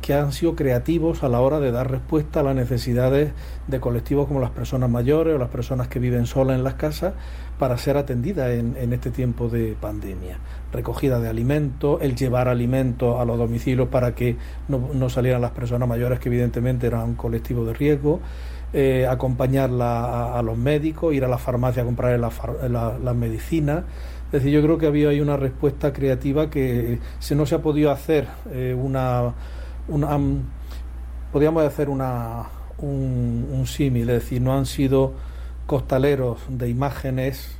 que 0.04 0.14
han 0.14 0.34
sido 0.34 0.54
creativos 0.54 1.24
a 1.24 1.30
la 1.30 1.40
hora 1.40 1.62
de 1.62 1.72
dar 1.72 1.90
respuesta 1.90 2.42
a 2.42 2.44
las 2.44 2.56
necesidades 2.56 3.32
de 3.68 3.80
colectivos 3.80 4.28
como 4.28 4.42
las 4.42 4.50
personas 4.50 4.90
mayores 4.90 5.34
o 5.34 5.38
las 5.38 5.48
personas 5.48 5.88
que 5.88 5.98
viven 5.98 6.26
solas 6.26 6.58
en 6.58 6.64
las 6.66 6.74
casas 6.74 7.14
para 7.58 7.78
ser 7.78 7.96
atendidas 7.96 8.52
en, 8.52 8.76
en 8.78 8.92
este 8.92 9.12
tiempo 9.12 9.48
de 9.48 9.78
pandemia. 9.80 10.40
Recogida 10.74 11.22
de 11.22 11.30
alimentos, 11.30 12.02
el 12.02 12.18
llevar 12.18 12.50
alimentos 12.50 13.18
a 13.18 13.24
los 13.24 13.38
domicilios 13.38 13.88
para 13.88 14.14
que 14.14 14.36
no, 14.68 15.10
salieran 15.10 15.40
las 15.40 15.52
personas 15.52 15.88
mayores 15.88 16.20
que 16.20 16.28
evidentemente 16.28 16.86
eran 16.86 17.04
un 17.04 17.16
colectivo 17.16 17.64
de 17.64 17.74
riesgo, 17.74 18.20
eh, 18.74 19.08
acompañarla 19.10 20.38
a, 20.38 20.42
los 20.42 20.58
médicos, 20.58 21.14
ir 21.14 21.24
a 21.24 21.30
la 21.30 21.38
farmacia 21.38 21.84
a 21.84 21.86
comprar 21.86 22.20
las 22.20 22.34
la, 22.70 23.14
medicinas. 23.14 23.86
Es 24.26 24.44
decir, 24.44 24.52
yo 24.52 24.62
creo 24.62 24.78
que 24.78 24.88
había 24.88 25.10
ahí 25.10 25.22
una 25.22 25.38
respuesta 25.38 25.94
creativa 25.94 26.50
que 26.50 27.00
si 27.20 27.36
no 27.36 27.46
se 27.46 27.56
ha 27.56 27.62
podido 27.62 27.90
hacer 27.90 28.28
eh, 28.52 28.76
una 28.78 29.34
podríamos 31.32 31.64
hacer 31.64 31.90
una, 31.90 32.44
un, 32.78 33.50
un 33.52 33.68
símil, 33.68 34.10
es 34.10 34.24
decir, 34.24 34.42
no 34.42 34.58
han 34.58 34.66
sido 34.66 35.14
costaleros 35.66 36.40
de 36.50 36.70
imágenes, 36.70 37.56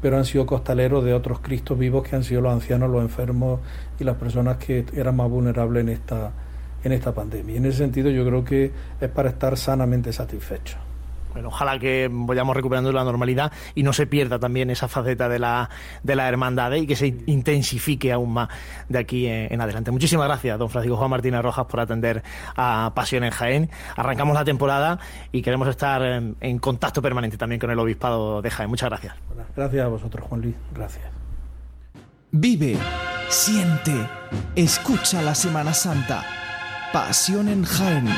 pero 0.00 0.16
han 0.18 0.24
sido 0.24 0.46
costaleros 0.46 1.04
de 1.04 1.14
otros 1.14 1.40
Cristos 1.40 1.78
vivos 1.78 2.06
que 2.06 2.16
han 2.16 2.24
sido 2.24 2.40
los 2.40 2.52
ancianos, 2.52 2.90
los 2.90 3.02
enfermos 3.02 3.60
y 4.00 4.04
las 4.04 4.16
personas 4.16 4.56
que 4.56 4.84
eran 4.94 5.16
más 5.16 5.30
vulnerables 5.30 5.82
en 5.82 5.88
esta, 5.90 6.32
en 6.82 6.92
esta 6.92 7.14
pandemia. 7.14 7.56
En 7.56 7.66
ese 7.66 7.78
sentido 7.78 8.10
yo 8.10 8.26
creo 8.26 8.44
que 8.44 8.72
es 9.00 9.08
para 9.10 9.30
estar 9.30 9.56
sanamente 9.56 10.12
satisfechos. 10.12 10.91
Bueno, 11.32 11.48
ojalá 11.48 11.78
que 11.78 12.08
vayamos 12.10 12.54
recuperando 12.54 12.92
la 12.92 13.04
normalidad 13.04 13.52
y 13.74 13.82
no 13.82 13.92
se 13.92 14.06
pierda 14.06 14.38
también 14.38 14.70
esa 14.70 14.88
faceta 14.88 15.28
de 15.28 15.38
la, 15.38 15.70
de 16.02 16.16
la 16.16 16.28
hermandad 16.28 16.72
¿eh? 16.74 16.80
y 16.80 16.86
que 16.86 16.96
se 16.96 17.08
intensifique 17.26 18.12
aún 18.12 18.34
más 18.34 18.48
de 18.88 18.98
aquí 18.98 19.26
en, 19.26 19.60
adelante. 19.60 19.90
Muchísimas 19.90 20.26
gracias, 20.26 20.58
don 20.58 20.68
Francisco 20.68 20.96
Juan 20.96 21.10
Martínez 21.10 21.42
Rojas, 21.42 21.66
por 21.66 21.80
atender 21.80 22.22
a 22.56 22.92
Pasión 22.94 23.24
en 23.24 23.30
Jaén. 23.30 23.70
Arrancamos 23.96 24.34
la 24.34 24.44
temporada 24.44 24.98
y 25.30 25.42
queremos 25.42 25.68
estar 25.68 26.02
en, 26.02 26.58
contacto 26.58 27.02
permanente 27.02 27.36
también 27.36 27.60
con 27.60 27.70
el 27.70 27.78
Obispado 27.78 28.42
de 28.42 28.50
Jaén. 28.50 28.70
Muchas 28.70 28.90
gracias. 28.90 29.14
Gracias 29.56 29.84
a 29.84 29.88
vosotros, 29.88 30.26
Juan 30.28 30.42
Luis. 30.42 30.54
Gracias. 30.74 31.04
Vive, 32.30 32.78
siente, 33.28 33.92
escucha 34.56 35.22
la 35.22 35.34
Semana 35.34 35.74
Santa. 35.74 36.24
Pasión 36.92 37.48
en 37.48 37.64
Jaén. 37.64 38.08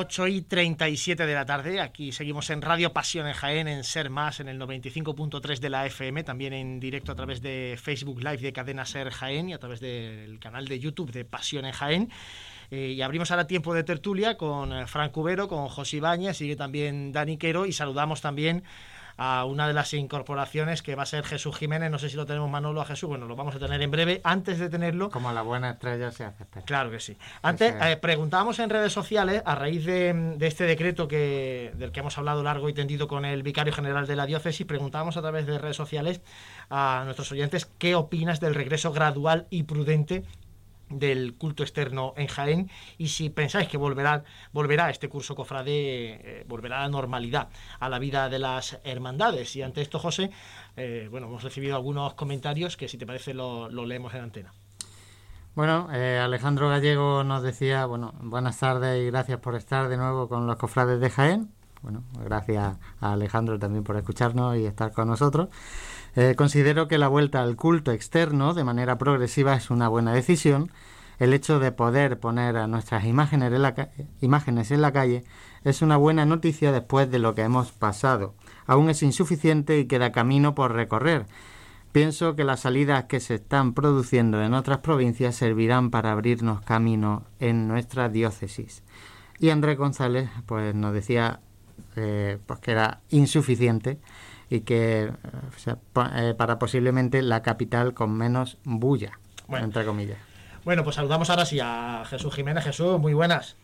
8 0.00 0.28
y 0.28 0.40
37 0.40 1.26
de 1.26 1.34
la 1.34 1.44
tarde. 1.44 1.78
Aquí 1.78 2.10
seguimos 2.10 2.48
en 2.48 2.62
Radio 2.62 2.90
Pasión 2.90 3.26
en 3.26 3.34
Jaén, 3.34 3.68
en 3.68 3.84
Ser 3.84 4.08
Más, 4.08 4.40
en 4.40 4.48
el 4.48 4.58
95.3 4.58 5.58
de 5.58 5.68
la 5.68 5.84
FM, 5.84 6.24
también 6.24 6.54
en 6.54 6.80
directo 6.80 7.12
a 7.12 7.14
través 7.14 7.42
de 7.42 7.78
Facebook 7.78 8.18
Live 8.20 8.38
de 8.38 8.54
Cadena 8.54 8.86
Ser 8.86 9.10
Jaén 9.10 9.50
y 9.50 9.52
a 9.52 9.58
través 9.58 9.80
del 9.80 10.38
canal 10.38 10.66
de 10.66 10.78
YouTube 10.78 11.12
de 11.12 11.26
Pasión 11.26 11.66
en 11.66 11.72
Jaén. 11.72 12.10
Eh, 12.70 12.94
y 12.96 13.02
abrimos 13.02 13.30
ahora 13.30 13.46
tiempo 13.46 13.74
de 13.74 13.84
tertulia 13.84 14.38
con 14.38 14.72
eh, 14.72 14.86
Frank 14.86 15.12
Cubero, 15.12 15.48
con 15.48 15.68
José 15.68 15.98
Ibañez, 15.98 16.38
sigue 16.38 16.56
también 16.56 17.12
Dani 17.12 17.36
Quero 17.36 17.66
y 17.66 17.74
saludamos 17.74 18.22
también 18.22 18.64
a 19.22 19.44
una 19.44 19.68
de 19.68 19.74
las 19.74 19.92
incorporaciones 19.92 20.80
que 20.80 20.94
va 20.94 21.02
a 21.02 21.06
ser 21.06 21.24
Jesús 21.24 21.54
Jiménez. 21.54 21.90
No 21.90 21.98
sé 21.98 22.08
si 22.08 22.16
lo 22.16 22.24
tenemos 22.24 22.48
Manolo 22.48 22.80
a 22.80 22.86
Jesús, 22.86 23.06
bueno, 23.06 23.26
lo 23.26 23.36
vamos 23.36 23.54
a 23.54 23.58
tener 23.58 23.82
en 23.82 23.90
breve. 23.90 24.22
Antes 24.24 24.58
de 24.58 24.70
tenerlo. 24.70 25.10
Como 25.10 25.30
la 25.30 25.42
buena 25.42 25.72
estrella 25.72 26.10
se 26.10 26.24
hace 26.24 26.46
Claro 26.64 26.90
que 26.90 27.00
sí. 27.00 27.18
Antes, 27.42 27.74
eh, 27.82 27.98
preguntábamos 27.98 28.58
en 28.60 28.70
redes 28.70 28.94
sociales, 28.94 29.42
a 29.44 29.54
raíz 29.54 29.84
de, 29.84 30.38
este 30.40 30.64
decreto 30.64 31.06
que, 31.06 31.70
del 31.76 31.92
que 31.92 32.00
hemos 32.00 32.16
hablado 32.16 32.42
largo 32.42 32.70
y 32.70 32.72
tendido 32.72 33.08
con 33.08 33.26
el 33.26 33.42
vicario 33.42 33.74
general 33.74 34.06
de 34.06 34.16
la 34.16 34.24
diócesis, 34.24 34.66
preguntábamos 34.66 35.18
a 35.18 35.20
través 35.20 35.46
de 35.46 35.58
redes 35.58 35.76
sociales 35.76 36.22
a 36.70 37.02
nuestros 37.04 37.30
oyentes 37.30 37.66
qué 37.76 37.94
opinas 37.96 38.40
del 38.40 38.54
regreso 38.54 38.90
gradual 38.90 39.46
y 39.50 39.64
prudente 39.64 40.24
del 40.90 41.34
culto 41.34 41.62
externo 41.62 42.12
en 42.16 42.26
Jaén 42.26 42.70
y 42.98 43.08
si 43.08 43.30
pensáis 43.30 43.68
que 43.68 43.76
volverá, 43.76 44.24
volverá 44.52 44.90
este 44.90 45.08
curso 45.08 45.34
cofrade, 45.34 45.70
eh, 45.70 46.44
volverá 46.46 46.80
a 46.80 46.82
la 46.82 46.88
normalidad, 46.88 47.48
a 47.78 47.88
la 47.88 47.98
vida 47.98 48.28
de 48.28 48.38
las 48.38 48.78
hermandades. 48.84 49.54
Y 49.56 49.62
ante 49.62 49.80
esto, 49.80 49.98
José, 49.98 50.30
eh, 50.76 51.08
bueno, 51.10 51.28
hemos 51.28 51.42
recibido 51.42 51.76
algunos 51.76 52.14
comentarios 52.14 52.76
que 52.76 52.88
si 52.88 52.98
te 52.98 53.06
parece 53.06 53.32
lo, 53.32 53.68
leemos 53.68 54.12
en 54.14 54.20
antena. 54.22 54.52
Bueno, 55.54 55.88
eh, 55.92 56.18
Alejandro 56.18 56.68
Gallego 56.68 57.24
nos 57.24 57.42
decía, 57.42 57.86
bueno, 57.86 58.14
buenas 58.20 58.58
tardes 58.58 59.00
y 59.02 59.06
gracias 59.06 59.40
por 59.40 59.54
estar 59.56 59.88
de 59.88 59.96
nuevo 59.96 60.28
con 60.28 60.46
los 60.46 60.56
cofrades 60.56 61.00
de 61.00 61.10
Jaén. 61.10 61.50
Bueno, 61.82 62.04
gracias 62.24 62.76
a 63.00 63.12
Alejandro 63.12 63.58
también 63.58 63.82
por 63.82 63.96
escucharnos 63.96 64.56
y 64.56 64.66
estar 64.66 64.92
con 64.92 65.08
nosotros. 65.08 65.48
Eh, 66.16 66.34
considero 66.36 66.88
que 66.88 66.98
la 66.98 67.08
vuelta 67.08 67.42
al 67.42 67.56
culto 67.56 67.92
externo 67.92 68.54
de 68.54 68.64
manera 68.64 68.98
progresiva 68.98 69.54
es 69.54 69.70
una 69.70 69.88
buena 69.88 70.12
decisión. 70.12 70.70
El 71.18 71.34
hecho 71.34 71.58
de 71.60 71.70
poder 71.70 72.18
poner 72.18 72.56
a 72.56 72.66
nuestras 72.66 73.04
imágenes 73.04 73.52
en, 73.52 73.62
la 73.62 73.90
imágenes 74.20 74.70
en 74.70 74.80
la 74.80 74.92
calle 74.92 75.24
es 75.64 75.82
una 75.82 75.96
buena 75.96 76.24
noticia 76.24 76.72
después 76.72 77.10
de 77.10 77.18
lo 77.18 77.34
que 77.34 77.42
hemos 77.42 77.72
pasado. 77.72 78.34
Aún 78.66 78.88
es 78.88 79.02
insuficiente 79.02 79.78
y 79.78 79.86
queda 79.86 80.12
camino 80.12 80.54
por 80.54 80.72
recorrer. 80.72 81.26
Pienso 81.92 82.36
que 82.36 82.44
las 82.44 82.60
salidas 82.60 83.04
que 83.04 83.20
se 83.20 83.34
están 83.34 83.74
produciendo 83.74 84.42
en 84.42 84.54
otras 84.54 84.78
provincias 84.78 85.34
servirán 85.34 85.90
para 85.90 86.12
abrirnos 86.12 86.60
camino 86.62 87.24
en 87.40 87.68
nuestra 87.68 88.08
diócesis. 88.08 88.82
Y 89.40 89.50
Andrés 89.50 89.76
González 89.76 90.30
pues, 90.46 90.74
nos 90.74 90.94
decía 90.94 91.40
eh, 91.96 92.38
pues 92.46 92.60
que 92.60 92.70
era 92.70 93.00
insuficiente 93.10 93.98
y 94.50 94.60
que 94.62 95.12
eh, 95.64 96.34
para 96.36 96.58
posiblemente 96.58 97.22
la 97.22 97.40
capital 97.40 97.94
con 97.94 98.12
menos 98.12 98.58
bulla, 98.64 99.18
entre 99.48 99.86
comillas. 99.86 100.18
Bueno, 100.64 100.84
pues 100.84 100.96
saludamos 100.96 101.30
ahora 101.30 101.46
sí 101.46 101.58
a 101.62 102.02
Jesús 102.04 102.34
Jiménez. 102.34 102.64
Jesús, 102.64 102.98
muy 102.98 103.14
buenas. 103.14 103.56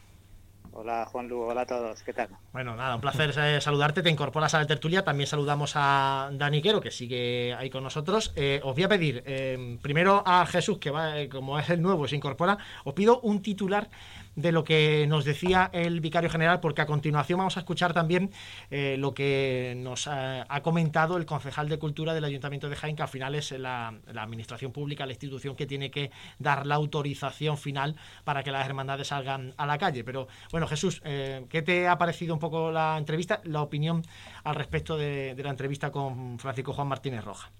Hola 0.78 1.06
Juan 1.06 1.26
Lugo, 1.26 1.46
hola 1.46 1.62
a 1.62 1.66
todos, 1.66 2.02
¿qué 2.02 2.12
tal? 2.12 2.28
Bueno, 2.52 2.76
nada, 2.76 2.96
un 2.96 3.00
placer 3.00 3.32
eh, 3.38 3.62
saludarte, 3.62 4.02
te 4.02 4.10
incorporas 4.10 4.52
a 4.52 4.58
la 4.58 4.66
tertulia, 4.66 5.02
también 5.02 5.26
saludamos 5.26 5.72
a 5.74 6.28
Dani 6.34 6.60
Quero, 6.60 6.82
que 6.82 6.90
sigue 6.90 7.54
ahí 7.54 7.70
con 7.70 7.82
nosotros. 7.82 8.34
Eh, 8.36 8.60
os 8.62 8.74
voy 8.74 8.84
a 8.84 8.88
pedir, 8.90 9.22
eh, 9.24 9.78
primero 9.80 10.22
a 10.26 10.44
Jesús, 10.44 10.76
que 10.76 10.90
va, 10.90 11.14
como 11.30 11.58
es 11.58 11.70
el 11.70 11.80
nuevo, 11.80 12.06
se 12.06 12.16
incorpora, 12.16 12.58
os 12.84 12.92
pido 12.92 13.20
un 13.20 13.40
titular 13.40 13.88
de 14.36 14.52
lo 14.52 14.64
que 14.64 15.06
nos 15.08 15.24
decía 15.24 15.70
el 15.72 16.00
vicario 16.00 16.30
general, 16.30 16.60
porque 16.60 16.82
a 16.82 16.86
continuación 16.86 17.38
vamos 17.38 17.56
a 17.56 17.60
escuchar 17.60 17.92
también 17.92 18.30
eh, 18.70 18.96
lo 18.98 19.14
que 19.14 19.74
nos 19.76 20.06
ha, 20.06 20.46
comentado 20.62 21.16
el 21.16 21.26
concejal 21.26 21.68
de 21.68 21.78
Cultura 21.78 22.14
del 22.14 22.24
Ayuntamiento 22.24 22.68
de 22.68 22.76
Jaén, 22.76 22.96
que 22.96 23.02
al 23.02 23.08
final 23.08 23.34
es 23.34 23.50
la, 23.52 23.94
la, 24.12 24.22
Administración 24.22 24.72
Pública, 24.72 25.06
la 25.06 25.12
institución 25.12 25.56
que 25.56 25.66
tiene 25.66 25.90
que 25.90 26.10
dar 26.38 26.66
la 26.66 26.74
autorización 26.74 27.56
final 27.56 27.96
para 28.24 28.42
que 28.42 28.50
las 28.50 28.66
hermandades 28.66 29.08
salgan 29.08 29.54
a 29.56 29.66
la 29.66 29.78
calle. 29.78 30.04
Pero 30.04 30.28
bueno, 30.50 30.66
Jesús, 30.66 31.00
eh, 31.04 31.46
¿qué 31.48 31.62
te 31.62 31.88
ha 31.88 31.96
parecido 31.96 32.34
un 32.34 32.40
poco 32.40 32.70
la 32.70 32.96
entrevista, 32.98 33.40
la 33.44 33.62
opinión 33.62 34.02
al 34.44 34.54
respecto 34.54 34.96
de, 34.96 35.34
de 35.34 35.42
la 35.42 35.50
entrevista 35.50 35.90
con 35.90 36.38
Francisco 36.38 36.72
Juan 36.72 36.88
Martínez 36.88 37.24
Roja? 37.24 37.50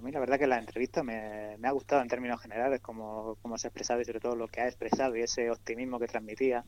A 0.00 0.02
mí 0.02 0.12
la 0.12 0.20
verdad 0.20 0.38
que 0.38 0.46
la 0.46 0.56
entrevista 0.56 1.02
me, 1.02 1.58
ha 1.62 1.70
gustado 1.72 2.00
en 2.00 2.08
términos 2.08 2.40
generales, 2.40 2.80
como, 2.80 3.36
como 3.42 3.58
se 3.58 3.66
ha 3.66 3.68
expresado 3.68 4.00
y 4.00 4.06
sobre 4.06 4.18
todo 4.18 4.34
lo 4.34 4.48
que 4.48 4.62
ha 4.62 4.66
expresado 4.66 5.14
y 5.14 5.20
ese 5.20 5.50
optimismo 5.50 5.98
que 5.98 6.06
transmitía. 6.06 6.64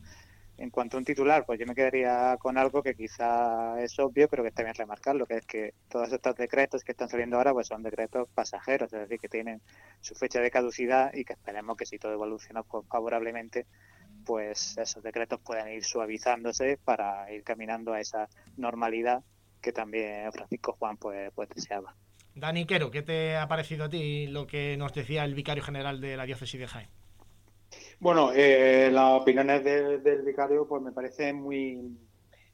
En 0.59 0.69
cuanto 0.69 0.97
a 0.97 0.99
un 0.99 1.03
titular, 1.03 1.43
pues 1.43 1.59
yo 1.59 1.65
me 1.65 1.73
quedaría 1.73 2.37
con 2.39 2.59
algo 2.59 2.83
que 2.83 2.93
quizá 2.93 3.81
es 3.81 3.97
obvio, 3.97 4.27
pero 4.29 4.43
que 4.43 4.49
está 4.49 4.61
bien 4.61 4.75
remarcarlo, 4.75 5.25
que 5.25 5.37
es 5.37 5.47
que 5.47 5.73
todos 5.89 6.13
estos 6.13 6.35
decretos 6.35 6.83
que 6.83 6.91
están 6.91 7.09
saliendo 7.09 7.37
ahora 7.37 7.53
pues 7.53 7.65
son 7.65 7.81
decretos 7.81 8.29
pasajeros, 8.35 8.93
es 8.93 8.99
decir, 8.99 9.19
que 9.19 9.29
tienen 9.29 9.63
su 9.99 10.13
fecha 10.13 10.39
de 10.39 10.51
caducidad 10.51 11.11
y 11.11 11.25
que 11.25 11.33
esperemos 11.33 11.75
que 11.75 11.87
si 11.87 11.97
todo 11.97 12.13
evoluciona 12.13 12.61
favorablemente, 12.61 13.65
pues 14.27 14.77
esos 14.77 15.01
decretos 15.01 15.39
puedan 15.39 15.69
ir 15.71 15.83
suavizándose 15.83 16.77
para 16.85 17.31
ir 17.33 17.43
caminando 17.43 17.93
a 17.93 17.99
esa 17.99 18.29
normalidad 18.57 19.23
que 19.59 19.71
también 19.71 20.31
Francisco 20.31 20.73
Juan 20.73 20.97
pues, 20.97 21.31
pues 21.33 21.49
deseaba. 21.49 21.95
Dani 22.35 22.65
Quero, 22.65 22.89
¿qué 22.89 23.01
te 23.01 23.35
ha 23.35 23.47
parecido 23.47 23.85
a 23.85 23.89
ti 23.89 24.27
lo 24.27 24.47
que 24.47 24.75
nos 24.77 24.93
decía 24.93 25.23
el 25.23 25.35
vicario 25.35 25.63
general 25.63 26.01
de 26.01 26.17
la 26.17 26.25
diócesis 26.25 26.59
de 26.59 26.67
Jaén? 26.67 26.89
Bueno, 27.99 28.31
eh, 28.33 28.89
las 28.91 29.21
opiniones 29.21 29.63
de, 29.63 29.99
del 29.99 30.23
vicario 30.23 30.67
pues 30.67 30.81
me 30.81 30.91
parecen 30.91 31.41
muy, 31.41 31.97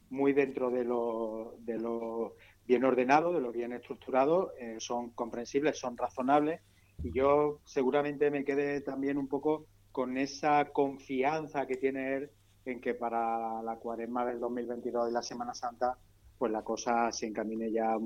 muy 0.09 0.33
dentro 0.33 0.69
de 0.69 0.83
lo, 0.83 1.55
de 1.59 1.77
lo 1.77 2.35
bien 2.67 2.83
ordenado, 2.83 3.33
de 3.33 3.41
lo 3.41 3.51
bien 3.51 3.73
estructurado, 3.73 4.51
eh, 4.59 4.75
son 4.79 5.11
comprensibles, 5.11 5.79
son 5.79 5.97
razonables 5.97 6.61
y 7.03 7.11
yo 7.13 7.61
seguramente 7.65 8.29
me 8.29 8.43
quedé 8.43 8.81
también 8.81 9.17
un 9.17 9.27
poco 9.27 9.65
con 9.91 10.17
esa 10.17 10.65
confianza 10.65 11.65
que 11.65 11.77
tiene 11.77 12.15
él 12.15 12.31
en 12.65 12.81
que 12.81 12.93
para 12.93 13.63
la 13.63 13.77
cuaresma 13.77 14.25
del 14.25 14.39
2022 14.39 15.09
y 15.09 15.13
la 15.13 15.21
Semana 15.21 15.53
Santa 15.53 15.97
pues 16.37 16.51
la 16.51 16.61
cosa 16.61 17.11
se 17.11 17.27
encamine 17.27 17.71
ya 17.71 17.97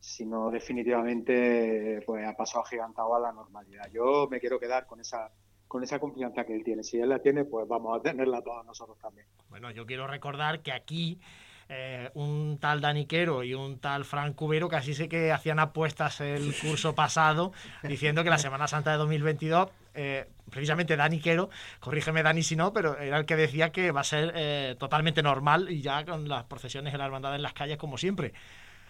sino 0.00 0.50
definitivamente 0.50 2.02
pues 2.06 2.26
ha 2.26 2.34
pasado 2.34 2.64
agigantado 2.64 3.14
a 3.14 3.20
la 3.20 3.32
normalidad. 3.32 3.90
Yo 3.92 4.28
me 4.30 4.40
quiero 4.40 4.58
quedar 4.58 4.86
con 4.86 5.00
esa 5.00 5.30
con 5.68 5.82
esa 5.82 5.98
confianza 5.98 6.44
que 6.44 6.54
él 6.54 6.62
tiene. 6.62 6.84
Si 6.84 6.98
él 6.98 7.08
la 7.08 7.18
tiene, 7.18 7.44
pues 7.44 7.66
vamos 7.66 7.98
a 7.98 8.02
tenerla 8.02 8.40
todos 8.40 8.64
nosotros 8.64 8.98
también. 9.00 9.26
Bueno, 9.48 9.70
yo 9.72 9.84
quiero 9.84 10.06
recordar 10.06 10.62
que 10.62 10.72
aquí 10.72 11.20
eh, 11.68 12.10
un 12.14 12.58
tal 12.60 12.80
Daniquero 12.80 13.42
y 13.42 13.52
un 13.52 13.80
tal 13.80 14.04
Frank 14.04 14.36
Cubero 14.36 14.68
casi 14.68 14.94
sé 14.94 15.08
que 15.08 15.32
hacían 15.32 15.58
apuestas 15.58 16.20
el 16.20 16.54
curso 16.62 16.94
pasado 16.94 17.52
diciendo 17.82 18.22
que 18.22 18.30
la 18.30 18.38
Semana 18.38 18.68
Santa 18.68 18.92
de 18.92 18.98
2022 18.98 19.68
eh, 19.94 20.28
precisamente 20.48 20.94
Dani 20.94 21.20
Quero, 21.20 21.50
corrígeme 21.80 22.22
Dani 22.22 22.42
si 22.42 22.54
no, 22.54 22.72
pero 22.72 22.96
era 22.98 23.18
el 23.18 23.26
que 23.26 23.34
decía 23.34 23.72
que 23.72 23.90
va 23.90 24.02
a 24.02 24.04
ser 24.04 24.32
eh, 24.36 24.76
totalmente 24.78 25.22
normal 25.22 25.68
y 25.70 25.80
ya 25.80 26.04
con 26.04 26.28
las 26.28 26.44
procesiones 26.44 26.92
de 26.92 26.98
la 26.98 27.06
hermandad 27.06 27.34
en 27.34 27.42
las 27.42 27.54
calles 27.54 27.78
como 27.78 27.98
siempre. 27.98 28.32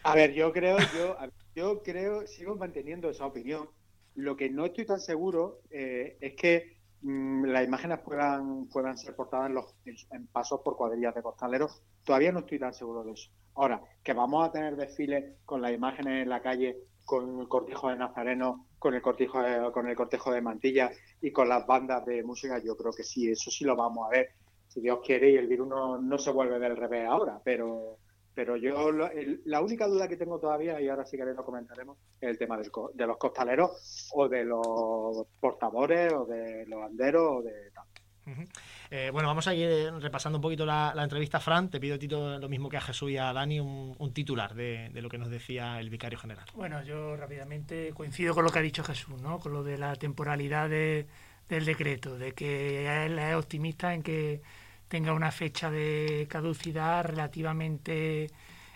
A 0.07 0.15
ver, 0.15 0.35
yo 0.35 0.53
creo, 0.53 0.77
yo, 0.95 1.17
yo 1.57 1.83
creo, 1.83 2.29
sigo 2.29 2.55
manteniendo 2.55 3.11
esa 3.11 3.27
opinión. 3.27 3.69
Lo 4.15 4.37
que 4.37 4.49
no 4.49 4.65
estoy 4.65 4.87
tan 4.87 5.01
seguro 5.01 5.63
eh, 5.69 6.17
es 6.21 6.37
que 6.37 6.77
mmm, 7.03 7.47
las 7.47 7.65
imágenes 7.65 7.99
puedan, 7.99 8.69
puedan 8.69 8.97
ser 8.97 9.17
portadas 9.17 9.49
en, 9.49 9.55
los, 9.57 9.75
en, 9.85 10.29
pasos 10.29 10.61
por 10.65 10.77
cuadrillas 10.77 11.13
de 11.13 11.23
costaleros. 11.23 11.83
Todavía 12.05 12.31
no 12.31 12.39
estoy 12.39 12.61
tan 12.61 12.73
seguro 12.73 13.03
de 13.03 13.15
eso. 13.15 13.33
Ahora, 13.57 13.83
que 14.05 14.13
vamos 14.13 14.49
a 14.49 14.53
tener 14.53 14.77
desfiles 14.77 15.39
con 15.45 15.61
las 15.61 15.73
imágenes 15.73 16.23
en 16.23 16.29
la 16.29 16.41
calle, 16.41 16.77
con 17.05 17.41
el 17.41 17.49
cortijo 17.49 17.89
de 17.89 17.97
Nazareno, 17.97 18.69
con 18.79 18.95
el 18.95 19.03
cortijo 19.03 19.43
de, 19.43 19.73
con 19.73 19.89
el 19.89 19.97
cortejo 19.97 20.31
de 20.31 20.41
Mantilla 20.41 20.93
y 21.21 21.33
con 21.33 21.49
las 21.49 21.67
bandas 21.67 22.07
de 22.07 22.23
música, 22.23 22.63
yo 22.63 22.77
creo 22.77 22.93
que 22.93 23.03
sí, 23.03 23.29
eso 23.29 23.51
sí 23.51 23.65
lo 23.65 23.75
vamos 23.75 24.07
a 24.07 24.11
ver. 24.11 24.29
Si 24.69 24.81
Dios 24.81 25.01
quiere 25.05 25.33
y 25.33 25.37
el 25.37 25.49
virus 25.49 25.67
no, 25.67 25.99
no 26.01 26.17
se 26.17 26.31
vuelve 26.31 26.61
del 26.61 26.77
revés 26.77 27.09
ahora, 27.09 27.41
pero 27.43 27.99
pero 28.37 28.55
yo 28.59 28.91
el, 28.91 29.41
la 29.47 29.63
única 29.63 29.87
duda 29.87 30.07
que 30.07 30.19
tengo 30.19 30.39
todavía, 30.39 30.79
y 30.79 30.89
ahora 30.91 31.07
sí 31.07 31.17
que 31.17 31.25
lo 31.25 31.43
comentaremos, 31.43 31.97
es 32.21 32.29
el 32.29 32.39
tema 32.39 32.59
del, 32.59 32.71
de 32.93 33.07
los 33.07 33.17
costaleros 33.17 34.11
o 34.13 34.29
de 34.29 34.45
los 34.45 35.27
portadores 35.41 36.13
o 36.13 36.27
de 36.27 36.67
los 36.67 36.79
banderos 36.79 37.39
o 37.39 37.43
de 37.43 37.71
tal. 37.71 37.85
Uh 38.27 38.31
-huh. 38.31 38.49
eh, 38.91 39.11
bueno, 39.11 39.29
vamos 39.29 39.49
a 39.49 39.55
ir 39.55 39.91
repasando 40.01 40.37
un 40.37 40.43
poquito 40.43 40.67
la, 40.67 40.93
la, 40.95 41.05
entrevista, 41.05 41.41
Fran. 41.41 41.71
Te 41.71 41.81
pido, 41.81 41.99
Tito, 41.99 42.39
lo 42.39 42.49
mismo 42.51 42.69
que 42.69 42.77
a 42.77 42.83
Jesús 42.83 43.11
y 43.11 43.17
a 43.17 43.33
Dani, 43.33 43.59
un, 43.59 43.95
un 43.99 44.13
titular 44.13 44.55
de, 44.55 44.91
de, 44.93 45.01
lo 45.01 45.09
que 45.09 45.17
nos 45.17 45.31
decía 45.31 45.81
el 45.81 45.89
vicario 45.89 46.19
general. 46.19 46.45
Bueno, 46.55 46.85
yo 46.85 47.17
rápidamente 47.17 47.95
coincido 47.95 48.35
con 48.35 48.45
lo 48.45 48.51
que 48.51 48.59
ha 48.59 48.63
dicho 48.63 48.85
Jesús, 48.85 49.19
¿no? 49.23 49.39
con 49.39 49.55
lo 49.55 49.63
de 49.63 49.79
la 49.79 49.97
temporalidad 49.97 50.69
de, 50.69 51.07
del 51.49 51.65
decreto, 51.65 52.19
de 52.19 52.33
que 52.33 53.07
él 53.07 53.19
es 53.19 53.35
optimista 53.35 53.95
en 53.95 54.03
que 54.03 54.43
tenga 54.89 55.13
una 55.13 55.33
fecha 55.33 55.71
de 55.71 56.27
caducidad 56.29 57.05
relativamente 57.05 58.31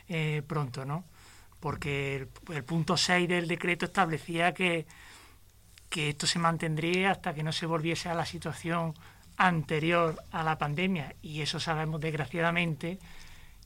eh, 0.09 0.43
pronto, 0.47 0.85
¿no? 0.85 1.05
Porque 1.61 2.29
el, 2.49 2.65
punto 2.65 2.97
6 2.97 3.29
del 3.29 3.47
decreto 3.47 3.85
establecía 3.87 4.53
que, 4.55 4.87
que 5.89 6.11
esto 6.11 6.27
se 6.27 6.39
mantendría 6.39 7.13
hasta 7.13 7.35
que 7.35 7.43
no 7.43 7.53
se 7.53 7.67
volviese 7.67 8.09
a 8.09 8.15
la 8.15 8.25
situación 8.25 8.95
anterior 9.37 10.23
a 10.33 10.43
la 10.43 10.59
pandemia 10.59 11.15
y 11.23 11.41
eso 11.41 11.61
sabemos 11.61 12.01
desgraciadamente 12.01 12.99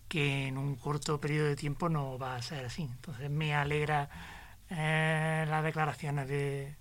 que 0.08 0.46
en 0.46 0.58
un 0.58 0.76
corto 0.76 1.20
periodo 1.20 1.48
de 1.48 1.56
tiempo 1.56 1.88
no 1.88 2.18
va 2.18 2.36
a 2.36 2.42
ser 2.42 2.66
así. 2.66 2.82
Entonces 2.82 3.30
me 3.30 3.54
alegra 3.54 4.08
eh, 4.70 5.44
las 5.48 5.64
declaraciones 5.64 6.28
de, 6.28 6.76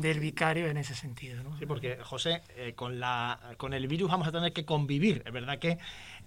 del 0.00 0.20
vicario 0.20 0.66
en 0.66 0.76
ese 0.76 0.94
sentido. 0.94 1.42
¿no? 1.42 1.56
Sí, 1.58 1.66
porque 1.66 1.98
José, 2.02 2.42
eh, 2.56 2.74
con, 2.74 3.00
la, 3.00 3.38
con 3.56 3.72
el 3.74 3.86
virus 3.88 4.10
vamos 4.10 4.28
a 4.28 4.32
tener 4.32 4.52
que 4.52 4.64
convivir. 4.64 5.22
Es 5.24 5.32
verdad 5.32 5.58
que 5.58 5.78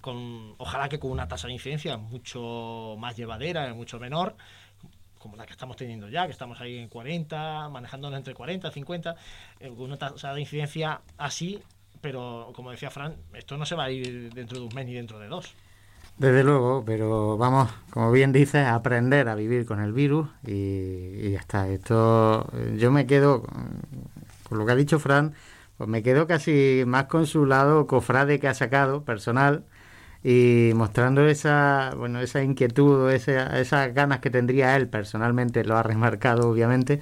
con, 0.01 0.55
ojalá 0.57 0.89
que 0.89 0.99
con 0.99 1.11
una 1.11 1.27
tasa 1.27 1.47
de 1.47 1.53
incidencia 1.53 1.97
mucho 1.97 2.95
más 2.99 3.15
llevadera, 3.15 3.73
mucho 3.73 3.99
menor, 3.99 4.35
como 5.17 5.35
la 5.35 5.45
que 5.45 5.51
estamos 5.51 5.75
teniendo 5.75 6.09
ya, 6.09 6.25
que 6.25 6.31
estamos 6.31 6.59
ahí 6.61 6.77
en 6.77 6.87
40, 6.87 7.69
manejándonos 7.69 8.17
entre 8.17 8.33
40 8.33 8.67
y 8.67 8.71
50, 8.71 9.15
eh, 9.59 9.69
con 9.69 9.81
una 9.81 9.97
tasa 9.97 10.33
de 10.33 10.41
incidencia 10.41 11.01
así, 11.17 11.61
pero 12.01 12.51
como 12.55 12.71
decía 12.71 12.89
Fran, 12.89 13.15
esto 13.33 13.57
no 13.57 13.65
se 13.65 13.75
va 13.75 13.85
a 13.85 13.91
ir 13.91 14.33
dentro 14.33 14.59
de 14.59 14.65
un 14.65 14.73
mes 14.73 14.85
ni 14.85 14.93
dentro 14.93 15.19
de 15.19 15.27
dos. 15.27 15.53
Desde 16.19 16.43
luego, 16.43 16.83
pero 16.85 17.37
vamos, 17.37 17.71
como 17.91 18.11
bien 18.11 18.33
dices, 18.33 18.65
a 18.65 18.75
aprender 18.75 19.29
a 19.29 19.35
vivir 19.35 19.65
con 19.65 19.79
el 19.79 19.93
virus 19.93 20.27
y, 20.45 21.31
ya 21.31 21.39
está. 21.39 21.69
Esto, 21.69 22.45
yo 22.75 22.91
me 22.91 23.07
quedo, 23.07 23.43
con 24.43 24.57
lo 24.59 24.65
que 24.65 24.73
ha 24.73 24.75
dicho 24.75 24.99
Fran, 24.99 25.33
pues 25.77 25.89
me 25.89 26.03
quedo 26.03 26.27
casi 26.27 26.83
más 26.85 27.05
con 27.05 27.25
su 27.25 27.45
lado 27.45 27.87
cofrade 27.87 28.37
que 28.41 28.49
ha 28.49 28.53
sacado, 28.53 29.05
personal, 29.05 29.63
y 30.21 30.73
mostrando 30.75 31.25
esa, 31.25 31.93
bueno, 31.95 32.19
esa 32.19 32.43
inquietud, 32.43 33.09
esa, 33.11 33.57
esas 33.57 33.93
ganas 33.93 34.19
que 34.19 34.29
tendría 34.29 34.75
él 34.75 34.89
personalmente, 34.89 35.63
lo 35.63 35.77
ha 35.77 35.83
remarcado 35.83 36.49
obviamente, 36.49 36.99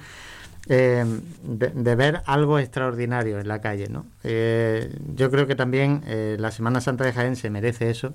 eh, 0.68 1.04
de, 1.42 1.70
de, 1.70 1.94
ver 1.96 2.22
algo 2.26 2.60
extraordinario 2.60 3.40
en 3.40 3.48
la 3.48 3.60
calle, 3.60 3.88
¿no? 3.88 4.06
Eh, 4.22 4.94
yo 5.16 5.30
creo 5.32 5.48
que 5.48 5.56
también 5.56 6.02
eh, 6.06 6.36
la 6.38 6.52
Semana 6.52 6.80
Santa 6.80 7.04
de 7.04 7.12
Jaén 7.12 7.34
se 7.34 7.50
merece 7.50 7.90
eso. 7.90 8.14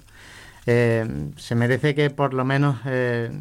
Eh, 0.65 1.31
se 1.37 1.55
merece 1.55 1.93
que 1.93 2.09
por 2.09 2.33
lo 2.33 2.45
menos 2.45 2.77
eh, 2.85 3.31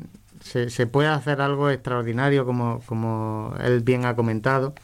se, 0.42 0.70
se, 0.70 0.86
pueda 0.86 1.14
hacer 1.14 1.40
algo 1.40 1.70
extraordinario 1.70 2.44
como, 2.44 2.80
como 2.86 3.54
él 3.62 3.80
bien 3.80 4.04
ha 4.06 4.16
comentado 4.16 4.74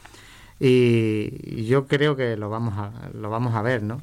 y, 0.59 1.65
yo 1.65 1.87
creo 1.87 2.15
que 2.15 2.35
lo 2.35 2.49
vamos 2.49 2.77
a, 2.77 2.91
lo 3.13 3.29
vamos 3.29 3.55
a 3.55 3.61
ver, 3.61 3.83
¿no? 3.83 4.01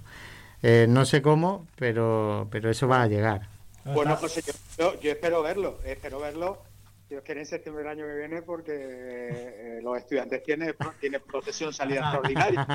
Eh, 0.62 0.86
no 0.88 1.04
sé 1.04 1.22
cómo, 1.22 1.66
pero, 1.76 2.48
pero 2.50 2.70
eso 2.70 2.88
va 2.88 3.02
a 3.02 3.06
llegar. 3.06 3.48
Bueno, 3.84 4.16
José, 4.16 4.42
yo, 4.78 4.98
yo 5.00 5.12
espero 5.12 5.42
verlo, 5.42 5.78
espero 5.84 6.18
verlo, 6.18 6.62
Dios 7.08 7.22
quiere 7.24 7.40
en 7.42 7.46
septiembre 7.46 7.84
del 7.84 7.92
año 7.92 8.04
que 8.04 8.14
viene 8.14 8.42
porque 8.42 8.72
eh, 8.72 9.80
los 9.80 9.96
estudiantes 9.96 10.42
tiene, 10.42 10.74
tiene 10.98 11.20
procesión 11.20 11.72
salida 11.72 12.00
extraordinaria. 12.00 12.66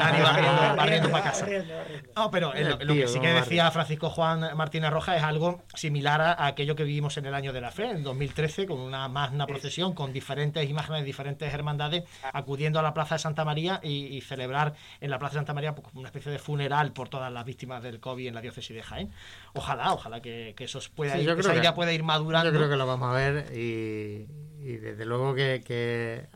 No, 2.16 2.32
pero 2.32 2.54
lo, 2.54 2.94
que 2.94 3.08
sí 3.08 3.20
que 3.20 3.28
decía 3.28 3.70
Francisco 3.72 4.10
Juan 4.10 4.56
Martínez 4.56 4.90
Rojas 4.92 5.18
es 5.18 5.24
algo 5.24 5.64
similar 5.76 6.22
a, 6.22 6.46
aquello 6.46 6.78
que 6.78 6.86
vivimos 6.86 7.18
en 7.18 7.26
el 7.26 7.34
año 7.34 7.52
de 7.52 7.60
la 7.60 7.72
fe, 7.72 7.90
en 7.90 8.04
2013, 8.04 8.68
con 8.68 8.80
una 8.80 9.10
magna 9.10 9.46
procesión, 9.46 9.94
con 9.94 10.14
diferentes 10.14 10.70
imágenes 10.70 11.02
de 11.02 11.06
diferentes 11.06 11.54
hermandades 11.54 12.04
acudiendo 12.32 12.80
a 12.80 12.84
la 12.84 12.94
Plaza 12.94 13.16
de 13.16 13.20
Santa 13.20 13.44
María 13.44 13.82
y, 13.84 14.22
celebrar 14.22 14.76
en 15.02 15.10
la 15.10 15.20
Plaza 15.20 15.34
de 15.34 15.40
Santa 15.40 15.54
María 15.54 15.76
pues, 15.76 15.88
una 15.94 16.08
especie 16.08 16.32
de 16.32 16.40
funeral 16.40 16.94
por 16.94 17.10
todas 17.10 17.34
las 17.34 17.44
víctimas 17.44 17.84
del 17.84 18.00
COVID 18.00 18.28
en 18.28 18.36
la 18.36 18.42
diócesis 18.42 18.74
de 18.74 18.84
Jaén. 18.84 19.12
Ojalá, 19.54 19.92
ojalá 19.92 20.22
que, 20.22 20.56
eso 20.58 20.80
pueda 20.96 21.18
ir, 21.18 21.30
esa 21.30 21.56
idea 21.56 21.74
pueda 21.74 21.92
ir 21.92 22.04
madurando. 22.04 22.50
Yo 22.50 22.56
creo 22.56 22.70
que 22.70 22.78
lo 22.78 22.86
vamos 22.86 23.10
a 23.10 23.14
ver 23.14 23.52
y, 23.58 24.21
desde 24.28 25.06
luego 25.06 25.34
que, 25.36 26.28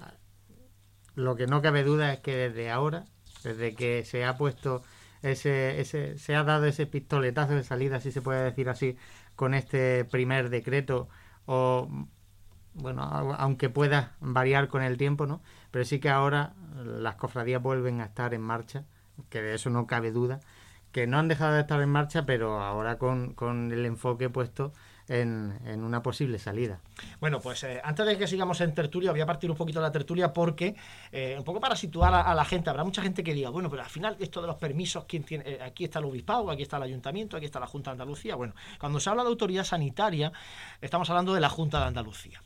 lo 1.15 1.35
que 1.35 1.47
no 1.47 1.61
cabe 1.61 1.83
duda 1.83 2.13
es 2.13 2.19
que 2.19 2.35
desde 2.35 2.71
ahora, 2.71 3.05
desde 3.43 3.75
que 3.75 4.03
se 4.03 4.25
ha 4.25 4.37
puesto 4.37 4.83
ese, 5.21 5.79
ese, 5.79 6.17
se 6.17 6.35
ha 6.35 6.43
dado 6.43 6.65
ese 6.65 6.85
pistoletazo 6.85 7.53
de 7.53 7.63
salida, 7.63 7.99
si 7.99 8.11
se 8.11 8.21
puede 8.21 8.43
decir 8.43 8.69
así, 8.69 8.97
con 9.35 9.53
este 9.53 10.05
primer 10.05 10.49
decreto, 10.49 11.09
o 11.45 11.89
bueno, 12.73 13.03
aunque 13.03 13.69
pueda 13.69 14.15
variar 14.19 14.67
con 14.67 14.83
el 14.83 14.97
tiempo, 14.97 15.25
¿no? 15.25 15.41
Pero 15.71 15.85
sí 15.85 15.99
que 15.99 16.09
ahora 16.09 16.53
las 16.83 17.15
cofradías 17.15 17.61
vuelven 17.61 18.01
a 18.01 18.05
estar 18.05 18.33
en 18.33 18.41
marcha, 18.41 18.85
que 19.29 19.41
de 19.41 19.55
eso 19.55 19.69
no 19.69 19.87
cabe 19.87 20.11
duda, 20.11 20.41
que 20.91 21.07
no 21.07 21.17
han 21.17 21.27
dejado 21.27 21.53
de 21.53 21.61
estar 21.61 21.81
en 21.81 21.89
marcha, 21.89 22.25
pero 22.25 22.61
ahora 22.61 22.97
con, 22.97 23.33
con 23.33 23.71
el 23.71 23.85
enfoque 23.85 24.29
puesto 24.29 24.73
en, 25.07 25.59
en, 25.65 25.83
una 25.83 26.01
posible 26.01 26.39
salida. 26.39 26.79
Bueno, 27.19 27.39
pues 27.39 27.63
eh, 27.63 27.81
antes 27.83 28.05
de 28.05 28.17
que 28.17 28.27
sigamos 28.27 28.61
en 28.61 28.73
tertulia, 28.73 29.11
voy 29.11 29.21
a 29.21 29.25
partir 29.25 29.49
un 29.51 29.57
poquito 29.57 29.79
de 29.79 29.83
la 29.83 29.91
tertulia 29.91 30.33
porque, 30.33 30.75
eh, 31.11 31.35
un 31.37 31.43
poco 31.43 31.59
para 31.59 31.75
situar 31.75 32.13
a, 32.13 32.33
la 32.33 32.45
gente, 32.45 32.69
habrá 32.69 32.83
mucha 32.83 33.01
gente 33.01 33.23
que 33.23 33.33
diga, 33.33 33.49
bueno, 33.49 33.69
pero 33.69 33.83
al 33.83 33.89
final 33.89 34.15
esto 34.19 34.41
de 34.41 34.47
los 34.47 34.55
permisos, 34.55 35.05
¿quién 35.05 35.23
tiene? 35.23 35.43
Eh, 35.47 35.59
aquí 35.61 35.85
está 35.85 35.99
el 35.99 36.05
obispado, 36.05 36.49
aquí 36.49 36.63
está 36.63 36.77
el 36.77 36.83
ayuntamiento, 36.83 37.37
aquí 37.37 37.45
está 37.45 37.59
la 37.59 37.67
Junta 37.67 37.91
de 37.91 37.93
Andalucía. 37.93 38.35
Bueno, 38.35 38.53
cuando 38.79 38.99
se 38.99 39.09
habla 39.09 39.23
de 39.23 39.29
autoridad 39.29 39.63
sanitaria, 39.63 40.31
estamos 40.81 41.09
hablando 41.09 41.33
de 41.33 41.39
la 41.39 41.49
Junta 41.49 41.79
de 41.79 41.85
Andalucía. 41.85 42.41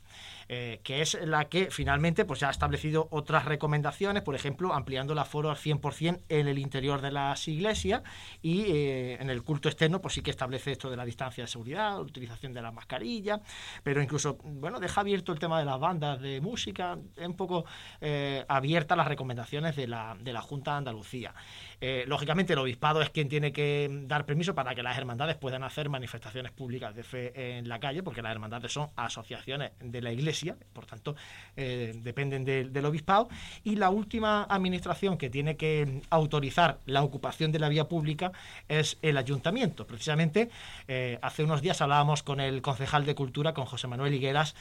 Eh, 0.52 0.80
que 0.82 1.00
es 1.00 1.16
la 1.24 1.44
que 1.44 1.70
finalmente 1.70 2.24
pues, 2.24 2.42
ha 2.42 2.50
establecido 2.50 3.06
otras 3.12 3.44
recomendaciones, 3.44 4.24
por 4.24 4.34
ejemplo, 4.34 4.74
ampliando 4.74 5.12
el 5.12 5.20
aforo 5.20 5.48
al 5.48 5.56
100% 5.56 6.22
en 6.28 6.48
el 6.48 6.58
interior 6.58 7.00
de 7.00 7.12
las 7.12 7.46
iglesias 7.46 8.02
y 8.42 8.62
eh, 8.62 9.18
en 9.20 9.30
el 9.30 9.44
culto 9.44 9.68
externo 9.68 10.00
pues 10.00 10.14
sí 10.14 10.22
que 10.22 10.32
establece 10.32 10.72
esto 10.72 10.90
de 10.90 10.96
la 10.96 11.04
distancia 11.04 11.44
de 11.44 11.46
seguridad, 11.46 12.00
utilización 12.00 12.52
de 12.52 12.62
la 12.62 12.72
mascarilla, 12.72 13.40
pero 13.84 14.02
incluso, 14.02 14.38
bueno, 14.42 14.80
deja 14.80 15.02
abierto 15.02 15.30
el 15.30 15.38
tema 15.38 15.56
de 15.56 15.66
las 15.66 15.78
bandas 15.78 16.20
de 16.20 16.40
música, 16.40 16.98
es 17.16 17.28
un 17.28 17.36
poco 17.36 17.64
eh, 18.00 18.44
abierta 18.48 18.96
las 18.96 19.06
recomendaciones 19.06 19.76
de 19.76 19.86
la, 19.86 20.16
de 20.20 20.32
la 20.32 20.40
Junta 20.40 20.72
de 20.72 20.78
Andalucía. 20.78 21.32
Eh, 21.80 22.04
lógicamente, 22.08 22.54
el 22.54 22.58
obispado 22.58 23.00
es 23.02 23.10
quien 23.10 23.28
tiene 23.28 23.52
que 23.52 23.88
dar 24.02 24.26
permiso 24.26 24.54
para 24.56 24.74
que 24.74 24.82
las 24.82 24.98
hermandades 24.98 25.36
puedan 25.36 25.62
hacer 25.62 25.88
manifestaciones 25.88 26.50
públicas 26.50 26.92
de 26.92 27.04
fe 27.04 27.58
en 27.58 27.68
la 27.68 27.78
calle, 27.78 28.02
porque 28.02 28.20
las 28.20 28.32
hermandades 28.32 28.72
son 28.72 28.90
asociaciones 28.96 29.70
de 29.78 30.02
la 30.02 30.10
Iglesia, 30.10 30.39
por 30.72 30.86
tanto, 30.86 31.16
eh, 31.56 31.92
dependen 32.02 32.44
del 32.44 32.84
obispado. 32.84 33.28
Y 33.64 33.76
la 33.76 33.90
última 33.90 34.44
administración 34.44 35.16
que 35.16 35.30
tiene 35.30 35.56
que 35.56 36.02
autorizar 36.10 36.78
la 36.86 37.02
ocupación 37.02 37.52
de 37.52 37.58
la 37.58 37.68
vía 37.68 37.88
pública 37.88 38.32
es 38.68 38.98
el 39.02 39.16
ayuntamiento. 39.16 39.86
Precisamente, 39.86 40.50
eh, 40.88 41.18
hace 41.22 41.44
unos 41.44 41.62
días 41.62 41.80
hablábamos 41.80 42.22
con 42.22 42.40
el 42.40 42.62
concejal 42.62 43.04
de 43.06 43.14
Cultura, 43.14 43.54
con 43.54 43.66
José 43.66 43.86
Manuel 43.86 44.14
Higueras, 44.14 44.54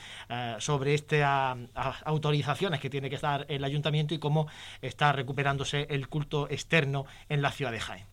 sobre 0.59 0.93
estas 0.93 1.57
autorizaciones 2.05 2.79
que 2.79 2.89
tiene 2.89 3.09
que 3.09 3.17
dar 3.17 3.45
el 3.49 3.63
ayuntamiento 3.63 4.13
y 4.13 4.19
cómo 4.19 4.47
está 4.81 5.11
recuperándose 5.11 5.87
el 5.89 6.07
culto 6.07 6.49
externo 6.49 7.05
en 7.29 7.41
la 7.41 7.51
ciudad 7.51 7.71
de 7.71 7.79
Jaén. 7.79 8.05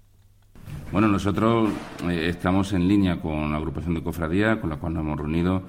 Bueno, 0.93 1.09
nosotros 1.09 1.71
eh, 2.09 2.29
estamos 2.29 2.73
en 2.73 2.87
línea 2.87 3.21
con 3.21 3.51
la 3.51 3.59
agrupación 3.59 3.95
de 3.95 4.03
cofradía, 4.03 4.61
con 4.61 4.71
la 4.71 4.77
cual 4.77 4.95
nos 4.95 5.03
hemos 5.03 5.19
reunido 5.19 5.62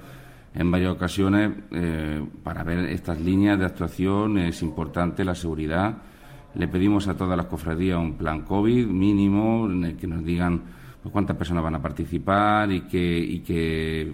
en 0.54 0.70
varias 0.70 0.92
ocasiones 0.92 1.52
eh, 1.70 2.24
para 2.42 2.62
ver 2.64 2.80
estas 2.86 3.20
líneas 3.20 3.58
de 3.58 3.66
actuación. 3.66 4.38
Es 4.38 4.62
importante 4.62 5.24
la 5.24 5.34
seguridad. 5.34 5.98
Le 6.54 6.68
pedimos 6.68 7.08
a 7.08 7.16
todas 7.16 7.36
las 7.36 7.46
cofradías 7.46 7.98
un 7.98 8.14
plan 8.14 8.42
COVID 8.42 8.86
mínimo, 8.86 9.68
en 9.70 9.84
el 9.84 9.96
que 9.96 10.06
nos 10.06 10.24
digan 10.24 10.62
pues, 11.02 11.12
cuántas 11.12 11.36
personas 11.36 11.62
van 11.62 11.76
a 11.76 11.82
participar 11.82 12.72
y 12.72 12.82
que, 12.82 13.18
y 13.18 13.40
que 13.40 14.12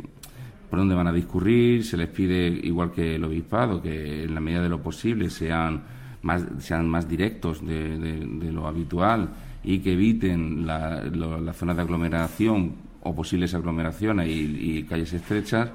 por 0.68 0.78
dónde 0.78 0.94
van 0.94 1.06
a 1.06 1.12
discurrir. 1.12 1.84
Se 1.84 1.96
les 1.96 2.08
pide, 2.08 2.48
igual 2.48 2.90
que 2.90 3.14
el 3.14 3.24
obispado, 3.24 3.80
que 3.80 4.24
en 4.24 4.34
la 4.34 4.40
medida 4.40 4.62
de 4.62 4.68
lo 4.68 4.82
posible 4.82 5.30
sean 5.30 5.82
más, 6.24 6.44
sean 6.58 6.88
más 6.88 7.08
directos 7.08 7.64
de, 7.64 8.50
lo 8.50 8.66
habitual 8.66 9.28
y 9.62 9.78
que 9.78 9.92
eviten 9.92 10.66
la, 10.66 11.52
zona 11.52 11.74
de 11.74 11.82
aglomeración 11.82 12.74
o 13.02 13.14
posibles 13.14 13.54
aglomeraciones 13.54 14.28
y, 14.28 14.82
calles 14.84 15.12
estrechas 15.12 15.70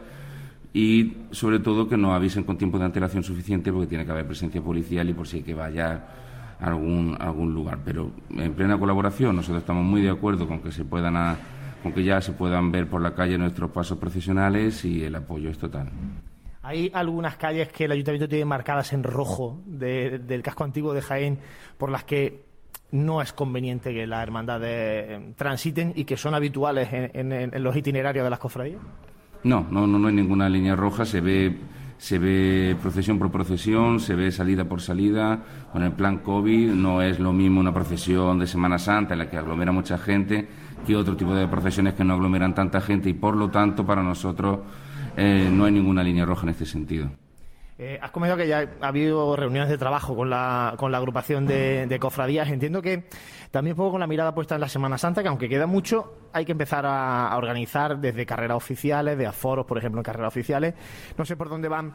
y 0.74 1.18
sobre 1.32 1.60
todo 1.60 1.88
que 1.88 1.98
no 1.98 2.14
avisen 2.14 2.44
con 2.44 2.58
tiempo 2.58 2.78
de 2.78 2.86
antelación 2.86 3.24
suficiente 3.24 3.72
porque 3.72 3.88
tiene 3.88 4.06
que 4.06 4.12
haber 4.12 4.28
presencia 4.28 4.62
policial 4.62 5.10
y 5.10 5.14
por 5.14 5.28
si 5.28 5.38
hay 5.38 5.44
que 5.44 5.54
vaya 5.54 6.06
a 6.60 6.66
algún, 6.66 7.18
algún 7.20 7.54
lugar. 7.54 7.80
Pero 7.84 8.12
en 8.30 8.54
plena 8.54 8.78
colaboración 8.78 9.36
nosotros 9.36 9.62
estamos 9.62 9.84
muy 9.84 10.02
de 10.02 10.10
acuerdo 10.10 10.48
con 10.48 10.62
que 10.62 10.72
se 10.72 10.86
puedan 10.86 11.38
con 11.82 11.94
que 11.94 12.04
ya 12.04 12.20
se 12.22 12.34
puedan 12.34 12.72
ver 12.72 12.88
por 12.88 13.02
la 13.02 13.16
calle 13.16 13.38
nuestros 13.38 13.72
pasos 13.72 13.98
profesionales 13.98 14.84
y 14.84 15.04
el 15.04 15.16
apoyo 15.16 15.50
es 15.50 15.58
total. 15.58 15.90
Hay 16.62 16.92
algunas 16.94 17.38
calles 17.38 17.70
que 17.70 17.86
el 17.86 17.94
ayuntamiento 17.94 18.28
tiene 18.28 18.46
marcadas 18.46 18.92
en 18.92 19.04
rojo 19.04 19.62
del 19.66 20.42
casco 20.44 20.66
antiguo 20.66 20.94
de 20.94 21.02
Jaén 21.02 21.40
por 21.78 21.90
las 21.90 22.04
que 22.04 22.50
no 22.92 23.22
es 23.22 23.34
conveniente 23.34 23.94
que 23.94 24.08
las 24.08 24.24
hermandades 24.24 24.70
eh, 25.10 25.34
transiten 25.36 25.94
y 25.96 26.06
que 26.06 26.18
son 26.18 26.34
habituales 26.34 26.90
en, 26.92 27.64
los 27.64 27.76
itinerarios 27.76 28.24
de 28.24 28.30
las 28.30 28.40
cofradías. 28.40 28.82
No, 29.44 29.66
no, 29.70 29.88
no, 29.88 30.08
hay 30.08 30.14
ninguna 30.14 30.50
línea 30.50 30.76
roja, 30.76 31.06
se 31.06 31.22
ve 31.22 31.58
se 31.98 32.18
ve 32.18 32.78
procesión 32.82 33.20
por 33.20 33.30
procesión, 33.30 34.00
se 34.00 34.16
ve 34.16 34.32
salida 34.32 34.64
por 34.64 34.80
salida. 34.82 35.44
Con 35.74 35.84
el 35.84 35.92
plan 35.92 36.20
COVID 36.20 36.72
no 36.72 37.02
es 37.02 37.20
lo 37.20 37.34
mismo 37.34 37.60
una 37.60 37.74
procesión 37.74 38.40
de 38.40 38.48
Semana 38.48 38.80
Santa 38.80 39.14
en 39.14 39.20
la 39.20 39.30
que 39.30 39.38
aglomera 39.38 39.74
mucha 39.74 39.98
gente 39.98 40.48
que 40.88 40.96
otro 40.96 41.18
tipo 41.18 41.36
de 41.36 41.48
procesiones 41.48 41.96
que 41.96 42.06
no 42.06 42.14
aglomeran 42.14 42.56
tanta 42.56 42.80
gente 42.80 43.10
y 43.10 43.14
por 43.14 43.36
lo 43.36 43.50
tanto 43.50 43.86
para 43.86 44.02
nosotros 44.02 44.60
eh, 45.18 45.50
no 45.52 45.66
hay 45.66 45.74
ninguna 45.74 46.02
línea 46.02 46.24
roja 46.24 46.44
en 46.44 46.50
este 46.50 46.66
sentido. 46.66 47.12
Eh, 47.82 47.98
has 48.02 48.12
comentado 48.12 48.38
que 48.38 48.46
ya 48.46 48.70
ha 48.82 48.88
habido 48.90 49.38
reuniones 49.38 49.70
de 49.70 49.78
trabajo 49.78 50.14
con 50.14 50.30
la, 50.30 50.74
con 50.76 50.92
la 50.92 50.98
agrupación 50.98 51.48
de, 51.48 51.98
cofradías. 51.98 52.50
Entiendo 52.50 52.82
que 52.82 53.06
también 53.52 53.72
un 53.74 53.78
poco 53.78 53.92
con 53.92 54.02
la 54.02 54.08
mirada 54.08 54.36
puesta 54.36 54.56
en 54.56 54.62
la 54.62 54.68
Semana 54.68 54.98
Santa, 54.98 55.22
que 55.22 55.30
aunque 55.30 55.48
queda 55.48 55.66
mucho, 55.66 56.14
hay 56.34 56.44
que 56.44 56.52
empezar 56.52 56.86
a, 56.86 57.34
organizar 57.38 57.98
desde 57.98 58.26
carreras 58.26 58.58
oficiales, 58.58 59.18
de 59.18 59.26
aforos, 59.26 59.66
por 59.66 59.78
ejemplo, 59.78 60.02
en 60.02 60.04
carreras 60.04 60.28
oficiales. 60.28 60.74
No 61.18 61.24
sé 61.24 61.38
por 61.38 61.48
dónde 61.48 61.70
van 61.70 61.94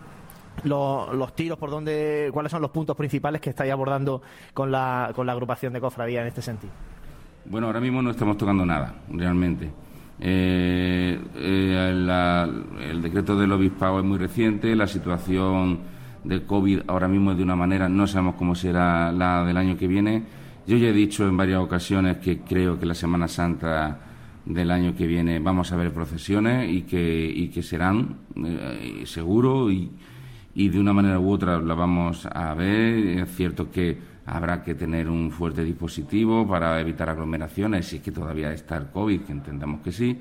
los, 0.62 1.37
tiros, 1.37 1.59
por 1.59 1.68
dónde, 1.68 2.30
cuáles 2.32 2.51
son 2.51 2.62
los 2.62 2.70
puntos 2.70 2.97
principales 2.97 3.43
que 3.43 3.51
estáis 3.51 3.70
abordando 3.70 4.22
con 4.55 4.72
la, 4.72 5.12
con 5.14 5.26
la 5.26 5.32
agrupación 5.32 5.74
de 5.74 5.82
cofradías 5.82 6.22
en 6.22 6.28
este 6.28 6.41
sentido. 6.41 6.72
Bueno, 7.45 7.66
ahora 7.66 7.80
mismo 7.80 8.01
no 8.01 8.11
estamos 8.11 8.39
tocando 8.39 8.64
nada, 8.64 8.95
realmente. 9.11 9.70
Eh, 10.21 11.19
eh, 11.37 12.89
el 12.91 13.03
decreto 13.03 13.37
del 13.37 13.53
obispado 13.53 13.99
es 13.99 14.05
muy 14.05 14.19
reciente, 14.19 14.75
la 14.77 14.87
situación 14.87 15.81
del 16.23 16.45
COVID 16.45 16.83
ahora 16.87 17.09
mismo 17.09 17.33
es 17.33 17.37
de 17.37 17.43
una 17.43 17.57
manera, 17.57 17.89
no 17.89 18.07
sabemos 18.07 18.37
cómo 18.37 18.55
será 18.55 19.12
la 19.12 19.45
del 19.45 19.57
año 19.57 19.77
que 19.77 19.87
viene. 19.87 20.23
Yo 20.67 20.77
ya 20.77 20.89
he 20.89 20.93
dicho 20.93 21.29
en 21.29 21.37
varias 21.37 21.61
ocasiones 21.61 22.19
que 22.19 22.41
creo 22.41 22.79
que 22.79 22.87
la 22.87 22.95
Semana 22.95 23.29
Santa 23.29 24.01
del 24.47 24.71
año 24.71 24.95
que 24.95 25.07
viene 25.07 25.39
vamos 25.39 25.73
a 25.73 25.77
ver 25.77 25.93
procesiones 25.93 26.71
y 26.71 26.83
que, 26.83 27.33
y 27.35 27.49
que 27.49 27.62
serán, 27.62 28.17
eh, 28.37 29.03
seguro, 29.05 29.71
y, 29.71 29.91
y 30.55 30.69
de 30.69 30.81
una 30.81 30.93
manera 30.93 31.19
u 31.19 31.31
otra 31.31 31.61
la 31.61 31.75
vamos 31.75 32.27
a 32.27 32.55
ver. 32.55 33.21
Es 33.21 33.37
cierto 33.37 33.71
que 33.71 34.14
habrá 34.27 34.62
que 34.62 34.75
tener 34.75 35.09
un 35.09 35.31
fuerte 35.31 35.64
dispositivo 35.64 36.47
para 36.47 36.81
evitar 36.81 37.09
aglomeraciones, 37.11 37.87
si 37.87 37.97
es 37.97 38.03
que 38.03 38.12
todavía 38.12 38.53
está 38.53 38.77
el 38.77 38.87
COVID, 38.87 39.22
que 39.22 39.33
entendamos 39.33 39.81
que 39.81 39.93
sí, 39.93 40.18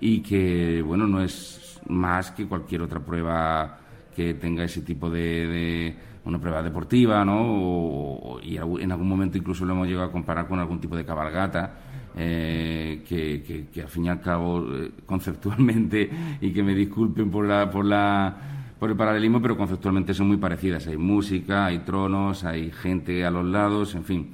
y 0.00 0.20
que, 0.20 0.82
bueno, 0.82 1.06
no 1.06 1.22
es 1.22 1.80
más 1.88 2.30
que 2.32 2.46
cualquier 2.46 2.82
otra 2.82 3.00
prueba 3.00 3.78
que 4.14 4.34
tenga 4.34 4.64
ese 4.64 4.82
tipo 4.82 5.10
de, 5.10 5.94
una 6.24 6.38
prueba 6.38 6.62
deportiva, 6.62 7.24
¿no? 7.24 8.38
y 8.42 8.56
en 8.56 8.92
algún 8.92 9.08
momento 9.08 9.38
incluso 9.38 9.64
lo 9.64 9.72
hemos 9.72 9.88
llegado 9.88 10.06
a 10.06 10.12
comparar 10.12 10.46
con 10.46 10.58
algún 10.60 10.80
tipo 10.80 10.96
de 10.96 11.04
cabalgata, 11.04 11.74
eh, 12.14 13.02
que, 13.08 13.68
que, 13.72 13.80
al 13.80 13.88
fin 13.88 14.04
y 14.04 14.08
al 14.10 14.20
cabo, 14.20 14.66
eh, 14.74 14.90
conceptualmente, 15.06 16.08
y 16.40 16.52
que 16.52 16.62
me 16.62 16.74
disculpen 16.74 17.30
por 17.30 17.46
la, 17.46 17.70
por 17.70 17.84
la 17.84 18.61
por 18.82 18.90
el 18.90 18.96
paralelismo, 18.96 19.40
pero 19.40 19.56
conceptualmente 19.56 20.12
son 20.12 20.26
muy 20.26 20.38
parecidas. 20.38 20.88
Hay 20.88 20.96
música, 20.96 21.66
hay 21.66 21.78
tronos, 21.84 22.42
hay 22.42 22.72
gente 22.72 23.24
a 23.24 23.30
los 23.30 23.44
lados, 23.44 23.94
en 23.94 24.02
fin. 24.02 24.32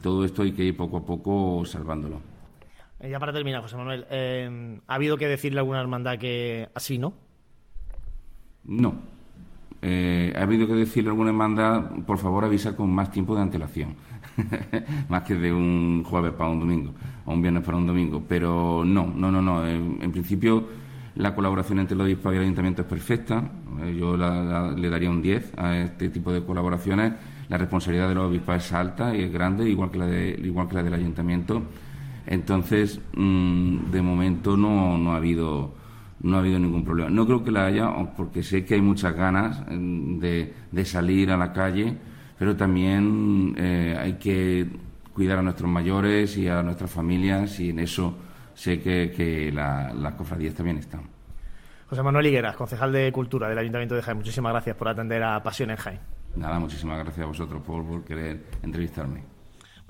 Todo 0.00 0.24
esto 0.24 0.40
hay 0.40 0.52
que 0.52 0.64
ir 0.64 0.74
poco 0.74 0.96
a 0.96 1.04
poco 1.04 1.62
salvándolo. 1.66 2.18
Eh, 3.00 3.10
ya 3.10 3.20
para 3.20 3.34
terminar, 3.34 3.60
José 3.60 3.76
Manuel, 3.76 4.06
eh, 4.08 4.80
¿ha 4.86 4.94
habido 4.94 5.18
que 5.18 5.28
decirle 5.28 5.58
a 5.58 5.60
alguna 5.60 5.78
hermandad 5.78 6.16
que 6.16 6.70
así 6.74 6.96
no? 6.96 7.12
No. 8.64 8.94
eh, 9.82 10.32
ha 10.38 10.40
habido 10.40 10.66
que 10.66 10.72
decirle 10.72 11.10
a 11.10 11.12
alguna 11.12 11.28
hermandad, 11.28 11.90
por 12.06 12.16
favor, 12.16 12.46
avisa 12.46 12.74
con 12.74 12.90
más 12.90 13.10
tiempo 13.10 13.36
de 13.36 13.42
antelación, 13.42 13.94
más 15.10 15.22
que 15.24 15.34
de 15.34 15.52
un 15.52 16.02
jueves 16.02 16.32
para 16.32 16.48
un 16.48 16.60
domingo 16.60 16.94
o 17.26 17.34
un 17.34 17.42
viernes 17.42 17.62
para 17.62 17.76
un 17.76 17.86
domingo. 17.86 18.22
Pero 18.26 18.84
no, 18.86 19.12
no, 19.14 19.30
no, 19.30 19.42
no. 19.42 19.68
En, 19.68 20.10
principio, 20.12 20.66
la 21.16 21.34
colaboración 21.34 21.78
entre 21.78 21.96
los 21.96 22.06
obispos 22.06 22.32
y 22.32 22.36
el 22.36 22.42
ayuntamiento 22.42 22.82
es 22.82 22.88
perfecta. 22.88 23.50
Eh, 23.82 23.96
yo 23.98 24.16
le 24.16 24.90
daría 24.90 25.10
un 25.10 25.22
10 25.22 25.52
a 25.58 25.76
este 25.78 26.08
tipo 26.08 26.32
de 26.32 26.42
colaboraciones. 26.42 27.12
La 27.48 27.58
responsabilidad 27.58 28.08
de 28.08 28.14
los 28.14 28.30
obispos 28.30 28.56
es 28.56 28.72
alta 28.72 29.14
y 29.14 29.22
es 29.22 29.32
grande, 29.32 29.68
igual 29.68 29.90
que 29.90 29.98
la, 29.98 30.06
de, 30.06 30.40
igual 30.42 30.68
que 30.68 30.74
la 30.74 30.82
del 30.82 30.94
ayuntamiento. 30.94 31.62
Entonces, 32.26 33.00
mm, 33.14 33.90
de 33.90 34.02
momento 34.02 34.56
no, 34.56 34.96
no 34.96 35.12
ha 35.12 35.16
habido 35.16 35.74
no 36.22 36.36
ha 36.36 36.40
habido 36.40 36.58
ningún 36.58 36.84
problema. 36.84 37.10
No 37.10 37.26
creo 37.26 37.42
que 37.42 37.50
la 37.50 37.66
haya, 37.66 37.90
porque 38.16 38.42
sé 38.42 38.64
que 38.64 38.74
hay 38.74 38.80
muchas 38.80 39.14
ganas 39.16 39.66
de, 39.68 40.54
de 40.70 40.84
salir 40.84 41.32
a 41.32 41.36
la 41.36 41.52
calle, 41.52 41.96
pero 42.38 42.56
también 42.56 43.54
eh, 43.58 43.96
hay 43.98 44.14
que 44.14 44.68
cuidar 45.12 45.38
a 45.38 45.42
nuestros 45.42 45.70
mayores 45.70 46.36
y 46.36 46.48
a 46.48 46.62
nuestras 46.62 46.90
familias 46.90 47.58
y 47.60 47.70
en 47.70 47.80
eso 47.80 48.14
sé 48.54 48.80
que, 48.80 49.12
que 49.14 49.52
las 49.52 50.14
cofradías 50.14 50.54
también 50.54 50.78
están. 50.78 51.02
José 51.88 52.02
Manuel 52.02 52.26
Higueras, 52.26 52.56
concejal 52.56 52.90
de 52.90 53.12
Cultura 53.12 53.48
del 53.48 53.58
Ayuntamiento 53.58 53.94
de 53.94 54.02
Jaén, 54.02 54.16
muchísimas 54.16 54.52
gracias 54.52 54.76
por 54.76 54.88
atender 54.88 55.22
a 55.22 55.42
Pasión 55.42 55.70
en 55.70 55.76
Jaén. 55.76 56.00
Nada, 56.36 56.58
muchísimas 56.58 56.98
gracias 56.98 57.24
a 57.24 57.28
vosotros 57.28 57.62
por 57.62 58.04
querer 58.04 58.44
entrevistarme. 58.62 59.24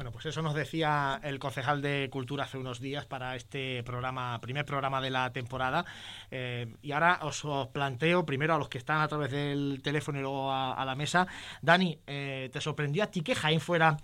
Bueno, 0.03 0.11
pues 0.11 0.27
eso 0.27 0.43
nos 0.43 0.55
decía 0.55 1.21
el 1.23 1.39
concejal 1.39 1.81
de 1.81 2.09
Cultura 2.11 2.43
hace 2.43 2.59
unos 2.59 2.81
días 2.81 3.07
para 3.07 3.37
este 3.37 3.85
programa, 3.85 4.41
primer 4.41 4.65
programa 4.65 5.01
de 5.01 5.11
la 5.11 5.33
temporada. 5.33 5.85
Eh, 6.29 6.75
y 6.83 6.91
ahora 6.91 7.21
os, 7.23 7.47
planteo 7.73 8.27
primero 8.27 8.55
a 8.55 8.59
los 8.59 8.69
que 8.69 8.79
están 8.79 9.01
a 9.01 9.07
través 9.07 9.31
del 9.31 9.81
teléfono 9.81 10.19
y 10.19 10.23
luego 10.23 10.53
a, 10.53 10.85
la 10.85 10.97
mesa. 10.97 11.29
Dani, 11.61 12.01
eh, 12.07 12.51
¿te 12.53 12.61
sorprendió 12.61 13.05
a 13.05 13.09
ti 13.09 13.21
que 13.21 13.37
Jaén 13.37 13.61
fuera 13.61 13.97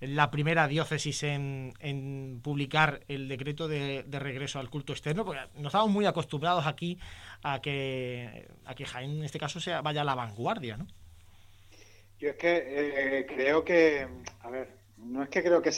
la 0.00 0.30
primera 0.30 0.68
diócesis 0.68 1.22
en, 1.22 2.40
publicar 2.42 3.00
el 3.08 3.28
decreto 3.28 3.68
de, 3.68 4.04
regreso 4.10 4.58
al 4.58 4.70
culto 4.70 4.92
externo? 4.92 5.24
Porque 5.24 5.40
nos 5.54 5.66
estamos 5.66 5.90
muy 5.90 6.06
acostumbrados 6.06 6.66
aquí 6.66 6.98
a 7.42 7.60
que, 7.60 8.48
a 8.64 8.74
que 8.74 8.84
Jaén 8.84 9.18
en 9.18 9.24
este 9.24 9.38
caso 9.38 9.60
sea, 9.60 9.82
vaya 9.82 10.02
a 10.02 10.04
la 10.04 10.14
vanguardia, 10.14 10.76
¿no? 10.76 10.86
Yo 12.18 12.30
es 12.30 12.36
que 12.36 12.64
eh, 12.66 13.26
creo 13.26 13.62
que, 13.62 14.06
a 14.40 14.50
ver, 14.50 14.70
no 14.96 15.22
es 15.22 15.28
que 15.28 15.42
creo 15.42 15.60
que, 15.60 15.70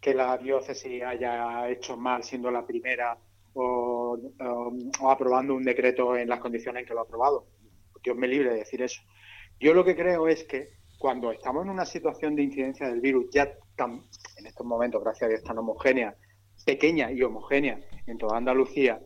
que 0.00 0.14
la 0.14 0.38
diócesis 0.38 1.02
haya 1.02 1.68
hecho 1.68 1.96
mal 1.96 2.22
siendo 2.22 2.50
la 2.50 2.64
primera 2.64 3.18
o, 3.54 4.16
aprobando 5.08 5.54
un 5.54 5.64
decreto 5.64 6.16
en 6.16 6.28
las 6.28 6.38
condiciones 6.38 6.82
en 6.82 6.86
que 6.86 6.94
lo 6.94 7.00
ha 7.00 7.02
aprobado. 7.02 7.46
Dios 8.02 8.16
me 8.16 8.28
libre 8.28 8.50
de 8.50 8.58
decir 8.58 8.80
eso. 8.82 9.02
Yo 9.58 9.74
lo 9.74 9.84
que 9.84 9.96
creo 9.96 10.28
es 10.28 10.44
que 10.44 10.70
cuando 10.98 11.30
estamos 11.30 11.64
en 11.64 11.70
una 11.70 11.86
situación 11.86 12.34
de 12.34 12.42
incidencia 12.42 12.88
del 12.88 13.00
virus 13.00 13.26
ya 13.30 13.48
tan, 13.76 14.02
en 14.36 14.46
estos 14.46 14.66
momentos, 14.66 15.02
gracias 15.02 15.22
a 15.22 15.28
Dios, 15.28 15.42
tan 15.44 15.58
homogénea, 15.58 16.16
pequeña 16.64 17.12
y 17.12 17.22
homogénea 17.22 17.80
en 18.06 18.18
toda 18.18 18.36
Andalucía, 18.36 19.00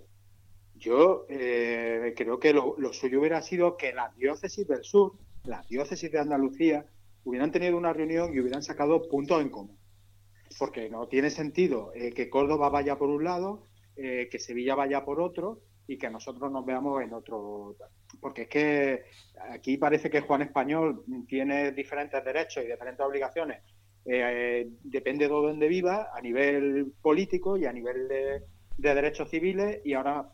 yo 0.74 1.26
eh, 1.28 2.14
creo 2.16 2.40
que 2.40 2.52
lo, 2.52 2.74
suyo 2.92 3.20
hubiera 3.20 3.40
sido 3.42 3.76
que 3.76 3.92
la 3.92 4.12
diócesis 4.16 4.66
del 4.66 4.82
sur, 4.82 5.12
la 5.44 5.62
diócesis 5.68 6.10
de 6.10 6.18
Andalucía, 6.18 6.86
hubieran 7.24 7.52
tenido 7.52 7.76
una 7.76 7.92
reunión 7.92 8.34
y 8.34 8.40
hubieran 8.40 8.62
sacado 8.62 9.08
puntos 9.08 9.40
en 9.42 9.50
común. 9.50 9.78
Porque 10.58 10.88
no 10.90 11.06
tiene 11.06 11.30
sentido 11.30 11.92
eh, 11.94 12.12
que 12.12 12.28
Córdoba 12.28 12.68
vaya 12.68 12.98
por 12.98 13.10
un 13.10 13.22
lado, 13.22 13.66
eh, 13.96 14.28
que 14.30 14.38
Sevilla 14.38 14.74
vaya 14.74 15.04
por 15.04 15.20
otro 15.20 15.60
y 15.92 15.98
que 15.98 16.08
nosotros 16.08 16.50
nos 16.50 16.64
veamos 16.64 17.02
en 17.02 17.12
otro. 17.12 17.76
Porque 18.20 18.42
es 18.42 18.48
que 18.48 19.02
aquí 19.50 19.76
parece 19.76 20.08
que 20.08 20.22
Juan 20.22 20.42
Español 20.42 21.04
tiene 21.28 21.72
diferentes 21.72 22.24
derechos 22.24 22.64
y 22.64 22.68
diferentes 22.68 23.04
obligaciones. 23.04 23.62
Eh, 24.04 24.68
depende 24.82 25.26
de 25.26 25.30
dónde 25.30 25.68
viva, 25.68 26.10
a 26.14 26.20
nivel 26.20 26.92
político 27.02 27.56
y 27.58 27.66
a 27.66 27.72
nivel 27.72 28.08
de, 28.08 28.42
derechos 28.76 29.28
civiles, 29.28 29.80
y 29.84 29.92
ahora 29.92 30.28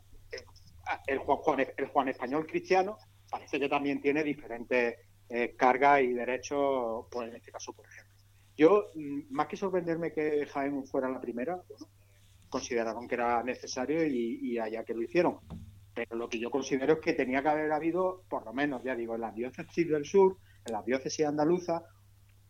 el 1.06 1.18
Juan, 1.18 1.66
el 1.76 1.86
Juan 1.86 2.08
Español 2.08 2.46
cristiano 2.46 2.96
parece 3.28 3.58
que 3.58 3.68
también 3.68 4.00
tiene 4.00 4.22
diferentes 4.22 4.96
eh, 5.28 5.54
carga 5.56 6.00
y 6.00 6.14
derechos, 6.14 7.06
pues 7.10 7.28
en 7.28 7.36
este 7.36 7.50
caso, 7.50 7.72
por 7.72 7.84
ejemplo. 7.86 8.14
Yo, 8.56 8.86
mm, 8.94 9.20
más 9.30 9.48
que 9.48 9.56
sorprenderme 9.56 10.12
que 10.12 10.46
Jaén 10.46 10.86
fuera 10.86 11.10
la 11.10 11.20
primera, 11.20 11.60
consideraron 12.48 13.08
que 13.08 13.14
era 13.14 13.42
necesario 13.42 14.06
y, 14.06 14.58
allá 14.58 14.84
que 14.84 14.94
lo 14.94 15.02
hicieron. 15.02 15.38
Pero 15.94 16.16
lo 16.16 16.28
que 16.28 16.38
yo 16.38 16.50
considero 16.50 16.94
es 16.94 17.00
que 17.00 17.12
tenía 17.12 17.42
que 17.42 17.48
haber 17.48 17.72
habido, 17.72 18.22
por 18.28 18.44
lo 18.44 18.52
menos, 18.52 18.82
ya 18.84 18.94
digo, 18.94 19.14
en 19.14 19.22
la 19.22 19.32
diócesis 19.32 19.88
del 19.88 20.04
sur, 20.04 20.38
en 20.64 20.72
la 20.72 20.82
diócesis 20.82 21.26
andaluza, 21.26 21.82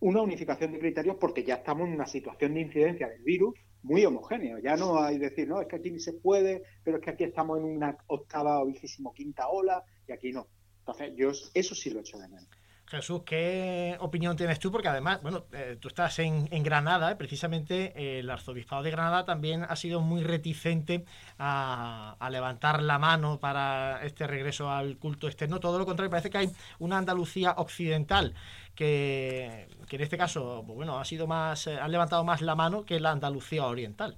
una 0.01 0.22
unificación 0.22 0.72
de 0.72 0.78
criterios 0.78 1.16
porque 1.18 1.42
ya 1.42 1.57
estamos 1.57 1.88
en 1.88 1.94
una 1.94 2.07
situación 2.07 2.55
de 2.55 2.61
incidencia 2.61 3.09
del 3.09 3.22
virus 3.22 3.55
muy 3.82 4.05
homogéneo. 4.05 4.59
Ya 4.59 4.76
no 4.76 5.03
hay 5.03 5.18
decir, 5.18 5.49
no, 5.49 5.61
es 5.61 5.66
que 5.66 5.76
aquí 5.76 5.90
ni 5.90 6.01
se 6.01 6.12
puede, 6.12 6.62
pero 6.84 6.99
es 6.99 7.03
que 7.03 7.11
aquí 7.11 7.24
estamos 7.24 7.59
en 7.59 7.64
una 7.64 7.96
octava 8.07 8.61
o 8.61 8.66
vigésimo 8.66 9.12
quinta 9.12 9.49
ola 9.49 9.82
y 10.07 10.12
aquí 10.12 10.32
no. 10.32 10.46
Entonces, 10.80 11.12
yo 11.16 11.30
eso 11.55 11.74
sí 11.74 11.90
lo 11.90 12.01
echo 12.01 12.18
de 12.18 12.28
menos. 12.28 12.49
Jesús, 12.89 13.22
¿qué 13.26 13.99
opinión 14.01 14.34
tienes 14.34 14.59
tú? 14.59 14.72
Porque 14.72 14.89
además, 14.89 15.20
bueno, 15.20 15.45
eh, 15.53 15.76
tú 15.78 15.89
estás 15.89 16.18
en, 16.20 16.49
Granada, 16.62 17.18
precisamente 17.18 17.93
eh, 17.95 18.20
el 18.20 18.30
arzobispado 18.30 18.82
de 18.82 18.91
Granada 18.91 19.26
también 19.26 19.62
ha 19.68 19.76
sido 19.76 20.01
muy 20.01 20.22
reticente 20.22 21.05
a, 21.39 22.16
levantar 22.30 22.82
la 22.82 22.99
mano 22.99 23.41
para 23.41 24.03
este 24.05 24.26
regreso 24.26 24.70
al 24.70 24.97
culto 24.97 25.26
externo. 25.26 25.61
Todo 25.61 25.78
lo 25.78 25.84
contrario, 25.84 26.11
parece 26.11 26.30
que 26.30 26.39
hay 26.39 26.51
una 26.78 26.97
Andalucía 26.97 27.55
occidental 27.59 28.34
que, 28.74 29.68
que 29.86 29.97
en 29.97 30.03
este 30.03 30.16
caso, 30.16 30.62
pues 30.66 30.76
bueno, 30.76 30.99
ha 30.99 31.05
sido 31.05 31.26
más, 31.26 31.66
eh, 31.66 31.78
han 31.78 31.93
levantado 31.93 32.24
más 32.24 32.41
la 32.41 32.55
mano 32.55 32.84
que 32.84 33.01
la 33.01 33.11
Andalucía 33.11 33.66
oriental. 33.66 34.16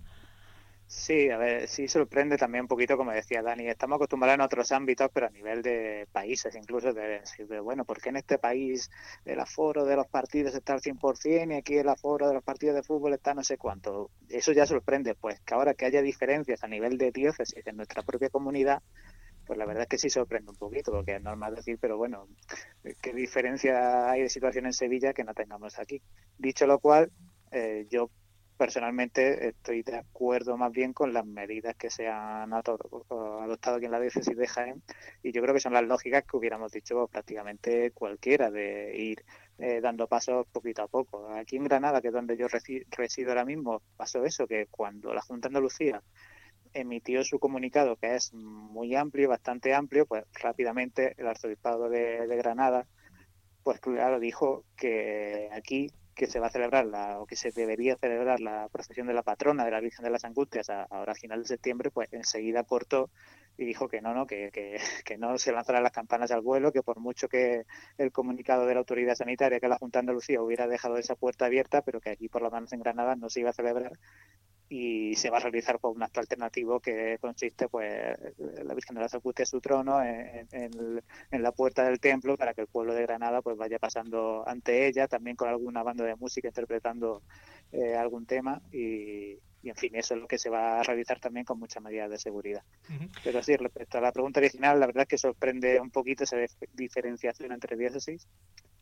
Sí, 0.93 1.31
a 1.31 1.39
ver, 1.39 1.69
sí 1.69 1.87
sorprende 1.87 2.37
también 2.37 2.63
un 2.63 2.69
poquito, 2.69 2.97
como 2.97 3.13
decía 3.13 3.43
Dani, 3.43 3.69
estamos 3.69 3.95
acostumbrados 3.95 4.35
en 4.35 4.41
otros 4.41 4.73
ámbitos, 4.73 5.09
pero 5.15 5.27
a 5.27 5.31
nivel 5.31 5.63
de 5.63 6.09
países, 6.11 6.53
incluso 6.57 6.93
de 6.93 7.21
decir, 7.21 7.47
bueno, 7.63 7.85
¿por 7.85 8.01
qué 8.01 8.09
en 8.09 8.17
este 8.17 8.39
país 8.39 8.91
el 9.25 9.39
aforo 9.39 9.85
de 9.85 9.95
los 9.95 10.09
partidos 10.09 10.53
está 10.53 10.73
al 10.73 10.81
100% 10.81 11.55
y 11.55 11.59
aquí 11.59 11.77
el 11.79 11.89
aforo 11.89 12.27
de 12.27 12.35
los 12.35 12.43
partidos 12.43 12.75
de 12.75 12.83
fútbol 12.83 13.15
está 13.15 13.35
no 13.35 13.45
sé 13.45 13.57
cuánto? 13.57 14.11
Eso 14.29 14.51
ya 14.51 14.67
sorprende, 14.67 15.15
pues 15.15 15.41
que 15.43 15.55
ahora 15.55 15.75
que 15.75 15.85
haya 15.87 16.03
diferencias 16.03 16.65
a 16.65 16.69
nivel 16.69 16.99
de 16.99 17.13
diócesis 17.13 17.65
en 17.65 17.77
nuestra 17.77 18.03
propia 18.03 18.29
comunidad, 18.29 18.83
pues 19.47 19.59
la 19.59 19.67
verdad 19.67 19.83
es 19.83 19.89
que 19.89 19.99
sí 19.99 20.11
sorprende 20.11 20.51
un 20.51 20.57
poquito, 20.57 20.93
porque 20.93 21.17
es 21.17 21.23
normal 21.23 21.55
decir, 21.55 21.79
pero 21.81 21.99
bueno, 21.99 22.29
¿qué 23.01 23.13
diferencia 23.13 24.11
hay 24.11 24.23
de 24.23 24.29
situación 24.29 24.67
en 24.67 24.73
Sevilla 24.73 25.13
que 25.13 25.25
no 25.25 25.35
tengamos 25.35 25.79
aquí? 25.79 26.03
Dicho 26.39 26.67
lo 26.67 26.79
cual, 26.81 27.13
eh, 27.53 27.87
yo 27.91 28.11
personalmente 28.61 29.49
estoy 29.49 29.83
de 29.83 29.97
acuerdo 29.97 30.59
más 30.59 30.71
bien 30.71 30.93
con 30.93 31.15
las 31.15 31.25
medidas 31.25 31.75
que 31.77 31.89
se 31.89 32.09
han 32.09 32.53
adoptado 32.53 33.77
aquí 33.77 33.87
en 33.87 33.91
la 33.91 33.99
diócesis 33.99 34.37
de 34.37 34.47
Jaén 34.47 34.83
y 35.23 35.33
yo 35.33 35.41
creo 35.41 35.55
que 35.55 35.61
son 35.61 35.73
las 35.73 35.85
lógicas 35.85 36.25
que 36.25 36.37
hubiéramos 36.37 36.71
dicho 36.71 37.09
prácticamente 37.09 37.91
cualquiera 37.93 38.51
de 38.51 38.95
ir 38.99 39.25
eh, 39.57 39.81
dando 39.81 40.07
pasos 40.09 40.47
poquito 40.53 40.83
a 40.83 40.89
poco. 40.89 41.31
Aquí 41.31 41.57
en 41.57 41.65
Granada, 41.65 42.03
que 42.03 42.09
es 42.09 42.13
donde 42.13 42.37
yo 42.37 42.49
resido 42.49 43.31
ahora 43.31 43.47
mismo, 43.47 43.81
pasó 43.97 44.27
eso, 44.27 44.47
que 44.47 44.67
cuando 44.67 45.15
la 45.15 45.23
Junta 45.23 45.49
de 45.49 45.53
Andalucía 45.53 46.03
emitió 46.75 47.25
su 47.25 47.39
comunicado, 47.39 47.97
que 47.97 48.15
es 48.15 48.35
muy 48.35 48.95
amplio, 48.95 49.31
bastante 49.31 49.73
amplio, 49.73 50.05
pues 50.05 50.25
rápidamente 50.35 51.15
el 51.17 51.29
arzobispado 51.29 51.89
de 51.89 52.37
Granada, 52.37 52.87
pues 53.63 53.81
claro, 53.81 54.21
dijo 54.21 54.65
que 54.77 55.49
aquí 55.51 55.91
que 56.21 56.27
se 56.27 56.39
va 56.39 56.49
a 56.49 56.51
celebrar 56.51 56.85
la, 56.85 57.19
o 57.19 57.25
que 57.25 57.35
se 57.35 57.51
debería 57.51 57.97
celebrar 57.97 58.41
la 58.41 58.69
procesión 58.69 59.07
de 59.07 59.15
la 59.15 59.23
patrona 59.23 59.65
de 59.65 59.71
la 59.71 59.81
Virgen 59.81 60.05
de 60.05 60.11
las 60.11 60.27
Angustias 60.27 60.69
ahora 60.69 61.13
a 61.13 61.15
final 61.15 61.41
de 61.41 61.49
septiembre, 61.49 61.91
pues 61.91 62.13
enseguida 62.13 62.63
cortó 62.63 63.09
y 63.57 63.65
dijo 63.65 63.89
que 63.89 64.03
no, 64.03 64.13
no, 64.13 64.27
que, 64.27 64.51
que, 64.53 64.77
que, 65.07 65.17
no 65.17 65.39
se 65.39 65.51
lanzarán 65.51 65.83
las 65.83 65.93
campanas 65.93 66.31
al 66.31 66.43
vuelo, 66.43 66.73
que 66.73 66.83
por 66.83 67.01
mucho 67.01 67.27
que 67.27 67.65
el 67.97 68.13
comunicado 68.13 68.67
de 68.67 68.75
la 68.75 68.81
autoridad 68.81 69.15
sanitaria, 69.15 69.61
que 69.61 69.69
la 69.69 69.79
Junta 69.79 69.99
de 69.99 70.01
Andalucía 70.01 70.43
hubiera 70.43 70.67
dejado 70.67 70.99
esa 70.99 71.15
puerta 71.15 71.47
abierta, 71.47 71.81
pero 71.81 72.03
que 72.03 72.11
aquí 72.11 72.29
por 72.29 72.43
lo 72.43 72.51
menos 72.51 72.71
en 72.75 72.81
Granada 72.81 73.17
no 73.17 73.31
se 73.31 73.41
iba 73.41 73.49
a 73.49 73.55
celebrar 73.55 73.93
y 74.73 75.17
se 75.17 75.31
va 75.31 75.39
a 75.39 75.41
realizar 75.41 75.81
por 75.81 75.91
un 75.91 76.03
acto 76.05 76.21
alternativo 76.21 76.79
que 76.79 77.19
consiste 77.21 77.69
pues 77.69 78.17
la 78.39 78.73
Virgen 78.73 78.95
de 78.95 79.01
la 79.01 79.09
Zacutia 79.09 79.45
su 79.45 79.61
trono 79.61 80.01
en, 80.01 80.47
en, 80.53 81.43
la 81.43 81.51
puerta 81.51 81.83
del 81.83 81.99
templo 81.99 82.37
para 82.37 82.55
que 82.55 82.61
el 82.61 82.69
pueblo 82.69 82.95
de 82.95 83.03
Granada 83.03 83.43
pues 83.43 83.57
vaya 83.57 83.81
pasando 83.81 84.45
ante 84.47 84.87
ella 84.87 85.09
también 85.09 85.35
con 85.35 85.49
alguna 85.49 85.83
banda 85.83 86.05
de 86.05 86.15
música 86.15 86.47
interpretando 86.47 87.21
eh, 87.73 87.97
algún 87.97 88.27
tema 88.27 88.63
y, 88.71 89.39
en 89.65 89.75
fin 89.75 89.97
eso 89.97 90.15
es 90.15 90.21
lo 90.21 90.29
que 90.29 90.39
se 90.39 90.51
va 90.51 90.79
a 90.79 90.83
realizar 90.85 91.19
también 91.19 91.45
con 91.45 91.59
muchas 91.59 91.83
medidas 91.83 92.09
de 92.09 92.19
seguridad. 92.19 92.63
Pero 93.25 93.43
sí 93.43 93.57
respecto 93.57 93.99
a 93.99 94.01
la 94.01 94.13
pregunta 94.13 94.39
original 94.39 94.79
la 94.79 94.87
verdad 94.87 95.03
es 95.03 95.09
que 95.09 95.19
sorprende 95.19 95.81
un 95.81 95.91
poquito 95.91 96.23
esa 96.23 96.37
diferenciación 96.75 97.51
entre 97.51 97.77
diócesis 97.77 98.29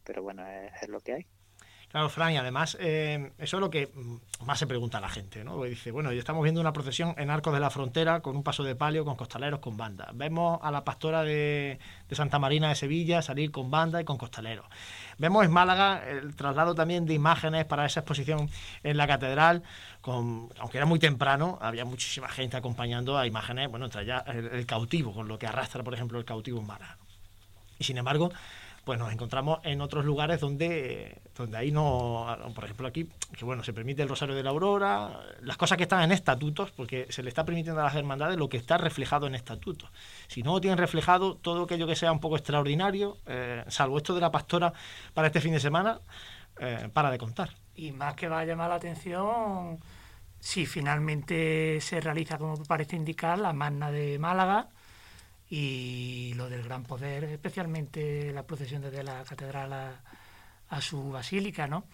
pero 0.05 0.22
bueno 0.22 0.47
es 0.47 0.89
lo 0.89 1.01
que 1.01 1.14
hay 1.14 1.26
Claro, 1.91 2.11
Fran, 2.11 2.34
y 2.34 2.36
además, 2.36 2.76
eh, 2.80 3.32
eso 3.39 3.57
es 3.57 3.61
lo 3.62 3.70
que 3.70 3.91
más 4.45 4.59
se 4.59 4.66
pregunta 4.66 4.99
a 4.99 5.01
la 5.01 5.09
gente, 5.09 5.43
¿no? 5.43 5.55
Porque 5.55 5.70
dice, 5.70 5.91
bueno, 5.91 6.12
ya 6.12 6.18
estamos 6.18 6.43
viendo 6.43 6.61
una 6.61 6.74
procesión 6.74 7.14
en 7.16 7.30
Arcos 7.30 7.55
de 7.55 7.61
la 7.61 7.70
Frontera 7.70 8.20
con 8.20 8.36
un 8.36 8.43
paso 8.43 8.62
de 8.62 8.76
palio, 8.76 9.07
con 9.07 9.16
costaleros, 9.16 9.61
con 9.61 9.78
banda. 9.78 10.11
Vemos 10.12 10.61
a 10.62 10.70
la 10.70 10.84
pastora 10.84 11.22
de, 11.22 11.78
Santa 12.11 12.39
Marina 12.39 12.68
de 12.68 12.74
Sevilla 12.74 13.22
salir 13.22 13.51
con 13.51 13.70
banda 13.70 14.03
y 14.03 14.05
con 14.05 14.18
costaleros. 14.18 14.66
Vemos 15.16 15.47
en 15.47 15.51
Málaga 15.51 16.07
el 16.07 16.36
traslado 16.36 16.74
también 16.74 17.07
de 17.07 17.14
imágenes 17.14 17.64
para 17.64 17.86
esa 17.86 18.01
exposición 18.01 18.51
en 18.82 18.97
la 18.99 19.07
catedral, 19.07 19.62
aunque 20.03 20.76
era 20.76 20.86
muy 20.86 20.99
temprano, 20.99 21.59
había 21.62 21.86
muchísima 21.86 22.28
gente 22.28 22.59
acompañando 22.59 23.16
a 23.16 23.26
imágenes, 23.26 23.70
bueno, 23.70 23.86
entre 23.86 24.03
allá 24.03 24.24
el, 24.28 24.66
cautivo, 24.66 25.14
con 25.14 25.26
lo 25.26 25.39
que 25.39 25.47
arrastra, 25.47 25.82
por 25.82 25.95
ejemplo, 25.95 26.18
el 26.18 26.26
cautivo 26.26 26.61
en 26.61 26.66
Málaga. 26.66 26.99
Y 27.78 27.84
sin 27.84 27.97
embargo, 27.97 28.30
pues 28.89 28.99
nos 28.99 29.12
encontramos 29.12 29.59
en 29.64 29.82
otros 29.82 30.07
lugares 30.07 30.41
donde, 30.41 31.20
donde 31.36 31.59
ahí 31.59 31.70
no, 31.70 32.26
por 32.55 32.64
ejemplo 32.64 32.89
aquí, 32.89 33.07
que 33.36 33.45
bueno, 33.45 33.62
se 33.62 33.74
permite 33.74 34.01
el 34.01 34.09
Rosario 34.09 34.34
de 34.34 34.43
la 34.43 34.49
Aurora, 34.49 35.20
las 35.43 35.59
cosas 35.59 35.76
que 35.76 35.82
están 35.82 36.05
en 36.05 36.11
estatutos, 36.11 36.70
porque 36.70 37.07
se 37.11 37.22
le 37.22 37.28
está 37.28 37.45
permitiendo 37.45 37.82
a 37.82 37.84
las 37.84 37.95
hermandades 37.97 38.39
lo 38.39 38.49
que 38.49 38.57
está 38.57 38.78
reflejado 38.78 39.26
en 39.26 39.34
estatutos. 39.34 39.91
Si 40.26 40.43
no 40.43 40.59
tienen 40.59 40.78
reflejado 40.78 41.36
todo 41.36 41.64
aquello 41.64 41.86
que 41.86 41.97
sea 41.97 42.12
un 42.12 42.18
poco 42.18 42.36
extraordinario, 42.36 43.18
eh, 43.26 43.62
salvo 43.68 43.99
esto 43.99 44.14
de 44.14 44.22
la 44.22 44.30
pastora 44.30 44.72
para 45.12 45.26
este 45.26 45.43
fin 45.43 45.53
de 45.53 45.61
semana, 45.61 46.01
eh, 46.59 46.89
para 46.91 47.11
de 47.11 47.18
contar. 47.18 47.51
Y 47.74 47.93
más 47.93 48.14
que 48.14 48.26
va 48.30 48.41
a 48.41 48.47
llamar 48.47 48.70
la 48.70 48.76
atención, 48.76 49.80
si 50.41 50.64
finalmente 50.64 51.78
se 51.82 52.01
realiza, 52.01 52.39
como 52.39 52.57
parece 52.64 52.97
indicar, 52.97 53.39
la 53.39 53.53
magna 53.53 53.91
de 53.91 54.18
Málaga, 54.18 54.70
y 55.51 56.32
lo 56.34 56.49
del 56.49 56.62
gran 56.62 56.84
poder, 56.84 57.24
especialmente 57.24 58.32
la 58.32 58.46
procesión 58.46 58.82
desde 58.82 59.03
la 59.03 59.24
catedral 59.24 59.72
a, 59.72 60.80
su 60.80 61.11
basílica, 61.11 61.66
¿no? 61.66 61.84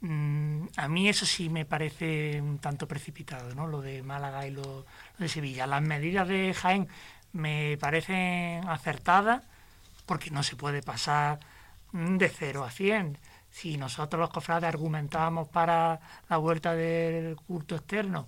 Mm, 0.00 0.66
a 0.76 0.88
mí 0.88 1.08
eso 1.08 1.26
sí 1.26 1.50
me 1.50 1.66
parece 1.66 2.40
un 2.40 2.58
tanto 2.58 2.88
precipitado, 2.88 3.54
¿no? 3.54 3.66
Lo 3.66 3.82
de 3.82 4.02
Málaga 4.02 4.46
y 4.46 4.50
lo, 4.52 4.86
de 5.18 5.28
Sevilla. 5.28 5.66
Las 5.66 5.82
medidas 5.82 6.26
de 6.28 6.54
Jaén 6.54 6.88
me 7.32 7.76
parecen 7.78 8.66
acertadas 8.68 9.44
porque 10.06 10.30
no 10.30 10.42
se 10.42 10.56
puede 10.56 10.82
pasar 10.82 11.40
de 11.92 12.28
0 12.28 12.64
a 12.64 12.70
100. 12.70 13.18
Si 13.50 13.76
nosotros 13.76 14.20
los 14.20 14.30
cofrades 14.30 14.68
argumentábamos 14.68 15.48
para 15.48 16.00
la 16.28 16.36
vuelta 16.38 16.74
del 16.74 17.36
culto 17.36 17.76
externo 17.76 18.26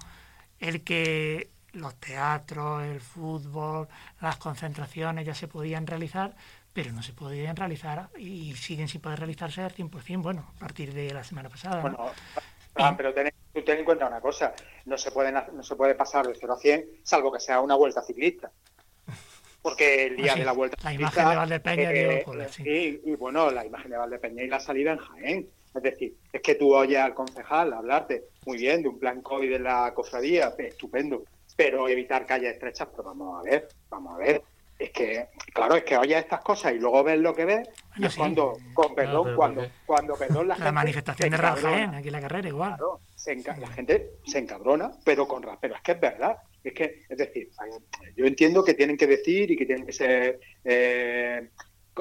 el 0.60 0.84
que 0.84 1.50
los 1.72 1.94
teatros, 1.96 2.82
el 2.82 3.00
fútbol, 3.00 3.88
las 4.20 4.36
concentraciones 4.36 5.26
ya 5.26 5.34
se 5.34 5.48
podían 5.48 5.86
realizar, 5.86 6.34
pero 6.72 6.92
no 6.92 7.02
se 7.02 7.12
podían 7.12 7.56
realizar 7.56 8.08
y 8.18 8.54
siguen 8.54 8.88
sin 8.88 9.00
poder 9.00 9.18
realizarse 9.18 9.62
al 9.62 9.74
100%, 9.74 10.22
bueno, 10.22 10.52
a 10.56 10.58
partir 10.58 10.92
de 10.92 11.12
la 11.12 11.24
semana 11.24 11.48
pasada. 11.48 11.82
Bueno, 11.82 12.10
ah, 12.76 12.94
pero 12.96 13.12
ten, 13.12 13.32
ten, 13.64 13.78
en 13.78 13.84
cuenta 13.84 14.06
una 14.06 14.20
cosa, 14.20 14.54
no 14.84 14.96
se, 14.96 15.10
pueden, 15.10 15.34
no 15.52 15.62
se 15.62 15.76
puede 15.76 15.94
pasar 15.94 16.26
de 16.26 16.34
0 16.38 16.52
a 16.52 16.58
100 16.58 16.84
salvo 17.02 17.32
que 17.32 17.40
sea 17.40 17.60
una 17.60 17.74
vuelta 17.74 18.02
ciclista. 18.02 18.50
Porque 19.62 20.06
el 20.06 20.16
día 20.16 20.32
ah, 20.32 20.38
de 20.38 20.44
la 20.44 20.52
vuelta 20.52 20.76
la 20.82 20.94
imagen 20.94 21.28
de 21.28 21.36
Valdepeña 21.36 21.92
eh, 21.92 22.24
sí. 22.50 23.00
y, 23.04 23.14
bueno, 23.16 23.50
la 23.50 23.66
imagen 23.66 23.90
de 23.90 23.98
Valdepeña 23.98 24.42
y 24.42 24.48
la 24.48 24.58
salida 24.58 24.92
en 24.92 24.98
Jaén. 24.98 25.50
Es 25.74 25.82
decir, 25.82 26.16
es 26.32 26.40
que 26.40 26.54
tú 26.54 26.74
oyes 26.74 26.98
al 26.98 27.14
concejal 27.14 27.72
hablarte 27.74 28.24
muy 28.46 28.56
bien 28.56 28.82
de 28.82 28.88
un 28.88 28.98
plan 28.98 29.20
COVID 29.20 29.50
de 29.50 29.58
la 29.58 29.92
cofradía, 29.94 30.54
estupendo, 30.58 31.24
pero 31.60 31.86
evitar 31.90 32.24
calles 32.24 32.54
estrechas, 32.54 32.88
pero 32.90 33.02
vamos 33.04 33.38
a 33.38 33.42
ver, 33.42 33.68
vamos 33.90 34.14
a 34.14 34.16
ver. 34.16 34.42
Es 34.78 34.92
que, 34.92 35.28
claro, 35.52 35.76
es 35.76 35.84
que 35.84 35.94
oyes 35.94 36.16
estas 36.16 36.40
cosas 36.40 36.72
y 36.72 36.78
luego 36.78 37.04
ves 37.04 37.18
lo 37.20 37.34
que 37.34 37.44
ves, 37.44 37.68
y 37.96 38.06
es 38.06 38.16
cuando, 38.16 38.56
con 38.72 38.94
perdón, 38.94 39.36
cuando, 39.36 39.66
cuando, 39.84 40.14
perdón, 40.16 40.48
la, 40.48 40.56
la 40.56 40.72
manifestación 40.72 41.28
de 41.28 41.36
Rafael, 41.36 41.90
aquí 41.94 42.08
en 42.08 42.12
la 42.12 42.20
carrera 42.22 42.48
igual. 42.48 42.76
la 43.58 43.66
gente 43.66 44.12
se 44.24 44.38
encabrona, 44.38 44.90
pero 45.04 45.28
con 45.28 45.46
pero 45.60 45.74
es 45.74 45.82
que 45.82 45.92
es 45.92 46.00
verdad. 46.00 46.38
Es 46.64 46.72
que, 46.72 47.02
es 47.06 47.18
decir, 47.18 47.50
yo 48.16 48.24
entiendo 48.24 48.64
que 48.64 48.72
tienen 48.72 48.96
que 48.96 49.06
decir 49.06 49.50
y 49.50 49.56
que 49.58 49.66
tienen 49.66 49.84
que 49.84 49.92
ser 49.92 50.40
eh, 50.64 51.50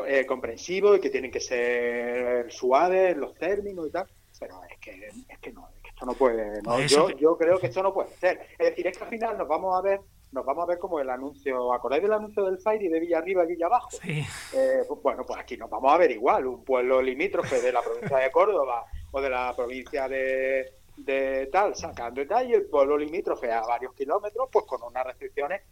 eh, 0.08 0.26
comprensivos 0.26 0.98
y 0.98 1.02
que 1.02 1.10
tienen 1.10 1.32
que 1.32 1.42
ser 1.42 2.50
suaves 2.50 3.18
los 3.18 3.36
términos 3.36 3.90
y 3.90 3.92
tal, 3.92 4.08
pero 4.40 4.62
es 4.70 4.78
que, 4.80 5.10
es 5.28 5.40
que 5.40 5.52
no, 5.52 5.68
esto 6.00 6.06
no 6.06 6.14
puede, 6.14 6.62
yo, 6.88 7.10
yo 7.10 7.38
creo 7.38 7.60
que 7.60 7.68
esto 7.68 7.84
no 7.84 7.94
puede 7.94 8.10
ser. 8.16 8.40
Es 8.58 8.70
decir, 8.70 8.88
es 8.88 8.98
que 8.98 9.04
al 9.04 9.10
final 9.10 9.38
nos 9.38 9.50
vamos 9.50 9.78
a 9.78 9.82
ver 9.82 10.00
nos 10.32 10.46
vamos 10.46 10.64
a 10.64 10.68
ver 10.68 10.78
como 10.78 11.00
el 11.00 11.10
anuncio, 11.10 11.74
¿acordáis 11.74 12.04
del 12.04 12.14
anuncio 12.14 12.46
del 12.46 12.60
y 12.80 12.88
de 12.88 13.00
Villarriba 13.00 13.44
y 13.44 13.48
Villabajo? 13.48 13.90
Sí. 13.92 14.24
Eh, 14.54 14.84
pues, 14.88 15.02
bueno, 15.02 15.26
pues 15.26 15.40
aquí 15.40 15.58
nos 15.58 15.70
vamos 15.70 15.92
a 15.92 15.98
ver 15.98 16.12
igual, 16.12 16.46
un 16.46 16.64
pueblo 16.64 17.02
limítrofe 17.02 17.60
de 17.60 17.72
la 17.72 17.82
provincia 17.82 18.18
de 18.18 18.32
Córdoba 18.32 18.86
o 19.12 19.20
de 19.20 19.30
la 19.30 19.54
provincia 19.56 20.08
de, 20.08 20.72
de 20.98 21.48
tal, 21.48 21.76
sacando 21.76 22.22
y 22.22 22.54
el 22.54 22.68
pueblo 22.68 22.98
limítrofe 22.98 23.52
a 23.52 23.62
varios 23.62 23.94
kilómetros, 23.96 24.50
pues 24.52 24.66
con 24.66 24.84
unas 24.84 25.04
restricciones 25.04 25.64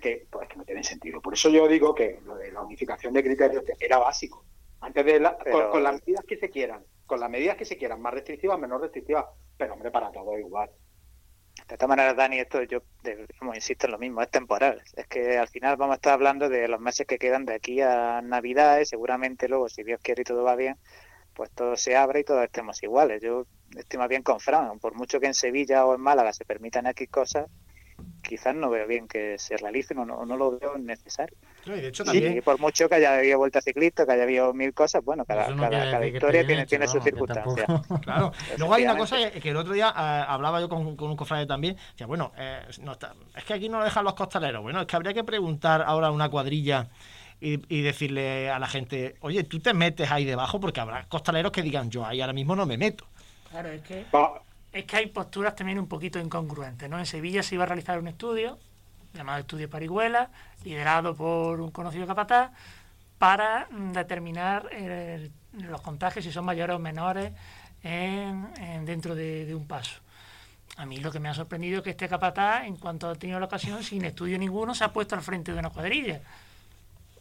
que, 0.00 0.26
pues, 0.30 0.48
que 0.48 0.56
no 0.56 0.64
tienen 0.64 0.84
sentido. 0.84 1.20
Por 1.20 1.34
eso 1.34 1.50
yo 1.50 1.66
digo 1.66 1.94
que 1.94 2.20
lo 2.24 2.36
de 2.36 2.52
la 2.52 2.62
unificación 2.62 3.12
de 3.12 3.24
criterios 3.24 3.64
era 3.78 3.98
básico. 3.98 4.44
Antes 4.80 5.04
de 5.04 5.20
la, 5.20 5.36
con, 5.36 5.82
las 5.82 6.00
medidas 6.00 6.24
que 6.24 6.36
se 6.36 6.48
quieran, 6.48 6.84
con 7.06 7.20
las 7.20 7.28
medidas 7.28 7.56
que 7.56 7.64
se 7.64 7.76
quieran, 7.76 8.00
más 8.00 8.14
restrictivas, 8.14 8.58
menos 8.58 8.80
restrictivas, 8.80 9.26
pero 9.60 9.74
hombre, 9.74 9.90
para 9.90 10.10
todo 10.10 10.38
igual. 10.38 10.70
De 11.68 11.76
todas 11.76 11.90
maneras, 11.90 12.16
Dani, 12.16 12.38
esto 12.38 12.62
yo 12.62 12.80
como 13.38 13.54
insisto 13.54 13.86
en 13.86 13.92
lo 13.92 13.98
mismo, 13.98 14.22
es 14.22 14.30
temporal. 14.30 14.82
Es 14.96 15.06
que 15.06 15.36
al 15.36 15.48
final 15.48 15.76
vamos 15.76 15.92
a 15.92 15.96
estar 15.96 16.14
hablando 16.14 16.48
de 16.48 16.66
los 16.66 16.80
meses 16.80 17.06
que 17.06 17.18
quedan 17.18 17.44
de 17.44 17.54
aquí 17.54 17.82
a 17.82 18.22
Navidad 18.22 18.80
y 18.80 18.86
seguramente 18.86 19.48
luego, 19.48 19.68
si 19.68 19.82
Dios 19.82 20.00
quiere 20.02 20.22
y 20.22 20.24
todo 20.24 20.42
va 20.44 20.56
bien, 20.56 20.78
pues 21.34 21.50
todo 21.50 21.76
se 21.76 21.94
abre 21.94 22.20
y 22.20 22.24
todos 22.24 22.42
estemos 22.42 22.82
iguales. 22.82 23.20
Yo 23.22 23.44
estoy 23.76 23.98
más 23.98 24.08
bien 24.08 24.22
con 24.22 24.40
Fran, 24.40 24.78
por 24.78 24.94
mucho 24.94 25.20
que 25.20 25.26
en 25.26 25.34
Sevilla 25.34 25.84
o 25.84 25.94
en 25.94 26.00
Málaga 26.00 26.32
se 26.32 26.46
permitan 26.46 26.86
aquí 26.86 27.06
cosas, 27.06 27.50
quizás 28.22 28.54
no 28.54 28.70
veo 28.70 28.86
bien 28.86 29.08
que 29.08 29.38
se 29.38 29.56
realicen 29.56 29.98
o 29.98 30.04
no, 30.04 30.24
no 30.24 30.36
lo 30.36 30.58
veo 30.58 30.78
necesario. 30.78 31.36
y 32.12 32.40
por 32.40 32.60
mucho 32.60 32.88
que 32.88 32.94
haya 32.96 33.16
habido 33.16 33.38
vuelta 33.38 33.60
ciclista, 33.60 34.06
que 34.06 34.12
haya 34.12 34.22
habido 34.22 34.52
mil 34.54 34.72
cosas, 34.72 35.04
bueno, 35.04 35.24
cada, 35.24 35.46
cada, 35.56 36.06
historia 36.06 36.46
tiene, 36.46 36.66
tiene 36.66 36.86
sus 36.86 37.02
circunstancias. 37.02 37.66
Claro, 38.02 38.32
luego 38.56 38.74
hay 38.74 38.84
una 38.84 38.96
cosa 38.96 39.30
que 39.30 39.50
el 39.50 39.56
otro 39.56 39.72
día 39.72 39.88
eh, 39.88 40.24
hablaba 40.26 40.60
yo 40.60 40.68
con, 40.68 40.86
un 40.86 41.16
cofrade 41.16 41.46
también, 41.46 41.76
que 41.96 42.04
bueno, 42.04 42.32
eh, 42.36 42.62
no 42.82 42.92
está, 42.92 43.14
es 43.36 43.44
que 43.44 43.54
aquí 43.54 43.68
no 43.68 43.78
lo 43.78 43.84
dejan 43.84 44.04
los 44.04 44.14
costaleros, 44.14 44.62
bueno, 44.62 44.80
es 44.80 44.86
que 44.86 44.96
habría 44.96 45.12
que 45.12 45.24
preguntar 45.24 45.82
ahora 45.82 46.08
a 46.08 46.10
una 46.10 46.28
cuadrilla 46.28 46.88
y, 47.40 47.60
y, 47.74 47.82
decirle 47.82 48.50
a 48.50 48.58
la 48.58 48.66
gente, 48.66 49.16
oye, 49.20 49.44
tú 49.44 49.60
te 49.60 49.74
metes 49.74 50.10
ahí 50.10 50.24
debajo 50.24 50.60
porque 50.60 50.80
habrá 50.80 51.06
costaleros 51.08 51.52
que 51.52 51.62
digan, 51.62 51.90
yo 51.90 52.04
ahí 52.04 52.20
ahora 52.20 52.32
mismo 52.32 52.54
no 52.54 52.66
me 52.66 52.76
meto. 52.76 53.06
Claro, 53.50 53.70
es 53.70 53.82
que 53.82 54.04
es 54.72 54.84
que 54.84 54.96
hay 54.96 55.06
posturas 55.06 55.54
también 55.54 55.78
un 55.78 55.86
poquito 55.86 56.18
incongruentes. 56.18 56.88
¿no? 56.88 56.98
En 56.98 57.06
Sevilla 57.06 57.42
se 57.42 57.54
iba 57.54 57.64
a 57.64 57.66
realizar 57.66 57.98
un 57.98 58.08
estudio, 58.08 58.58
llamado 59.14 59.40
Estudio 59.40 59.68
Parihuela, 59.68 60.30
liderado 60.64 61.14
por 61.14 61.60
un 61.60 61.70
conocido 61.70 62.06
capataz, 62.06 62.52
para 63.18 63.68
determinar 63.70 64.70
los 65.52 65.80
contagios, 65.82 66.24
si 66.24 66.32
son 66.32 66.44
mayores 66.44 66.76
o 66.76 66.78
menores, 66.78 67.32
en, 67.82 68.84
dentro 68.84 69.14
de, 69.14 69.54
un 69.54 69.66
paso. 69.66 70.00
A 70.76 70.86
mí 70.86 70.98
lo 70.98 71.10
que 71.10 71.20
me 71.20 71.28
ha 71.28 71.34
sorprendido 71.34 71.78
es 71.78 71.84
que 71.84 71.90
este 71.90 72.08
capataz, 72.08 72.64
en 72.64 72.76
cuanto 72.76 73.08
ha 73.08 73.14
tenido 73.14 73.38
la 73.38 73.46
ocasión, 73.46 73.82
sin 73.82 74.04
estudio 74.04 74.38
ninguno, 74.38 74.74
se 74.74 74.84
ha 74.84 74.92
puesto 74.92 75.16
al 75.16 75.22
frente 75.22 75.52
de 75.52 75.58
una 75.58 75.70
cuadrilla 75.70 76.22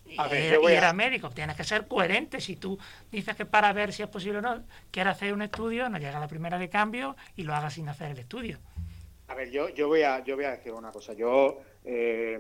y, 0.09 0.71
era 0.71 0.93
médico, 0.93 1.29
tienes 1.29 1.55
que 1.55 1.63
ser 1.63 1.87
coherente. 1.87 2.41
Si 2.41 2.55
tú 2.55 2.77
dices 3.11 3.35
que 3.35 3.45
para 3.45 3.71
ver 3.73 3.93
si 3.93 4.03
es 4.03 4.09
posible 4.09 4.39
o 4.39 4.41
no, 4.41 4.63
quieres 4.91 5.13
hacer 5.13 5.33
un 5.33 5.41
estudio, 5.41 5.89
no 5.89 5.97
llega 5.97 6.17
a 6.17 6.21
la 6.21 6.27
primera 6.27 6.57
de 6.57 6.69
cambio 6.69 7.15
y 7.35 7.43
lo 7.43 7.55
hagas 7.55 7.73
sin 7.73 7.87
hacer 7.89 8.11
el 8.11 8.19
estudio. 8.19 8.59
A 9.27 9.35
ver, 9.35 9.51
yo, 9.51 9.69
yo, 9.69 9.87
voy, 9.87 10.01
a, 10.01 10.23
yo 10.23 10.35
voy 10.35 10.45
a 10.45 10.51
decir 10.51 10.73
una 10.73 10.91
cosa. 10.91 11.13
Yo, 11.13 11.61
eh, 11.85 12.39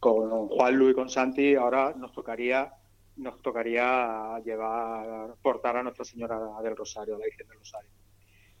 con 0.00 0.48
Juan 0.48 0.76
Luis 0.76 0.92
y 0.92 0.94
con 0.94 1.10
Santi, 1.10 1.54
ahora 1.54 1.94
nos 1.96 2.12
tocaría 2.12 2.72
nos 3.16 3.40
tocaría 3.42 4.40
llevar, 4.44 5.34
portar 5.40 5.76
a 5.76 5.82
Nuestra 5.82 6.04
Señora 6.04 6.38
del 6.62 6.76
Rosario, 6.76 7.16
la 7.18 7.24
Virgen 7.24 7.46
del 7.46 7.58
Rosario. 7.58 7.90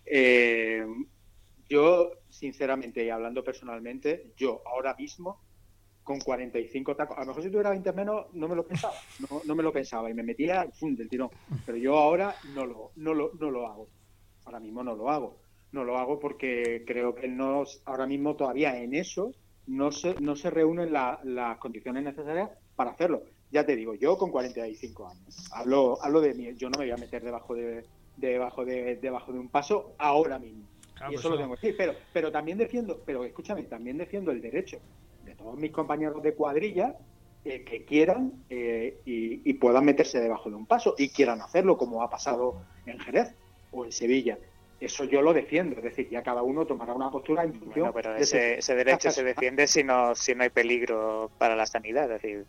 Eh, 0.04 0.86
yo, 1.68 2.12
sinceramente 2.28 3.04
y 3.04 3.10
hablando 3.10 3.42
personalmente, 3.42 4.32
yo 4.36 4.62
ahora 4.66 4.94
mismo 4.94 5.43
con 6.04 6.20
45 6.20 6.94
tacos. 6.94 7.16
A 7.16 7.22
lo 7.22 7.28
mejor 7.28 7.42
si 7.42 7.50
tuviera 7.50 7.70
20 7.70 7.92
menos 7.92 8.26
no 8.34 8.46
me 8.46 8.54
lo 8.54 8.64
pensaba, 8.64 8.94
no, 9.44 9.54
me 9.54 9.62
lo 9.62 9.72
pensaba 9.72 10.10
y 10.10 10.14
me 10.14 10.22
metía 10.22 10.68
¡fum! 10.72 10.94
del 10.94 11.08
tirón. 11.08 11.30
Pero 11.64 11.78
yo 11.78 11.96
ahora 11.96 12.36
no 12.54 12.66
lo, 12.66 12.92
no, 12.96 13.14
lo, 13.14 13.32
no 13.40 13.50
lo 13.50 13.66
hago. 13.66 13.88
Ahora 14.44 14.60
mismo 14.60 14.84
no 14.84 14.94
lo 14.94 15.10
hago. 15.10 15.38
No 15.72 15.82
lo 15.82 15.98
hago 15.98 16.20
porque 16.20 16.84
creo 16.86 17.14
que 17.14 17.26
no, 17.26 17.64
ahora 17.86 18.06
mismo 18.06 18.36
todavía 18.36 18.80
en 18.80 18.94
eso 18.94 19.32
no 19.66 19.90
se, 19.90 20.14
no 20.20 20.36
se 20.36 20.50
reúnen 20.50 20.92
las 20.92 21.58
condiciones 21.58 22.04
necesarias 22.04 22.50
para 22.76 22.92
hacerlo. 22.92 23.22
Ya 23.50 23.64
te 23.64 23.74
digo, 23.74 23.94
yo 23.94 24.16
con 24.16 24.30
45 24.30 25.08
años, 25.08 25.48
hablo, 25.52 25.98
hablo 26.02 26.20
de 26.20 26.34
mí, 26.34 26.54
yo 26.56 26.68
no 26.68 26.78
me 26.78 26.84
voy 26.84 26.92
a 26.92 26.96
meter 26.96 27.24
debajo 27.24 27.54
de, 27.54 27.84
debajo 28.16 28.64
de, 28.64 28.96
debajo 28.96 29.32
de 29.32 29.38
un 29.38 29.48
paso 29.48 29.94
ahora 29.98 30.38
mismo. 30.38 30.64
y 30.96 31.04
pues 31.06 31.20
eso 31.20 31.30
lo 31.30 31.38
tengo 31.38 31.54
que 31.54 31.60
decir. 31.60 31.76
Pero, 31.76 31.94
pero 32.12 32.30
también 32.30 32.58
defiendo, 32.58 33.00
pero 33.04 33.24
escúchame, 33.24 33.64
también 33.64 33.96
defiendo 33.96 34.30
el 34.30 34.40
derecho 34.40 34.78
todos 35.44 35.58
mis 35.58 35.72
compañeros 35.72 36.22
de 36.22 36.32
cuadrilla 36.34 36.94
eh, 37.44 37.64
que 37.64 37.84
quieran 37.84 38.32
eh, 38.48 38.98
y, 39.04 39.52
puedan 39.54 39.84
meterse 39.84 40.18
debajo 40.18 40.48
de 40.48 40.56
un 40.56 40.64
paso 40.64 40.94
y 40.96 41.10
quieran 41.10 41.42
hacerlo 41.42 41.76
como 41.76 42.02
ha 42.02 42.08
pasado 42.08 42.62
en 42.86 42.98
Jerez. 42.98 43.34
o 43.70 43.84
en 43.84 43.92
Sevilla. 43.92 44.38
Eso 44.80 45.04
yo 45.04 45.20
lo 45.20 45.34
defiendo, 45.34 45.76
es 45.76 45.82
decir, 45.82 46.08
ya 46.10 46.22
cada 46.22 46.42
uno 46.42 46.64
tomará 46.66 46.94
una 46.94 47.10
postura 47.10 47.44
en 47.44 47.52
función. 47.52 47.92
Bueno, 47.92 47.92
pero 47.92 48.16
ese, 48.16 48.58
ese 48.58 48.74
derecho 48.74 49.10
se 49.10 49.22
defiende 49.22 49.66
si 49.66 49.84
no, 49.84 50.14
si 50.14 50.34
no 50.34 50.42
hay 50.44 50.50
peligro 50.50 51.30
para 51.38 51.54
la 51.54 51.66
sanidad, 51.66 52.04
es 52.04 52.22
decir, 52.22 52.46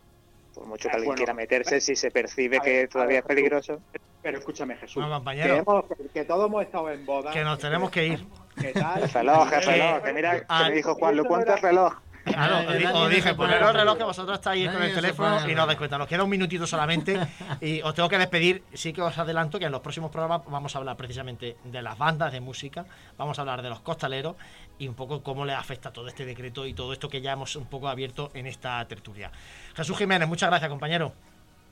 por 0.54 0.66
mucho 0.66 0.88
que 0.88 0.96
alguien 0.96 1.10
bueno, 1.10 1.18
quiera 1.18 1.34
meterse, 1.34 1.82
si 1.82 1.96
se 1.98 2.12
percibe 2.12 2.60
que 2.62 2.88
todavía 2.88 3.18
ver, 3.22 3.24
es 3.24 3.28
peligroso. 3.28 3.82
Pero 4.22 4.40
escúchame, 4.40 4.76
Jesús. 4.78 5.04
No, 5.04 5.10
compañero. 5.10 5.54
Que, 5.54 5.60
hemos- 5.60 5.86
que 6.14 6.24
todos 6.26 6.48
hemos 6.48 6.64
estado 6.64 6.90
en 6.90 7.06
boda. 7.06 7.32
Que 7.32 7.44
nos 7.44 7.60
tenemos 7.60 7.92
que 7.92 8.08
ir. 8.08 8.26
¿Qué 8.60 8.72
tal? 8.72 9.04
El 9.04 9.10
reloj, 9.10 9.54
el 9.54 9.62
reloj, 9.66 10.04
que 10.04 10.14
mira, 10.14 10.40
que 10.40 10.46
Ah, 10.48 10.70
me 10.70 10.76
dijo 10.76 10.96
Juan, 10.96 11.16
lo 11.18 11.26
cuenta 11.26 11.56
el 11.56 11.62
reloj. 11.62 11.94
Claro, 12.26 12.58
os, 12.68 12.78
di- 12.78 12.86
os 12.86 13.10
dije, 13.10 13.34
poneros 13.36 13.70
el 13.70 13.76
reloj 13.76 13.98
que 13.98 14.04
vosotros 14.04 14.36
estáis 14.40 14.70
con 14.72 14.82
el 14.82 14.94
teléfono 14.94 15.36
y 15.36 15.40
no 15.42 15.46
reloj. 15.48 15.62
os 15.62 15.68
dais 15.68 15.78
cuenta. 15.78 15.98
Nos 15.98 16.08
queda 16.08 16.24
un 16.24 16.30
minutito 16.30 16.66
solamente 16.68 17.20
y 17.62 17.82
os 17.82 17.94
tengo 17.94 18.10
que 18.10 18.18
despedir. 18.18 18.64
Sí 18.74 18.92
que 18.94 19.02
os 19.02 19.18
adelanto 19.18 19.60
que 19.60 19.66
en 19.66 19.72
los 19.72 19.82
próximos 19.82 20.10
programas 20.12 20.42
vamos 20.48 20.76
a 20.76 20.80
hablar 20.80 20.98
precisamente 20.98 21.56
de 21.64 21.82
las 21.82 21.98
bandas 21.98 22.32
de 22.34 22.42
música, 22.42 22.86
vamos 23.18 23.38
a 23.38 23.42
hablar 23.44 23.62
de 23.62 23.70
los 23.70 23.80
costaleros 23.82 24.36
y 24.80 24.88
un 24.88 24.96
poco 24.96 25.22
cómo 25.24 25.46
les 25.46 25.56
afecta 25.56 25.92
todo 25.94 26.08
este 26.08 26.26
decreto 26.26 26.66
y 26.66 26.74
todo 26.74 26.92
esto 26.94 27.08
que 27.10 27.22
ya 27.22 27.32
hemos 27.34 27.56
un 27.56 27.66
poco 27.68 27.88
abierto 27.88 28.32
en 28.34 28.48
esta 28.48 28.84
tertulia. 28.86 29.32
Jesús 29.76 29.98
Jiménez, 29.98 30.28
muchas 30.28 30.50
gracias, 30.50 30.70
compañero. 30.70 31.14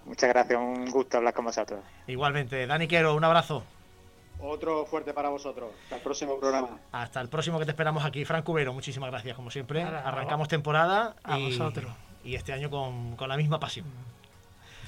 Muchas 0.05 0.29
gracias, 0.29 0.59
un 0.59 0.85
gusto 0.91 1.17
hablar 1.17 1.33
con 1.33 1.45
vosotros. 1.45 1.79
Igualmente, 2.07 2.67
Dani 2.67 2.87
Quero, 2.87 3.15
un 3.15 3.23
abrazo. 3.23 3.63
Otro 4.43 4.85
fuerte 4.85 5.13
para 5.13 5.29
vosotros. 5.29 5.71
Hasta 5.83 5.95
el 5.95 6.01
próximo 6.01 6.39
programa. 6.39 6.77
Hasta 6.91 7.21
el 7.21 7.29
próximo 7.29 7.59
que 7.59 7.65
te 7.65 7.71
esperamos 7.71 8.03
aquí. 8.05 8.25
Frank 8.25 8.43
Cubero, 8.43 8.73
muchísimas 8.73 9.09
gracias, 9.09 9.35
como 9.35 9.49
siempre. 9.49 9.83
Nada, 9.83 10.01
Arrancamos 10.07 10.47
temporada 10.47 11.15
a 11.23 11.39
y, 11.39 11.45
vosotros. 11.45 11.91
y 12.23 12.35
este 12.35 12.51
año 12.53 12.69
con, 12.69 13.15
con 13.15 13.29
la 13.29 13.37
misma 13.37 13.59
pasión. 13.59 13.85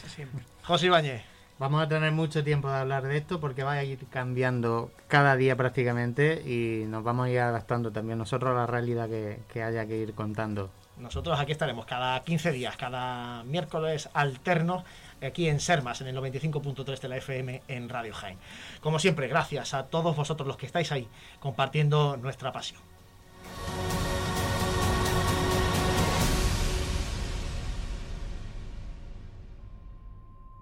Siempre. 0.07 0.43
José 0.63 0.87
Ibáñez. 0.87 1.23
Vamos 1.57 1.81
a 1.81 1.87
tener 1.87 2.11
mucho 2.11 2.43
tiempo 2.43 2.67
de 2.69 2.75
hablar 2.75 3.03
de 3.03 3.15
esto 3.15 3.39
porque 3.39 3.63
va 3.63 3.71
a 3.73 3.83
ir 3.85 4.05
cambiando 4.09 4.91
cada 5.07 5.37
día 5.37 5.55
prácticamente 5.55 6.41
y 6.45 6.83
nos 6.85 7.01
vamos 7.01 7.27
a 7.27 7.29
ir 7.29 7.39
adaptando 7.39 7.91
también 7.91 8.17
nosotros 8.17 8.51
a 8.51 8.55
la 8.55 8.67
realidad 8.67 9.07
que, 9.07 9.39
que 9.53 9.63
haya 9.63 9.85
que 9.85 9.95
ir 9.95 10.13
contando. 10.13 10.69
Nosotros 10.97 11.39
aquí 11.39 11.53
estaremos 11.53 11.85
cada 11.85 12.21
15 12.21 12.51
días, 12.51 12.75
cada 12.75 13.43
miércoles 13.45 14.09
alternos, 14.13 14.83
aquí 15.25 15.47
en 15.47 15.59
Sermas, 15.59 16.01
en 16.01 16.07
el 16.07 16.15
95.3 16.17 16.99
de 16.99 17.07
la 17.07 17.17
FM 17.17 17.61
en 17.67 17.89
Radio 17.89 18.13
Jaén. 18.13 18.37
Como 18.81 18.99
siempre, 18.99 19.27
gracias 19.27 19.73
a 19.73 19.87
todos 19.87 20.15
vosotros 20.15 20.47
los 20.47 20.57
que 20.57 20.65
estáis 20.65 20.91
ahí 20.91 21.07
compartiendo 21.39 22.17
nuestra 22.17 22.51
pasión. 22.51 22.81